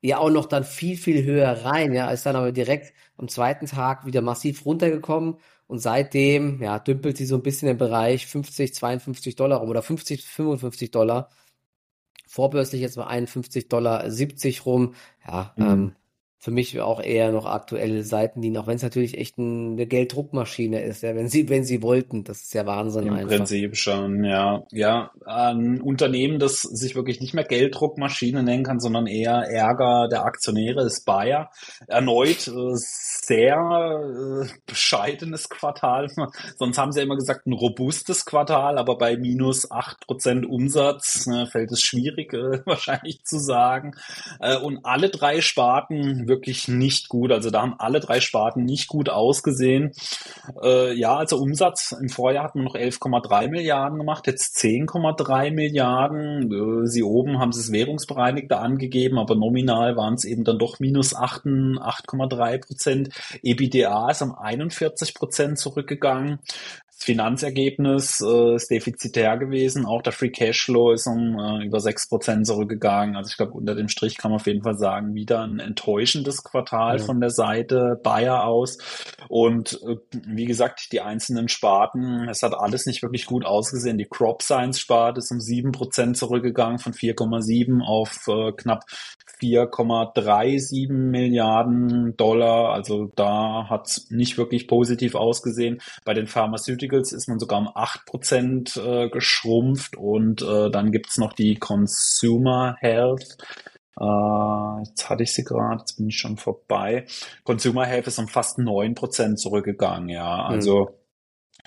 ja 0.00 0.18
auch 0.18 0.30
noch 0.30 0.46
dann 0.46 0.64
viel, 0.64 0.96
viel 0.96 1.24
höher 1.24 1.64
rein, 1.64 1.92
ja, 1.92 2.10
ist 2.10 2.26
dann 2.26 2.36
aber 2.36 2.52
direkt 2.52 2.92
am 3.16 3.28
zweiten 3.28 3.66
Tag 3.66 4.06
wieder 4.06 4.22
massiv 4.22 4.64
runtergekommen 4.64 5.36
und 5.66 5.78
seitdem, 5.78 6.62
ja, 6.62 6.78
dümpelt 6.78 7.16
sie 7.16 7.26
so 7.26 7.36
ein 7.36 7.42
bisschen 7.42 7.68
im 7.68 7.78
Bereich 7.78 8.26
50, 8.26 8.74
52 8.74 9.36
Dollar 9.36 9.58
rum 9.58 9.70
oder 9.70 9.82
50, 9.82 10.24
55 10.24 10.90
Dollar. 10.90 11.30
Vorbörslich 12.28 12.80
jetzt 12.80 12.96
bei 12.96 13.06
51 13.06 13.68
Dollar 13.68 14.10
70 14.10 14.66
rum. 14.66 14.94
Ja, 15.26 15.54
mhm. 15.56 15.66
ähm, 15.66 15.96
für 16.46 16.52
mich 16.52 16.80
auch 16.80 17.02
eher 17.02 17.32
noch 17.32 17.44
aktuelle 17.44 18.04
Seiten 18.04 18.40
dienen, 18.40 18.56
auch 18.56 18.68
wenn 18.68 18.76
es 18.76 18.84
natürlich 18.84 19.18
echt 19.18 19.36
eine 19.36 19.84
Gelddruckmaschine 19.84 20.80
ist, 20.80 21.02
ja, 21.02 21.16
wenn 21.16 21.28
sie, 21.28 21.48
wenn 21.48 21.64
sie 21.64 21.82
wollten, 21.82 22.22
das 22.22 22.42
ist 22.42 22.54
ja 22.54 22.64
Wahnsinn 22.66 23.08
Im 23.08 23.14
einfach. 23.14 23.38
Prinzip 23.38 23.76
schon, 23.76 24.22
ja. 24.22 24.62
Ja, 24.70 25.10
ein 25.24 25.80
Unternehmen, 25.80 26.38
das 26.38 26.62
sich 26.62 26.94
wirklich 26.94 27.20
nicht 27.20 27.34
mehr 27.34 27.42
Gelddruckmaschine 27.42 28.44
nennen 28.44 28.62
kann, 28.62 28.78
sondern 28.78 29.08
eher 29.08 29.32
Ärger 29.50 30.06
der 30.08 30.24
Aktionäre 30.24 30.84
ist 30.84 31.04
Bayer. 31.04 31.50
Erneut 31.88 32.46
äh, 32.46 32.76
sehr 33.26 33.56
äh, 33.56 34.48
bescheidenes 34.66 35.48
Quartal. 35.48 36.08
Sonst 36.58 36.78
haben 36.78 36.92
sie 36.92 37.00
ja 37.00 37.04
immer 37.04 37.16
gesagt, 37.16 37.48
ein 37.48 37.54
robustes 37.54 38.24
Quartal, 38.24 38.78
aber 38.78 38.98
bei 38.98 39.16
minus 39.16 39.68
acht 39.72 40.06
Prozent 40.06 40.46
Umsatz 40.46 41.26
äh, 41.26 41.46
fällt 41.46 41.72
es 41.72 41.80
schwierig, 41.80 42.32
äh, 42.34 42.60
wahrscheinlich 42.66 43.24
zu 43.24 43.40
sagen. 43.40 43.96
Äh, 44.38 44.58
und 44.58 44.84
alle 44.84 45.10
drei 45.10 45.40
Sparten 45.40 46.28
wirklich 46.28 46.35
nicht 46.68 47.08
gut. 47.08 47.32
Also 47.32 47.50
da 47.50 47.62
haben 47.62 47.74
alle 47.78 48.00
drei 48.00 48.20
Sparten 48.20 48.64
nicht 48.64 48.88
gut 48.88 49.08
ausgesehen. 49.08 49.92
Äh, 50.62 50.94
ja, 50.94 51.16
also 51.16 51.38
Umsatz 51.38 51.92
im 51.98 52.08
Vorjahr 52.08 52.44
hatten 52.44 52.60
wir 52.60 52.64
noch 52.64 52.74
11,3 52.74 53.48
Milliarden 53.48 53.98
gemacht, 53.98 54.26
jetzt 54.26 54.56
10,3 54.58 55.50
Milliarden. 55.50 56.52
Äh, 56.52 56.86
sie 56.86 57.02
oben 57.02 57.38
haben 57.38 57.52
sie 57.52 57.60
es 57.60 57.72
währungsbereinigter 57.72 58.60
angegeben, 58.60 59.18
aber 59.18 59.34
nominal 59.34 59.96
waren 59.96 60.14
es 60.14 60.24
eben 60.24 60.44
dann 60.44 60.58
doch 60.58 60.80
minus 60.80 61.14
8,3 61.14 62.58
Prozent. 62.58 63.08
EBITDA 63.42 64.10
ist 64.10 64.22
um 64.22 64.34
41 64.34 65.14
Prozent 65.14 65.58
zurückgegangen. 65.58 66.38
Das 66.96 67.04
Finanzergebnis 67.04 68.22
äh, 68.22 68.54
ist 68.54 68.70
defizitär 68.70 69.36
gewesen. 69.36 69.84
Auch 69.84 70.00
der 70.00 70.14
Free 70.14 70.30
Cashflow 70.30 70.92
ist 70.92 71.06
um 71.06 71.38
äh, 71.38 71.66
über 71.66 71.78
sechs 71.78 72.08
Prozent 72.08 72.46
zurückgegangen. 72.46 73.16
Also 73.16 73.28
ich 73.28 73.36
glaube, 73.36 73.52
unter 73.52 73.74
dem 73.74 73.88
Strich 73.88 74.16
kann 74.16 74.30
man 74.30 74.40
auf 74.40 74.46
jeden 74.46 74.62
Fall 74.62 74.78
sagen, 74.78 75.14
wieder 75.14 75.42
ein 75.42 75.58
enttäuschendes 75.58 76.42
Quartal 76.42 76.98
ja. 76.98 77.04
von 77.04 77.20
der 77.20 77.28
Seite 77.28 78.00
Bayer 78.02 78.44
aus. 78.44 78.78
Und 79.28 79.78
äh, 79.82 79.96
wie 80.26 80.46
gesagt, 80.46 80.90
die 80.90 81.02
einzelnen 81.02 81.48
Sparten, 81.48 82.28
es 82.30 82.42
hat 82.42 82.54
alles 82.54 82.86
nicht 82.86 83.02
wirklich 83.02 83.26
gut 83.26 83.44
ausgesehen. 83.44 83.98
Die 83.98 84.08
Crop 84.08 84.42
Science 84.42 84.80
Sparte 84.80 85.18
ist 85.18 85.30
um 85.30 85.40
sieben 85.40 85.72
Prozent 85.72 86.16
zurückgegangen 86.16 86.78
von 86.78 86.94
4,7 86.94 87.82
auf 87.82 88.26
äh, 88.28 88.52
knapp 88.52 88.84
4,37 89.40 90.90
Milliarden 90.90 92.16
Dollar. 92.16 92.72
Also 92.72 93.12
da 93.16 93.68
hat 93.68 93.86
es 93.86 94.10
nicht 94.10 94.38
wirklich 94.38 94.66
positiv 94.66 95.14
ausgesehen. 95.14 95.82
Bei 96.04 96.14
den 96.14 96.26
Pharmaceuticals 96.86 97.12
ist 97.12 97.28
man 97.28 97.38
sogar 97.38 97.60
um 97.60 97.70
8 97.74 98.06
Prozent 98.06 98.76
äh, 98.76 99.08
geschrumpft 99.08 99.96
und 99.96 100.42
äh, 100.42 100.70
dann 100.70 100.92
gibt's 100.92 101.18
noch 101.18 101.32
die 101.32 101.56
Consumer 101.56 102.76
Health. 102.80 103.36
Uh, 103.98 104.80
jetzt 104.84 105.08
hatte 105.08 105.22
ich 105.22 105.32
sie 105.32 105.42
gerade, 105.42 105.80
jetzt 105.80 105.96
bin 105.96 106.08
ich 106.08 106.18
schon 106.18 106.36
vorbei. 106.36 107.06
Consumer 107.44 107.86
Health 107.86 108.06
ist 108.08 108.18
um 108.18 108.28
fast 108.28 108.58
neun 108.58 108.94
Prozent 108.94 109.40
zurückgegangen, 109.40 110.10
ja. 110.10 110.44
Also 110.44 110.84
mhm. 110.84 110.88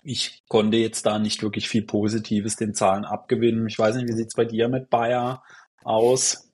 ich 0.03 0.43
konnte 0.47 0.77
jetzt 0.77 1.07
da 1.07 1.17
nicht 1.17 1.41
wirklich 1.41 1.67
viel 1.67 1.83
Positives 1.83 2.55
den 2.55 2.75
Zahlen 2.75 3.03
abgewinnen. 3.03 3.67
Ich 3.67 3.79
weiß 3.79 3.95
nicht, 3.95 4.07
wie 4.07 4.13
sieht's 4.13 4.35
bei 4.35 4.45
dir 4.45 4.69
mit 4.69 4.91
Bayer 4.91 5.41
aus? 5.83 6.48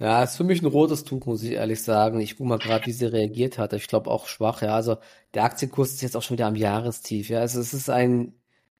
Ja, 0.00 0.22
ist 0.22 0.36
für 0.36 0.44
mich 0.44 0.62
ein 0.62 0.66
rotes 0.66 1.04
Tuch, 1.04 1.26
muss 1.26 1.42
ich 1.42 1.52
ehrlich 1.52 1.82
sagen. 1.82 2.20
Ich 2.20 2.36
guck 2.36 2.46
mal 2.46 2.58
gerade, 2.58 2.86
wie 2.86 2.92
sie 2.92 3.06
reagiert 3.06 3.58
hat. 3.58 3.72
Ich 3.72 3.88
glaube 3.88 4.10
auch 4.10 4.26
schwach, 4.28 4.62
ja. 4.62 4.74
Also 4.74 4.98
der 5.34 5.44
Aktienkurs 5.44 5.92
ist 5.92 6.02
jetzt 6.02 6.16
auch 6.16 6.22
schon 6.22 6.36
wieder 6.36 6.46
am 6.46 6.54
Jahrestief, 6.56 7.28
ja. 7.30 7.40
Also 7.40 7.60
es 7.60 7.74
ist 7.74 7.90
ein 7.90 8.34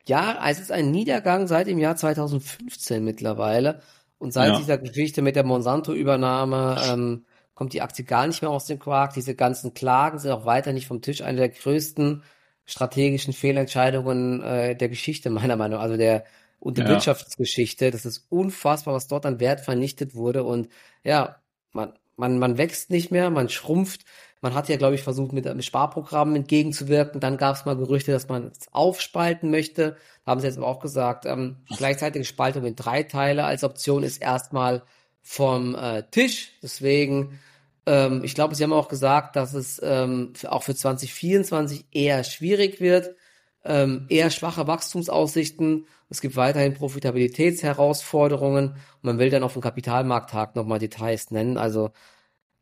ja, 0.09 0.39
es 0.49 0.59
ist 0.59 0.73
ein 0.73 0.91
Niedergang 0.91 1.47
seit 1.47 1.67
dem 1.67 1.79
Jahr 1.79 1.97
2015 1.97 3.05
mittlerweile. 3.05 3.83
Und 4.19 4.33
seit 4.33 4.53
ja. 4.53 4.59
dieser 4.59 4.79
Geschichte 4.79 5.23
mit 5.23 5.37
der 5.37 5.45
Monsanto-Übernahme 5.45 6.81
ähm, 6.89 7.27
kommt 7.55 7.73
die 7.75 7.83
Aktie 7.83 8.05
gar 8.05 8.27
nicht 8.27 8.43
mehr 8.43 8.51
aus 8.51 8.67
dem 8.67 8.79
Quark. 8.79 9.13
Diese 9.15 9.35
ganzen 9.35 9.75
Klagen 9.75 10.19
sind 10.19 10.33
auch 10.33 10.47
weiter 10.47 10.73
nicht 10.73 10.87
vom 10.87 11.03
Tisch. 11.03 11.23
Eine 11.23 11.39
der 11.39 11.49
größten 11.51 12.23
strategischen 12.65 13.33
Fehlentscheidungen 13.35 14.43
äh, 14.43 14.77
der 14.77 14.89
Geschichte, 14.89 15.31
meiner 15.31 15.57
Meinung 15.57 15.79
nach. 15.79 15.85
Also 15.85 15.97
der 15.97 16.25
und 16.61 16.79
die 16.79 16.83
ja. 16.83 16.89
Wirtschaftsgeschichte. 16.89 17.91
Das 17.91 18.05
ist 18.05 18.27
unfassbar, 18.29 18.95
was 18.95 19.07
dort 19.07 19.27
an 19.27 19.41
Wert 19.41 19.61
vernichtet 19.61 20.15
wurde. 20.15 20.45
Und 20.45 20.69
ja, 21.05 21.37
man, 21.73 21.93
man, 22.17 22.39
man 22.39 22.59
wächst 22.59 22.91
nicht 22.91 23.11
mehr, 23.11 23.31
man 23.31 23.49
schrumpft. 23.49 24.05
Man 24.41 24.55
hat 24.55 24.69
ja, 24.69 24.77
glaube 24.77 24.95
ich, 24.95 25.03
versucht, 25.03 25.33
mit, 25.33 25.53
mit 25.53 25.65
Sparprogrammen 25.65 26.37
entgegenzuwirken. 26.37 27.21
Dann 27.21 27.39
gab 27.39 27.57
es 27.57 27.65
mal 27.65 27.77
Gerüchte, 27.77 28.13
dass 28.13 28.29
man 28.29 28.49
es 28.49 28.73
aufspalten 28.73 29.51
möchte. 29.51 29.97
Da 30.25 30.31
haben 30.31 30.41
sie 30.41 30.47
jetzt 30.47 30.59
aber 30.59 30.69
auch 30.69 30.81
gesagt, 30.81 31.27
ähm, 31.27 31.57
gleichzeitige 31.77 32.25
Spaltung 32.25 32.65
in 32.65 32.77
drei 32.77 33.03
Teile 33.03 33.45
als 33.45 33.65
Option 33.65 34.03
ist 34.03 34.19
erstmal 34.19 34.83
vom 35.23 35.75
äh, 35.75 36.05
Tisch. 36.11 36.53
Deswegen, 36.63 37.41
ähm, 37.87 38.23
ich 38.23 38.35
glaube, 38.35 38.55
sie 38.55 38.63
haben 38.63 38.73
auch 38.73 38.89
gesagt, 38.89 39.35
dass 39.35 39.55
es 39.55 39.81
ähm, 39.83 40.33
auch 40.47 40.63
für 40.63 40.75
2024 40.75 41.87
eher 41.93 42.23
schwierig 42.23 42.81
wird 42.81 43.17
ähm, 43.65 44.07
eher 44.09 44.31
schwache 44.31 44.67
Wachstumsaussichten. 44.67 45.87
Es 46.09 46.21
gibt 46.21 46.37
weiterhin 46.37 46.75
Profitabilitätsherausforderungen 46.75 48.71
und 48.71 48.77
man 49.03 49.19
will 49.19 49.31
dann 49.31 49.43
auf 49.43 49.53
dem 49.53 49.63
Kapitalmarkttag 49.63 50.57
nochmal 50.57 50.79
Details 50.79 51.31
nennen. 51.31 51.59
Also 51.59 51.91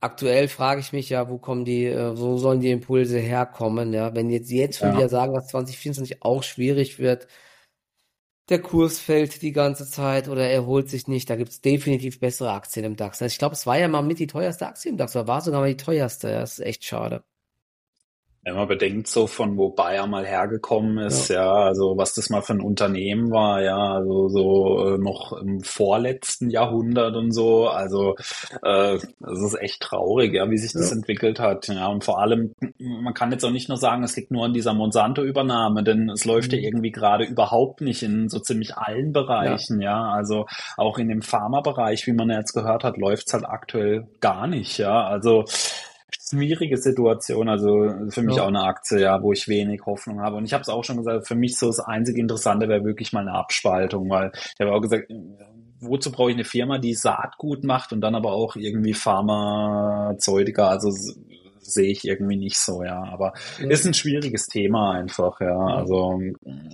aktuell 0.00 0.48
frage 0.48 0.80
ich 0.80 0.92
mich 0.92 1.10
ja, 1.10 1.28
wo 1.30 1.38
kommen 1.38 1.64
die, 1.64 1.86
äh, 1.86 2.18
wo 2.18 2.38
sollen 2.38 2.60
die 2.60 2.70
Impulse 2.70 3.18
herkommen? 3.18 3.92
Ja, 3.92 4.14
wenn 4.14 4.30
jetzt 4.30 4.50
jetzt 4.50 4.78
schon 4.78 4.88
ja. 4.90 4.96
wieder 4.96 5.08
sagen, 5.08 5.34
dass 5.34 5.48
2024 5.48 6.22
auch 6.22 6.42
schwierig 6.42 6.98
wird, 6.98 7.28
der 8.48 8.60
Kurs 8.62 8.98
fällt 9.00 9.42
die 9.42 9.52
ganze 9.52 9.88
Zeit 9.88 10.28
oder 10.28 10.48
erholt 10.48 10.88
sich 10.88 11.08
nicht. 11.08 11.28
Da 11.30 11.36
gibt's 11.36 11.60
definitiv 11.60 12.20
bessere 12.20 12.52
Aktien 12.52 12.84
im 12.84 12.96
DAX. 12.96 13.20
Also 13.22 13.32
ich 13.32 13.38
glaube, 13.38 13.54
es 13.54 13.66
war 13.66 13.78
ja 13.78 13.88
mal 13.88 14.02
mit 14.02 14.18
die 14.20 14.26
teuerste 14.28 14.66
Aktie 14.66 14.90
im 14.90 14.96
DAX, 14.96 15.16
oder 15.16 15.26
war 15.28 15.40
sogar 15.40 15.60
mal 15.60 15.68
die 15.68 15.76
teuerste. 15.76 16.30
Das 16.30 16.58
ist 16.58 16.64
echt 16.64 16.84
schade. 16.84 17.24
Wenn 18.46 18.54
man 18.54 18.68
bedenkt, 18.68 19.08
so 19.08 19.26
von 19.26 19.56
wo 19.56 19.70
Bayer 19.70 20.06
mal 20.06 20.24
hergekommen 20.24 20.98
ist, 20.98 21.30
ja. 21.30 21.42
ja, 21.42 21.52
also 21.64 21.96
was 21.96 22.14
das 22.14 22.30
mal 22.30 22.42
für 22.42 22.52
ein 22.52 22.60
Unternehmen 22.60 23.32
war, 23.32 23.60
ja, 23.60 23.76
also 23.76 24.28
so 24.28 24.94
äh, 24.94 24.98
noch 24.98 25.32
im 25.32 25.62
vorletzten 25.62 26.48
Jahrhundert 26.48 27.16
und 27.16 27.32
so, 27.32 27.66
also 27.66 28.14
äh, 28.62 28.98
das 29.18 29.42
ist 29.42 29.60
echt 29.60 29.82
traurig, 29.82 30.32
ja, 30.32 30.48
wie 30.48 30.58
sich 30.58 30.72
das 30.72 30.90
ja. 30.90 30.96
entwickelt 30.96 31.40
hat, 31.40 31.66
ja, 31.66 31.88
und 31.88 32.04
vor 32.04 32.20
allem, 32.20 32.52
man 32.78 33.14
kann 33.14 33.32
jetzt 33.32 33.44
auch 33.44 33.50
nicht 33.50 33.68
nur 33.68 33.78
sagen, 33.78 34.04
es 34.04 34.14
liegt 34.14 34.30
nur 34.30 34.44
an 34.44 34.52
dieser 34.52 34.74
Monsanto-Übernahme, 34.74 35.82
denn 35.82 36.08
es 36.08 36.24
läuft 36.24 36.52
mhm. 36.52 36.58
ja 36.58 36.64
irgendwie 36.66 36.92
gerade 36.92 37.24
überhaupt 37.24 37.80
nicht 37.80 38.04
in 38.04 38.28
so 38.28 38.38
ziemlich 38.38 38.76
allen 38.76 39.12
Bereichen, 39.12 39.80
ja, 39.80 39.90
ja 39.90 40.12
also 40.12 40.46
auch 40.76 40.98
in 40.98 41.08
dem 41.08 41.22
Pharma-Bereich, 41.22 42.06
wie 42.06 42.12
man 42.12 42.30
jetzt 42.30 42.52
gehört 42.52 42.84
hat, 42.84 42.96
läuft's 42.96 43.34
halt 43.34 43.44
aktuell 43.44 44.06
gar 44.20 44.46
nicht, 44.46 44.78
ja, 44.78 45.04
also 45.04 45.46
schwierige 46.28 46.76
Situation. 46.76 47.48
Also 47.48 47.92
für 48.08 48.22
mich 48.22 48.36
ja. 48.36 48.42
auch 48.42 48.48
eine 48.48 48.64
Aktie, 48.64 49.00
ja, 49.00 49.22
wo 49.22 49.32
ich 49.32 49.48
wenig 49.48 49.82
Hoffnung 49.86 50.20
habe. 50.20 50.36
Und 50.36 50.44
ich 50.44 50.52
habe 50.52 50.62
es 50.62 50.68
auch 50.68 50.84
schon 50.84 50.98
gesagt, 50.98 51.26
für 51.26 51.34
mich 51.34 51.58
so 51.58 51.66
das 51.66 51.80
einzige 51.80 52.20
Interessante 52.20 52.68
wäre 52.68 52.84
wirklich 52.84 53.12
mal 53.12 53.20
eine 53.20 53.34
Abspaltung, 53.34 54.08
weil 54.10 54.32
ich 54.34 54.60
habe 54.60 54.72
auch 54.72 54.80
gesagt, 54.80 55.12
wozu 55.80 56.10
brauche 56.10 56.30
ich 56.30 56.36
eine 56.36 56.44
Firma, 56.44 56.78
die 56.78 56.94
Saatgut 56.94 57.64
macht 57.64 57.92
und 57.92 58.00
dann 58.00 58.14
aber 58.14 58.32
auch 58.32 58.56
irgendwie 58.56 58.94
Pharmazeutika, 58.94 60.68
also 60.68 60.90
sehe 61.66 61.90
ich 61.90 62.04
irgendwie 62.04 62.36
nicht 62.36 62.58
so, 62.58 62.82
ja. 62.82 63.02
Aber 63.02 63.32
ja. 63.60 63.68
ist 63.68 63.86
ein 63.86 63.94
schwieriges 63.94 64.46
Thema 64.46 64.92
einfach, 64.92 65.40
ja. 65.40 65.56
Also 65.56 66.20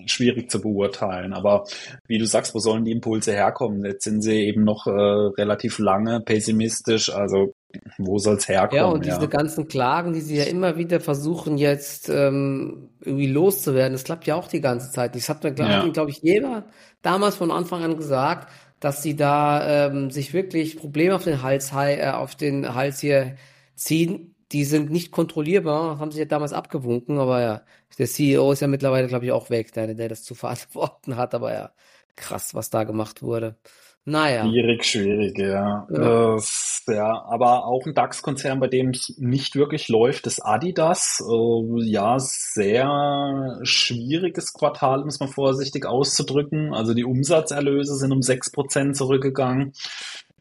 schwierig 0.06 0.50
zu 0.50 0.60
beurteilen. 0.60 1.32
Aber 1.32 1.64
wie 2.06 2.18
du 2.18 2.26
sagst, 2.26 2.54
wo 2.54 2.58
sollen 2.58 2.84
die 2.84 2.92
Impulse 2.92 3.32
herkommen? 3.32 3.84
Jetzt 3.84 4.04
sind 4.04 4.22
sie 4.22 4.46
eben 4.46 4.64
noch 4.64 4.86
äh, 4.86 4.90
relativ 4.90 5.78
lange 5.78 6.20
pessimistisch. 6.20 7.10
Also 7.10 7.54
wo 7.98 8.18
soll's 8.18 8.48
herkommen? 8.48 8.84
Ja, 8.84 8.88
und 8.90 9.04
diese 9.04 9.28
ganzen 9.28 9.68
Klagen, 9.68 10.12
die 10.12 10.20
sie 10.20 10.36
ja 10.36 10.44
immer 10.44 10.76
wieder 10.76 11.00
versuchen 11.00 11.58
jetzt 11.58 12.08
ähm, 12.08 12.90
irgendwie 13.00 13.26
loszuwerden, 13.26 13.92
das 13.92 14.04
klappt 14.04 14.26
ja 14.26 14.34
auch 14.34 14.48
die 14.48 14.60
ganze 14.60 14.90
Zeit. 14.90 15.14
Das 15.14 15.28
hat 15.28 15.42
mir, 15.44 15.52
glaube 15.52 15.70
ja. 15.70 15.88
glaub 15.88 16.08
ich, 16.08 16.22
jeder 16.22 16.66
damals 17.02 17.36
von 17.36 17.50
Anfang 17.50 17.82
an 17.82 17.96
gesagt, 17.96 18.48
dass 18.80 19.02
sie 19.02 19.14
da 19.14 19.86
ähm, 19.86 20.10
sich 20.10 20.34
wirklich 20.34 20.76
Probleme 20.76 21.14
auf 21.14 21.24
den 21.24 21.42
Hals, 21.42 21.72
äh, 21.72 22.10
auf 22.10 22.34
den 22.34 22.74
Hals 22.74 23.00
hier 23.00 23.36
ziehen. 23.76 24.34
Die 24.50 24.64
sind 24.64 24.90
nicht 24.90 25.12
kontrollierbar, 25.12 25.98
haben 25.98 26.10
sie 26.10 26.18
ja 26.18 26.24
damals 26.24 26.52
abgewunken, 26.52 27.18
aber 27.18 27.40
ja, 27.40 27.62
der 27.98 28.06
CEO 28.06 28.52
ist 28.52 28.60
ja 28.60 28.66
mittlerweile, 28.66 29.08
glaube 29.08 29.24
ich, 29.24 29.32
auch 29.32 29.50
weg, 29.50 29.72
der, 29.72 29.94
der 29.94 30.08
das 30.08 30.24
zu 30.24 30.34
verantworten 30.34 31.16
hat, 31.16 31.34
aber 31.34 31.52
ja, 31.52 31.70
krass, 32.16 32.54
was 32.54 32.70
da 32.70 32.84
gemacht 32.84 33.22
wurde. 33.22 33.56
Naja. 34.04 34.44
Schwierig, 34.44 34.84
schwierig, 34.84 35.38
ja. 35.38 35.86
Ja, 35.88 36.36
äh, 36.36 36.40
ja 36.88 37.24
aber 37.28 37.66
auch 37.66 37.86
ein 37.86 37.94
DAX-Konzern, 37.94 38.58
bei 38.58 38.66
dem 38.66 38.90
es 38.90 39.14
nicht 39.18 39.54
wirklich 39.54 39.88
läuft, 39.88 40.26
ist 40.26 40.44
Adidas. 40.44 41.22
Äh, 41.24 41.84
ja, 41.84 42.16
sehr 42.18 43.60
schwieriges 43.62 44.52
Quartal, 44.54 45.04
muss 45.04 45.20
man 45.20 45.28
vorsichtig 45.28 45.86
auszudrücken. 45.86 46.74
Also 46.74 46.94
die 46.94 47.04
Umsatzerlöse 47.04 47.94
sind 47.94 48.10
um 48.10 48.22
sechs 48.22 48.50
Prozent 48.50 48.96
zurückgegangen. 48.96 49.72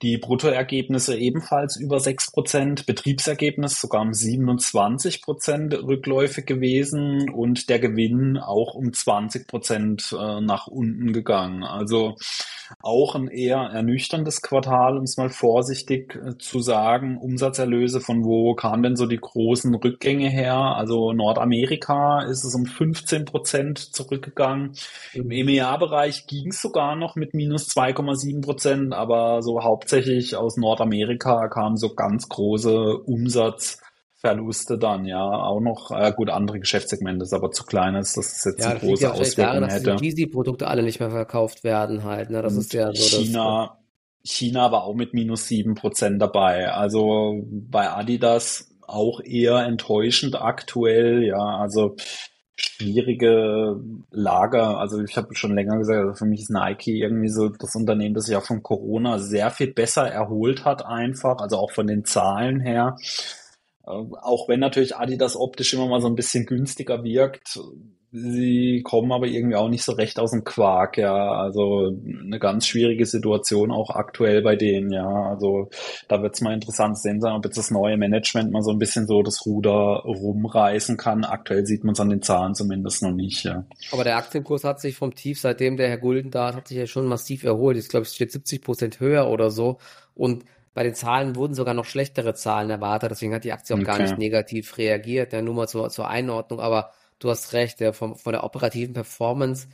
Die 0.02 0.18
Bruttoergebnisse 0.18 1.16
ebenfalls 1.16 1.76
über 1.76 2.00
sechs 2.00 2.32
Prozent, 2.32 2.88
Betriebsergebnis 2.88 3.80
sogar 3.80 4.02
um 4.02 4.16
27 4.16 5.22
Prozent 5.22 5.76
rückläufig 5.76 6.48
gewesen 6.48 7.30
und 7.30 7.70
der 7.70 7.78
Gewinn 7.78 8.40
auch 8.40 8.74
um 8.74 8.92
20 8.92 9.48
Prozent 9.48 10.16
äh, 10.20 10.42
nach 10.42 10.66
unten 10.66 11.14
gegangen. 11.14 11.64
Also 11.64 12.16
auch 12.80 13.16
ein 13.16 13.28
eher 13.28 13.58
ernüchterndes 13.58 14.42
Quartal, 14.42 14.98
um 14.98 15.04
es 15.04 15.18
mal 15.18 15.30
vorsichtig 15.30 16.16
äh, 16.16 16.38
zu 16.38 16.60
sagen. 16.60 17.18
Umsatzerlöse, 17.18 18.02
von 18.02 18.24
wo 18.24 18.56
kamen 18.56 18.84
denn 18.84 18.96
so 18.96 19.06
die 19.06 19.20
großen 19.20 19.74
Rückgänge 19.76 20.30
her? 20.30 20.56
Also 20.56 21.14
Nordamerika 21.14 22.22
ist 22.24 22.44
es 22.44 22.56
um 22.56 22.66
15 22.66 23.26
Prozent 23.26 23.80
zurückgegangen. 23.80 24.74
Im. 25.14 25.32
EMEA-Bereich 25.32 26.28
ging 26.28 26.50
es 26.50 26.62
sogar 26.62 26.96
noch 26.96 27.16
mit 27.16 27.34
minus 27.34 27.68
2,7 27.70 28.42
Prozent, 28.42 28.94
aber 28.94 29.42
so 29.42 29.64
hauptsächlich 29.64 30.36
aus 30.36 30.58
Nordamerika 30.58 31.48
kamen 31.48 31.78
so 31.78 31.94
ganz 31.96 32.30
große 32.30 32.98
Umsatz 33.06 33.82
Verluste 34.22 34.78
dann, 34.78 35.06
ja, 35.06 35.24
auch 35.24 35.60
noch, 35.60 35.90
äh, 35.92 36.14
gut, 36.16 36.30
andere 36.30 36.60
Geschäftssegmente 36.60 37.24
ist 37.24 37.34
aber 37.34 37.52
zu 37.52 37.64
klein 37.64 37.96
ist, 37.96 38.18
dass 38.18 38.38
es 38.38 38.44
jetzt 38.46 38.60
ja, 38.60 38.70
eine 38.70 38.80
große 38.80 39.04
ja 39.04 39.12
Auswirkung 39.12 39.62
daran, 39.62 39.84
dass 39.84 40.00
die 40.00 40.06
Easy-Produkte 40.06 40.68
alle 40.68 40.84
nicht 40.84 41.00
mehr 41.00 41.10
verkauft 41.10 41.64
werden 41.64 42.04
halt, 42.04 42.30
ne, 42.30 42.44
das 42.44 42.54
Und 42.54 42.60
ist 42.60 42.74
ja 42.74 42.94
so 42.94 43.18
China, 43.18 43.78
das, 44.22 44.32
China 44.32 44.72
war 44.72 44.84
auch 44.84 44.94
mit 44.94 45.16
minus 45.16 45.48
sieben 45.48 45.74
Prozent 45.74 46.22
dabei, 46.22 46.72
also 46.72 47.42
bei 47.50 47.90
Adidas 47.90 48.70
auch 48.86 49.22
eher 49.22 49.66
enttäuschend 49.66 50.40
aktuell, 50.40 51.24
ja, 51.24 51.40
also 51.40 51.96
schwierige 52.56 53.80
Lager. 54.12 54.78
Also 54.78 55.02
ich 55.02 55.18
habe 55.18 55.34
schon 55.34 55.56
länger 55.56 55.78
gesagt, 55.78 56.00
also 56.00 56.14
für 56.14 56.26
mich 56.26 56.42
ist 56.42 56.52
Nike 56.52 57.02
irgendwie 57.02 57.30
so 57.30 57.50
das 57.50 57.76
Unternehmen, 57.76 58.14
das 58.14 58.26
sich 58.26 58.34
ja 58.34 58.42
von 58.42 58.62
Corona 58.62 59.18
sehr 59.18 59.50
viel 59.50 59.74
besser 59.74 60.08
erholt 60.08 60.66
hat 60.66 60.86
einfach, 60.86 61.38
also 61.40 61.58
auch 61.58 61.72
von 61.72 61.88
den 61.88 62.06
Zahlen 62.06 62.60
her. 62.60 62.98
Ähm, 63.88 64.16
auch 64.16 64.48
wenn 64.48 64.60
natürlich 64.60 64.96
Adidas 64.96 65.36
optisch 65.36 65.74
immer 65.74 65.88
mal 65.88 66.02
so 66.02 66.08
ein 66.08 66.16
bisschen 66.16 66.46
günstiger 66.46 67.04
wirkt, 67.04 67.60
sie 68.14 68.82
kommen 68.84 69.12
aber 69.12 69.26
irgendwie 69.26 69.56
auch 69.56 69.70
nicht 69.70 69.84
so 69.84 69.94
recht 69.94 70.20
aus 70.20 70.32
dem 70.32 70.44
Quark, 70.44 70.98
ja. 70.98 71.32
Also 71.32 71.96
eine 72.04 72.40
ganz 72.40 72.68
schwierige 72.68 73.06
Situation 73.06 73.72
auch 73.72 73.90
aktuell 73.90 74.42
bei 74.42 74.56
denen, 74.56 74.92
ja. 74.92 75.08
Also 75.08 75.70
da 76.10 76.22
wird 76.22 76.36
es 76.36 76.42
mal 76.42 76.54
interessant 76.54 77.00
sehen 77.00 77.22
sein, 77.22 77.34
ob 77.34 77.46
jetzt 77.46 77.58
das 77.58 77.72
neue 77.72 77.98
Management 77.98 78.52
mal 78.52 78.64
so 78.64 78.72
ein 78.72 78.80
bisschen 78.80 79.08
so 79.08 79.24
das 79.24 79.46
Ruder 79.46 80.02
rumreißen 80.04 80.98
kann. 80.98 81.24
Aktuell 81.24 81.66
sieht 81.66 81.84
man 81.84 81.94
es 81.94 82.00
an 82.02 82.10
den 82.10 82.22
Zahlen 82.22 82.54
zumindest 82.54 83.02
noch 83.02 83.14
nicht, 83.14 83.46
ja. 83.46 83.66
Aber 83.92 84.04
der 84.04 84.18
Aktienkurs 84.18 84.66
hat 84.66 84.82
sich 84.82 84.96
vom 84.96 85.16
Tief, 85.16 85.40
seitdem 85.40 85.78
der 85.78 85.88
Herr 85.88 85.98
Gulden 85.98 86.32
da 86.32 86.54
hat 86.54 86.68
sich 86.68 86.78
ja 86.78 86.88
schon 86.88 87.08
massiv 87.08 87.44
erholt. 87.44 87.78
Ich 87.78 87.88
glaube, 87.88 88.06
es 88.06 88.14
steht 88.14 88.32
70 88.32 88.62
Prozent 88.62 89.00
höher 89.00 89.30
oder 89.30 89.50
so. 89.52 89.78
Und 90.16 90.44
bei 90.74 90.84
den 90.84 90.96
Zahlen 90.96 91.36
wurden 91.36 91.54
sogar 91.54 91.74
noch 91.74 91.86
schlechtere 91.86 92.34
Zahlen 92.34 92.70
erwartet, 92.70 93.12
deswegen 93.12 93.34
hat 93.34 93.44
die 93.44 93.52
Aktie 93.52 93.76
auch 93.76 93.80
okay. 93.80 93.88
gar 93.88 94.00
nicht 94.00 94.18
negativ 94.18 94.78
reagiert. 94.78 95.34
Ja, 95.34 95.42
nur 95.42 95.54
mal 95.54 95.68
zur, 95.68 95.90
zur 95.90 96.08
Einordnung, 96.08 96.60
aber 96.60 96.92
du 97.20 97.30
hast 97.30 97.54
recht, 97.54 97.82
ja, 97.82 97.94
vom, 97.94 98.16
von 98.16 98.34
der 98.34 98.44
operativen 98.44 98.94
Performance 98.94 99.68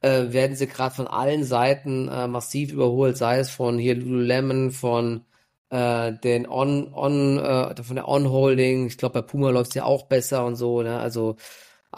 äh, 0.00 0.32
werden 0.32 0.56
sie 0.56 0.66
gerade 0.66 0.94
von 0.94 1.06
allen 1.06 1.44
Seiten 1.44 2.08
äh, 2.08 2.26
massiv 2.28 2.72
überholt, 2.72 3.16
sei 3.16 3.38
es 3.38 3.50
von 3.50 3.78
hier 3.78 3.94
Lululemon, 3.94 4.70
von 4.70 5.24
äh, 5.70 6.12
den 6.12 6.46
On, 6.48 6.92
On, 6.92 7.38
äh, 7.38 7.82
von 7.82 7.96
der 7.96 8.08
On 8.08 8.30
Holding. 8.30 8.86
Ich 8.86 8.98
glaube, 8.98 9.22
bei 9.22 9.26
Puma 9.26 9.50
läuft 9.50 9.70
es 9.70 9.74
ja 9.74 9.84
auch 9.84 10.06
besser 10.06 10.44
und 10.44 10.56
so. 10.56 10.82
Ne? 10.82 10.98
Also 10.98 11.36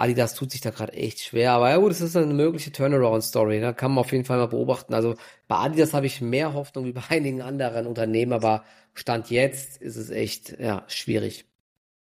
Adidas 0.01 0.35
tut 0.35 0.51
sich 0.51 0.61
da 0.61 0.71
gerade 0.71 0.93
echt 0.93 1.21
schwer. 1.21 1.53
Aber 1.53 1.71
ja 1.71 1.77
gut, 1.79 1.93
es 1.93 2.01
ist 2.01 2.17
eine 2.17 2.33
mögliche 2.33 2.73
Turnaround-Story. 2.73 3.61
Ne? 3.61 3.75
kann 3.75 3.93
man 3.93 3.99
auf 3.99 4.13
jeden 4.13 4.25
Fall 4.25 4.39
mal 4.39 4.47
beobachten. 4.47 4.95
Also 4.95 5.15
bei 5.49 5.57
Adidas 5.57 5.95
habe 5.95 6.07
ich 6.07 6.21
mehr 6.21 6.55
Hoffnung 6.55 6.85
wie 6.85 6.93
bei 6.93 7.03
einigen 7.09 7.43
anderen 7.43 7.87
Unternehmen, 7.87 8.33
aber 8.33 8.65
Stand 8.95 9.31
jetzt 9.31 9.81
ist 9.81 9.97
es 9.97 10.11
echt 10.11 10.59
ja, 10.59 10.85
schwierig. 10.89 11.47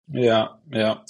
Ja, 0.08 0.60
ja. 0.72 1.04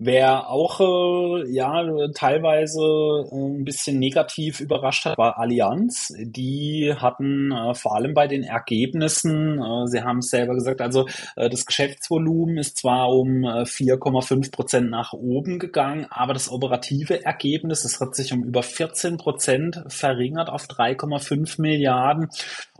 Wer 0.00 0.48
auch 0.48 0.78
äh, 0.78 1.50
ja 1.50 1.84
teilweise 2.14 2.80
äh, 2.80 3.34
ein 3.34 3.64
bisschen 3.64 3.98
negativ 3.98 4.60
überrascht 4.60 5.06
hat, 5.06 5.18
war 5.18 5.38
Allianz. 5.38 6.14
Die 6.16 6.94
hatten 6.96 7.50
äh, 7.50 7.74
vor 7.74 7.96
allem 7.96 8.14
bei 8.14 8.28
den 8.28 8.44
Ergebnissen, 8.44 9.60
äh, 9.60 9.88
sie 9.88 10.02
haben 10.02 10.18
es 10.18 10.30
selber 10.30 10.54
gesagt, 10.54 10.80
also 10.80 11.08
äh, 11.34 11.48
das 11.48 11.66
Geschäftsvolumen 11.66 12.58
ist 12.58 12.78
zwar 12.78 13.08
um 13.08 13.44
4,5 13.44 14.46
äh, 14.46 14.50
Prozent 14.50 14.88
nach 14.88 15.14
oben 15.14 15.58
gegangen, 15.58 16.06
aber 16.10 16.32
das 16.32 16.48
operative 16.48 17.24
Ergebnis, 17.24 17.82
das 17.82 18.00
hat 18.00 18.14
sich 18.14 18.32
um 18.32 18.44
über 18.44 18.62
14 18.62 19.16
Prozent 19.16 19.82
verringert 19.88 20.48
auf 20.48 20.66
3,5 20.66 21.60
Milliarden. 21.60 22.28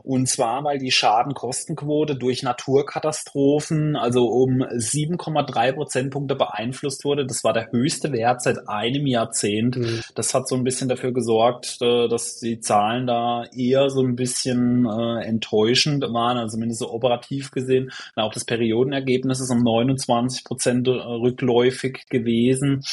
Und 0.01 0.27
zwar, 0.29 0.63
weil 0.63 0.79
die 0.79 0.91
Schadenkostenquote 0.91 2.15
durch 2.15 2.41
Naturkatastrophen 2.41 3.97
also 3.97 4.27
um 4.27 4.63
7,3 4.63 5.73
Prozentpunkte 5.73 6.35
beeinflusst 6.35 7.03
wurde. 7.03 7.25
Das 7.25 7.43
war 7.43 7.51
der 7.51 7.69
höchste 7.71 8.13
Wert 8.13 8.41
seit 8.41 8.69
einem 8.69 9.05
Jahrzehnt. 9.05 9.77
Mhm. 9.77 9.99
Das 10.15 10.33
hat 10.33 10.47
so 10.47 10.55
ein 10.55 10.63
bisschen 10.63 10.87
dafür 10.87 11.11
gesorgt, 11.11 11.77
äh, 11.81 12.07
dass 12.07 12.39
die 12.39 12.61
Zahlen 12.61 13.07
da 13.07 13.43
eher 13.53 13.89
so 13.89 14.01
ein 14.01 14.15
bisschen 14.15 14.85
äh, 14.85 15.23
enttäuschend 15.25 16.01
waren, 16.01 16.37
also 16.37 16.55
zumindest 16.55 16.79
so 16.79 16.91
operativ 16.91 17.51
gesehen. 17.51 17.91
Und 18.15 18.23
auch 18.23 18.33
das 18.33 18.45
Periodenergebnis 18.45 19.41
ist 19.41 19.51
um 19.51 19.61
29 19.61 20.45
Prozent 20.45 20.87
äh, 20.87 20.91
rückläufig 20.91 22.07
gewesen. 22.09 22.83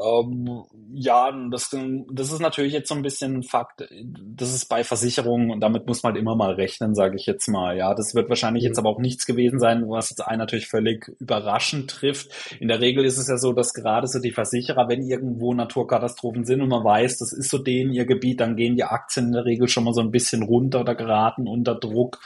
Ähm, 0.00 0.64
ja, 0.94 1.32
das, 1.50 1.74
das 2.10 2.32
ist 2.32 2.40
natürlich 2.40 2.72
jetzt 2.72 2.88
so 2.88 2.94
ein 2.94 3.02
bisschen 3.02 3.38
ein 3.38 3.42
Fakt. 3.42 3.84
Das 4.36 4.54
ist 4.54 4.66
bei 4.66 4.84
Versicherungen 4.84 5.50
und 5.50 5.60
damit 5.60 5.86
muss 5.86 6.02
man 6.02 6.12
halt 6.12 6.20
immer 6.20 6.36
mal 6.36 6.52
rechnen, 6.52 6.94
sage 6.94 7.16
ich 7.16 7.26
jetzt 7.26 7.48
mal. 7.48 7.76
Ja, 7.76 7.94
das 7.94 8.14
wird 8.14 8.28
wahrscheinlich 8.28 8.62
mhm. 8.62 8.68
jetzt 8.68 8.78
aber 8.78 8.90
auch 8.90 9.00
nichts 9.00 9.26
gewesen 9.26 9.58
sein, 9.58 9.88
was 9.88 10.10
jetzt 10.10 10.20
einen 10.20 10.38
natürlich 10.38 10.68
völlig 10.68 11.08
überraschend 11.18 11.90
trifft. 11.90 12.30
In 12.60 12.68
der 12.68 12.80
Regel 12.80 13.04
ist 13.04 13.18
es 13.18 13.28
ja 13.28 13.38
so, 13.38 13.52
dass 13.52 13.74
gerade 13.74 14.06
so 14.06 14.20
die 14.20 14.32
Versicherer, 14.32 14.88
wenn 14.88 15.02
irgendwo 15.02 15.52
Naturkatastrophen 15.52 16.44
sind 16.44 16.60
und 16.60 16.68
man 16.68 16.84
weiß, 16.84 17.18
das 17.18 17.32
ist 17.32 17.50
so 17.50 17.58
denen 17.58 17.92
ihr 17.92 18.06
Gebiet, 18.06 18.40
dann 18.40 18.56
gehen 18.56 18.76
die 18.76 18.84
Aktien 18.84 19.26
in 19.26 19.32
der 19.32 19.44
Regel 19.44 19.68
schon 19.68 19.84
mal 19.84 19.94
so 19.94 20.00
ein 20.00 20.12
bisschen 20.12 20.42
runter 20.42 20.80
oder 20.80 20.94
geraten 20.94 21.48
unter 21.48 21.74
Druck. 21.74 22.20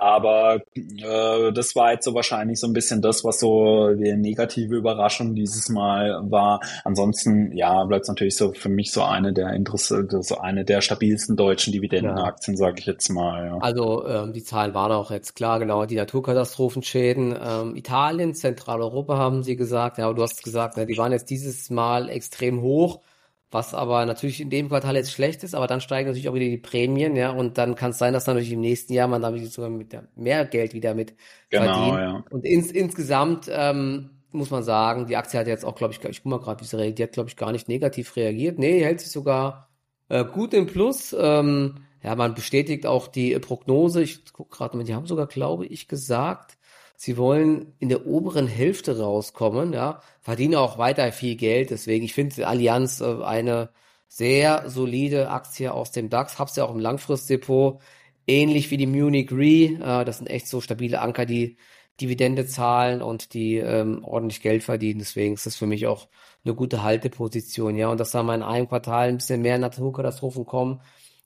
Aber 0.00 0.60
äh, 0.74 1.52
das 1.52 1.74
war 1.76 1.92
jetzt 1.92 2.04
so 2.04 2.14
wahrscheinlich 2.14 2.60
so 2.60 2.66
ein 2.66 2.72
bisschen 2.72 3.02
das, 3.02 3.24
was 3.24 3.40
so 3.40 3.94
die 3.94 4.14
negative 4.14 4.76
Überraschung 4.76 5.34
dieses 5.34 5.68
Mal 5.68 6.20
war. 6.30 6.60
Ansonsten, 6.84 7.56
ja, 7.56 7.84
bleibt 7.84 8.02
es 8.02 8.08
natürlich 8.08 8.36
so 8.36 8.52
für 8.52 8.68
mich 8.68 8.92
so 8.92 9.02
eine 9.02 9.32
der 9.32 9.52
interessant, 9.52 10.12
so 10.24 10.38
eine 10.38 10.64
der 10.64 10.80
stabilsten 10.80 11.36
deutschen 11.36 11.72
Dividendenaktien, 11.72 12.56
ja. 12.56 12.58
sage 12.58 12.76
ich 12.78 12.86
jetzt 12.86 13.08
mal. 13.08 13.46
Ja. 13.46 13.58
Also 13.58 14.06
ähm, 14.06 14.32
die 14.32 14.44
Zahlen 14.44 14.74
waren 14.74 14.92
auch 14.92 15.10
jetzt 15.10 15.34
klar, 15.34 15.58
genau, 15.58 15.86
die 15.86 15.96
Naturkatastrophenschäden. 15.96 17.36
Ähm, 17.40 17.76
Italien, 17.76 18.34
Zentraleuropa 18.34 19.16
haben 19.16 19.42
sie 19.42 19.56
gesagt, 19.56 19.98
ja, 19.98 20.12
du 20.12 20.22
hast 20.22 20.42
gesagt, 20.42 20.76
ne, 20.76 20.86
die 20.86 20.96
waren 20.96 21.12
jetzt 21.12 21.30
dieses 21.30 21.70
Mal 21.70 22.08
extrem 22.08 22.60
hoch 22.60 23.00
was 23.50 23.74
aber 23.74 24.04
natürlich 24.04 24.40
in 24.40 24.50
dem 24.50 24.68
Quartal 24.68 24.96
jetzt 24.96 25.12
schlecht 25.12 25.42
ist, 25.42 25.54
aber 25.54 25.66
dann 25.66 25.80
steigen 25.80 26.08
natürlich 26.08 26.28
auch 26.28 26.34
wieder 26.34 26.46
die 26.46 26.58
Prämien, 26.58 27.16
ja, 27.16 27.30
und 27.30 27.56
dann 27.56 27.74
kann 27.74 27.92
es 27.92 27.98
sein, 27.98 28.12
dass 28.12 28.26
natürlich 28.26 28.52
im 28.52 28.60
nächsten 28.60 28.92
Jahr 28.92 29.08
man 29.08 29.22
damit 29.22 29.50
sogar 29.50 29.70
mit 29.70 29.96
mehr 30.16 30.44
Geld 30.44 30.74
wieder 30.74 30.94
mit 30.94 31.14
genau, 31.48 31.64
verdient. 31.64 31.98
Ja. 31.98 32.24
Und 32.30 32.44
ins, 32.44 32.70
insgesamt 32.70 33.50
ähm, 33.50 34.10
muss 34.32 34.50
man 34.50 34.62
sagen, 34.62 35.06
die 35.06 35.16
Aktie 35.16 35.40
hat 35.40 35.46
jetzt 35.46 35.64
auch, 35.64 35.74
glaube 35.74 35.94
ich, 35.94 36.04
ich 36.04 36.22
guck 36.22 36.30
mal 36.30 36.40
gerade, 36.40 36.60
wie 36.60 36.66
sie 36.66 36.76
reagiert, 36.76 36.98
die 36.98 37.02
hat, 37.04 37.12
glaube 37.12 37.30
ich, 37.30 37.36
gar 37.36 37.52
nicht 37.52 37.68
negativ 37.68 38.16
reagiert. 38.16 38.58
Nee, 38.58 38.84
hält 38.84 39.00
sich 39.00 39.10
sogar 39.10 39.68
äh, 40.08 40.24
gut 40.24 40.52
im 40.52 40.66
Plus. 40.66 41.16
Ähm, 41.18 41.76
ja, 42.02 42.14
man 42.14 42.34
bestätigt 42.34 42.86
auch 42.86 43.08
die 43.08 43.32
äh, 43.32 43.40
Prognose. 43.40 44.02
Ich 44.02 44.30
gucke 44.32 44.56
gerade 44.56 44.76
mal, 44.76 44.84
die 44.84 44.94
haben 44.94 45.06
sogar, 45.06 45.26
glaube 45.26 45.66
ich, 45.66 45.88
gesagt, 45.88 46.57
sie 46.98 47.16
wollen 47.16 47.74
in 47.78 47.88
der 47.88 48.06
oberen 48.06 48.48
Hälfte 48.48 48.98
rauskommen, 48.98 49.72
ja, 49.72 50.02
verdienen 50.20 50.56
auch 50.56 50.78
weiter 50.78 51.10
viel 51.12 51.36
Geld. 51.36 51.70
Deswegen, 51.70 52.04
ich 52.04 52.12
finde 52.12 52.46
Allianz 52.46 53.00
äh, 53.00 53.22
eine 53.22 53.70
sehr 54.08 54.68
solide 54.68 55.30
Aktie 55.30 55.72
aus 55.72 55.92
dem 55.92 56.10
DAX, 56.10 56.38
hab's 56.40 56.56
ja 56.56 56.64
auch 56.64 56.74
im 56.74 56.80
Langfristdepot, 56.80 57.80
ähnlich 58.26 58.70
wie 58.72 58.76
die 58.76 58.88
Munich 58.88 59.30
Re. 59.30 60.00
Äh, 60.00 60.04
das 60.04 60.18
sind 60.18 60.26
echt 60.26 60.48
so 60.48 60.60
stabile 60.60 61.00
Anker, 61.00 61.24
die 61.24 61.56
Dividende 62.00 62.46
zahlen 62.46 63.00
und 63.00 63.32
die 63.32 63.58
ähm, 63.58 64.04
ordentlich 64.04 64.42
Geld 64.42 64.64
verdienen. 64.64 64.98
Deswegen 64.98 65.34
ist 65.34 65.46
das 65.46 65.56
für 65.56 65.66
mich 65.66 65.86
auch 65.86 66.08
eine 66.44 66.54
gute 66.54 66.82
Halteposition, 66.82 67.76
ja. 67.76 67.88
Und 67.90 68.00
dass 68.00 68.10
da 68.10 68.24
mal 68.24 68.34
in 68.34 68.42
einem 68.42 68.68
Quartal 68.68 69.08
ein 69.08 69.18
bisschen 69.18 69.42
mehr 69.42 69.58
Naturkatastrophen 69.58 70.46
kommen, 70.46 70.80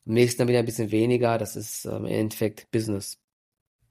im 0.05 0.15
nächsten 0.15 0.41
dann 0.41 0.49
wieder 0.49 0.59
ein 0.59 0.67
bisschen 0.67 0.91
weniger, 0.91 1.39
das 1.39 1.57
ist 1.57 1.87
ähm, 1.87 2.05
im 2.05 2.07
Endeffekt 2.07 2.71
Business. 2.71 3.19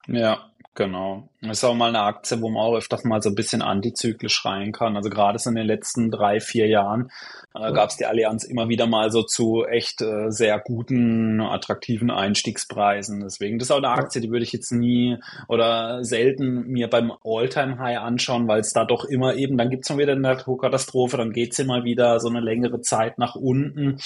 Ja, 0.06 0.52
Genau. 0.74 1.28
Das 1.44 1.58
ist 1.58 1.64
auch 1.64 1.74
mal 1.74 1.88
eine 1.88 2.02
Aktie, 2.02 2.40
wo 2.40 2.50
man 2.50 2.62
auch 2.62 2.76
öfters 2.76 3.02
mal 3.02 3.20
so 3.20 3.30
ein 3.30 3.34
bisschen 3.34 3.62
antizyklisch 3.62 4.44
rein 4.44 4.70
kann. 4.70 4.96
Also 4.96 5.10
gerade 5.10 5.40
so 5.40 5.50
in 5.50 5.56
den 5.56 5.66
letzten 5.66 6.08
drei, 6.12 6.38
vier 6.38 6.68
Jahren 6.68 7.10
äh, 7.52 7.72
gab 7.72 7.90
es 7.90 7.96
die 7.96 8.06
Allianz 8.06 8.44
immer 8.44 8.68
wieder 8.68 8.86
mal 8.86 9.10
so 9.10 9.24
zu 9.24 9.64
echt 9.64 10.00
äh, 10.02 10.30
sehr 10.30 10.60
guten, 10.60 11.40
attraktiven 11.40 12.12
Einstiegspreisen. 12.12 13.22
Deswegen, 13.22 13.58
das 13.58 13.66
ist 13.66 13.72
auch 13.72 13.78
eine 13.78 13.88
Aktie, 13.88 14.20
die 14.20 14.30
würde 14.30 14.44
ich 14.44 14.52
jetzt 14.52 14.70
nie 14.70 15.18
oder 15.48 16.04
selten 16.04 16.68
mir 16.68 16.88
beim 16.88 17.12
All-Time-High 17.24 17.98
anschauen, 17.98 18.46
weil 18.46 18.60
es 18.60 18.72
da 18.72 18.84
doch 18.84 19.04
immer 19.04 19.34
eben, 19.34 19.58
dann 19.58 19.68
gibt's 19.68 19.90
mal 19.90 19.98
wieder 19.98 20.12
eine 20.12 20.20
Naturkatastrophe, 20.20 21.16
dann 21.16 21.32
geht's 21.32 21.58
immer 21.58 21.82
wieder 21.82 22.20
so 22.20 22.28
eine 22.28 22.40
längere 22.40 22.82
Zeit 22.82 23.18
nach 23.18 23.34
unten. 23.34 23.98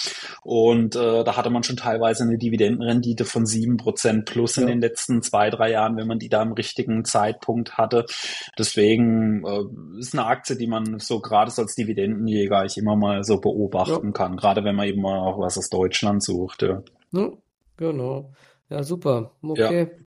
Und 0.43 0.97
äh, 0.97 1.22
da 1.22 1.37
hatte 1.37 1.51
man 1.51 1.64
schon 1.64 1.76
teilweise 1.76 2.24
eine 2.24 2.39
Dividendenrendite 2.39 3.26
von 3.26 3.45
sieben 3.45 3.76
Prozent 3.76 4.24
plus 4.24 4.57
in 4.57 4.62
ja. 4.62 4.68
den 4.70 4.80
letzten 4.80 5.20
zwei, 5.20 5.51
drei 5.51 5.72
Jahren, 5.72 5.99
wenn 5.99 6.07
man 6.07 6.18
die 6.18 6.30
da 6.30 6.41
im 6.41 6.53
richtigen 6.53 7.05
Zeitpunkt 7.05 7.26
hatte. 7.72 8.07
Deswegen 8.59 9.45
äh, 9.45 9.99
ist 9.99 10.14
eine 10.14 10.27
Aktie, 10.27 10.57
die 10.57 10.66
man 10.66 10.99
so 10.99 11.20
gerade 11.20 11.53
als 11.57 11.74
Dividendenjäger 11.74 12.64
ich 12.64 12.77
immer 12.79 12.97
mal 12.97 13.24
so 13.24 13.41
beobachten 13.41 14.07
ja. 14.07 14.12
kann, 14.12 14.37
gerade 14.37 14.64
wenn 14.64 14.77
man 14.77 14.87
eben 14.89 15.03
mal 15.03 15.18
auch 15.18 15.39
was 15.39 15.59
aus 15.59 15.68
Deutschland 15.68 16.22
sucht. 16.22 16.62
Ja. 16.62 16.83
Genau. 17.77 18.33
Ja, 18.68 18.83
super. 18.83 19.33
Ja, 19.43 19.66
Okay. 19.66 20.05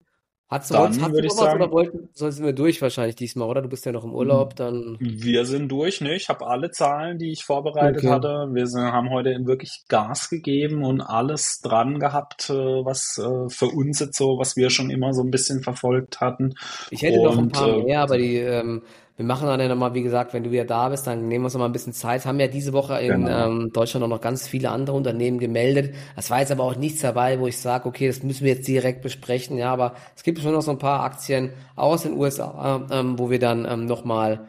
Hast 0.50 0.72
du, 0.72 0.76
dann 0.76 1.02
hast 1.02 1.02
du 1.02 1.12
würde 1.14 1.28
ich 1.28 1.36
noch 1.36 1.38
was 1.38 1.54
oder 1.54 1.70
sagen, 1.70 1.72
wollten, 1.72 2.10
sonst 2.14 2.36
sind 2.38 2.46
wir 2.46 2.54
durch 2.54 2.82
wahrscheinlich 2.82 3.16
diesmal, 3.16 3.48
oder? 3.50 3.62
Du 3.62 3.70
bist 3.70 3.86
ja 3.86 3.92
noch 3.92 4.04
im 4.04 4.14
Urlaub, 4.14 4.56
dann. 4.56 5.02
Wir 5.02 5.46
sind 5.46 5.70
durch, 5.70 6.02
ne? 6.02 6.16
Ich 6.16 6.28
habe 6.28 6.46
alle 6.46 6.72
Zahlen, 6.72 7.20
die 7.20 7.32
ich 7.32 7.46
vorbereitet 7.46 8.06
Okay. 8.06 8.10
hatte. 8.10 8.50
Wir 8.52 8.68
sind, 8.68 8.82
haben 8.82 9.10
heute 9.12 9.34
wirklich 9.46 9.86
Gas 9.88 10.30
gegeben 10.30 10.84
und 10.84 11.00
alles 11.00 11.62
dran 11.62 12.00
gehabt, 12.00 12.50
äh, 12.50 12.54
was 12.54 13.18
äh, 13.18 13.50
für 13.50 13.68
uns 13.68 14.00
jetzt 14.00 14.18
so, 14.18 14.38
was 14.38 14.58
wir 14.58 14.70
schon 14.70 14.90
immer 14.90 15.14
so 15.14 15.22
ein 15.24 15.32
bisschen 15.32 15.64
verfolgt 15.64 16.20
hatten. 16.20 16.56
Ich 16.90 17.02
hätte 17.04 17.22
noch 17.22 17.38
ein 17.38 17.48
Und 17.48 17.52
paar 17.52 17.70
äh, 17.70 17.84
mehr, 17.86 18.02
aber 18.02 18.18
die, 18.18 18.36
ähm, 18.38 18.82
wir 19.20 19.26
machen 19.26 19.48
dann 19.48 19.60
ja 19.60 19.68
nochmal, 19.68 19.94
wie 19.94 20.02
gesagt, 20.02 20.34
wenn 20.34 20.46
du 20.46 20.52
wieder 20.52 20.64
da 20.64 20.88
bist, 20.88 21.06
dann 21.06 21.28
nehmen 21.28 21.44
wir 21.44 21.48
uns 21.48 21.54
noch 21.54 21.60
mal 21.60 21.66
ein 21.66 21.74
bisschen 21.74 21.92
Zeit. 21.92 22.26
Haben 22.26 22.40
ja 22.40 22.48
diese 22.48 22.72
Woche 22.72 23.02
in 23.02 23.26
genau. 23.26 23.48
ähm, 23.48 23.70
Deutschland 23.74 24.02
auch 24.06 24.08
noch 24.08 24.22
ganz 24.22 24.48
viele 24.48 24.72
andere 24.72 24.96
Unternehmen 24.96 25.40
gemeldet. 25.40 25.94
Das 26.16 26.30
war 26.32 26.40
jetzt 26.40 26.54
aber 26.54 26.64
auch 26.64 26.78
nichts 26.78 27.02
dabei, 27.02 27.38
wo 27.38 27.46
ich 27.46 27.58
sage, 27.58 27.86
okay, 27.86 28.08
das 28.08 28.24
müssen 28.24 28.46
wir 28.46 28.54
jetzt 28.54 28.66
direkt 28.66 29.02
besprechen. 29.02 29.58
Ja, 29.58 29.74
aber 29.74 29.96
es 30.16 30.24
gibt 30.24 30.40
schon 30.40 30.54
noch 30.54 30.62
so 30.62 30.72
ein 30.72 30.78
paar 30.78 31.04
Aktien 31.04 31.52
aus 31.76 32.04
den 32.04 32.14
USA, 32.14 32.88
ähm, 32.90 33.20
wo 33.20 33.30
wir 33.30 33.40
dann 33.40 33.68
ähm, 33.70 33.88
nochmal 33.88 34.48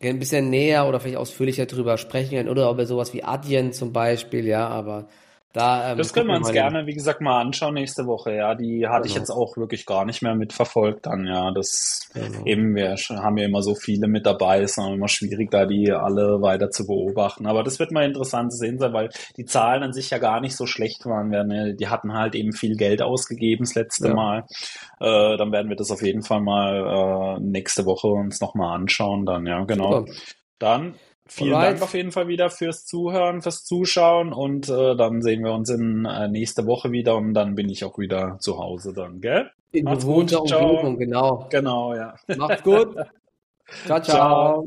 ein 0.00 0.20
bisschen 0.20 0.48
näher 0.48 0.86
oder 0.86 1.00
vielleicht 1.00 1.18
ausführlicher 1.18 1.66
drüber 1.66 1.98
sprechen 1.98 2.36
können. 2.36 2.48
Oder 2.48 2.70
über 2.70 2.86
sowas 2.86 3.14
wie 3.14 3.24
Adyen 3.24 3.72
zum 3.72 3.92
Beispiel, 3.92 4.46
ja, 4.46 4.68
aber 4.68 5.08
da 5.54 5.92
ähm, 5.92 5.98
Das 5.98 6.12
können 6.12 6.26
wir 6.26 6.36
uns 6.36 6.50
gerne, 6.50 6.86
wie 6.86 6.94
gesagt, 6.94 7.20
mal 7.20 7.40
anschauen 7.40 7.74
nächste 7.74 8.06
Woche. 8.06 8.34
Ja, 8.34 8.56
die 8.56 8.88
hatte 8.88 9.06
ich 9.06 9.14
genau, 9.14 9.22
jetzt 9.22 9.30
auch 9.30 9.56
wirklich 9.56 9.86
gar 9.86 10.04
nicht 10.04 10.20
mehr 10.20 10.34
mitverfolgt 10.34 11.06
dann. 11.06 11.26
Ja, 11.26 11.52
das 11.52 12.10
genau. 12.12 12.44
eben, 12.44 12.74
wir 12.74 12.96
haben 12.96 13.38
ja 13.38 13.46
immer 13.46 13.62
so 13.62 13.76
viele 13.76 14.08
mit 14.08 14.26
dabei, 14.26 14.62
ist 14.62 14.78
dann 14.78 14.94
immer 14.94 15.06
schwierig, 15.06 15.52
da 15.52 15.64
die 15.64 15.92
alle 15.92 16.42
weiter 16.42 16.70
zu 16.70 16.88
beobachten. 16.88 17.46
Aber 17.46 17.62
das 17.62 17.78
wird 17.78 17.92
mal 17.92 18.04
interessant 18.04 18.52
zu 18.52 18.58
sehen 18.58 18.80
sein, 18.80 18.92
weil 18.92 19.10
die 19.36 19.44
Zahlen 19.44 19.84
an 19.84 19.92
sich 19.92 20.10
ja 20.10 20.18
gar 20.18 20.40
nicht 20.40 20.56
so 20.56 20.66
schlecht 20.66 21.06
waren. 21.06 21.30
Wir, 21.30 21.44
ne, 21.44 21.76
die 21.76 21.86
hatten 21.86 22.14
halt 22.14 22.34
eben 22.34 22.52
viel 22.52 22.74
Geld 22.74 23.00
ausgegeben 23.00 23.64
das 23.64 23.76
letzte 23.76 24.08
Ja, 24.08 24.14
Mal. 24.14 24.46
Äh, 24.98 25.36
dann 25.36 25.52
werden 25.52 25.68
wir 25.68 25.76
das 25.76 25.92
auf 25.92 26.02
jeden 26.02 26.22
Fall 26.22 26.40
mal 26.40 27.36
äh, 27.38 27.40
nächste 27.40 27.86
Woche 27.86 28.08
uns 28.08 28.40
nochmal 28.40 28.74
anschauen. 28.74 29.24
Dann, 29.24 29.46
ja, 29.46 29.62
genau. 29.62 30.00
super. 30.00 30.12
Dann 30.58 30.94
vielen 31.26 31.52
Dank 31.52 31.64
Alright. 31.64 31.82
auf 31.82 31.94
jeden 31.94 32.12
Fall 32.12 32.28
wieder 32.28 32.50
fürs 32.50 32.84
Zuhören, 32.84 33.42
fürs 33.42 33.64
Zuschauen 33.64 34.32
und 34.32 34.68
äh, 34.68 34.96
dann 34.96 35.22
sehen 35.22 35.44
wir 35.44 35.52
uns 35.52 35.70
in 35.70 36.04
äh, 36.04 36.28
nächste 36.28 36.66
Woche 36.66 36.92
wieder 36.92 37.16
und 37.16 37.34
dann 37.34 37.54
bin 37.54 37.68
ich 37.68 37.84
auch 37.84 37.98
wieder 37.98 38.38
zu 38.40 38.58
Hause 38.58 38.92
dann, 38.94 39.20
gell? 39.20 39.50
In 39.72 39.84
Macht's 39.84 40.04
gut, 40.04 40.28
gewohnter 40.28 40.44
ciao. 40.46 40.70
Umgebung, 40.70 40.98
genau. 40.98 41.46
Genau, 41.50 41.94
ja. 41.94 42.14
Macht's 42.36 42.62
gut. 42.62 42.94
Ciao, 43.86 43.98
Ciao. 44.00 44.62
ciao. 44.62 44.64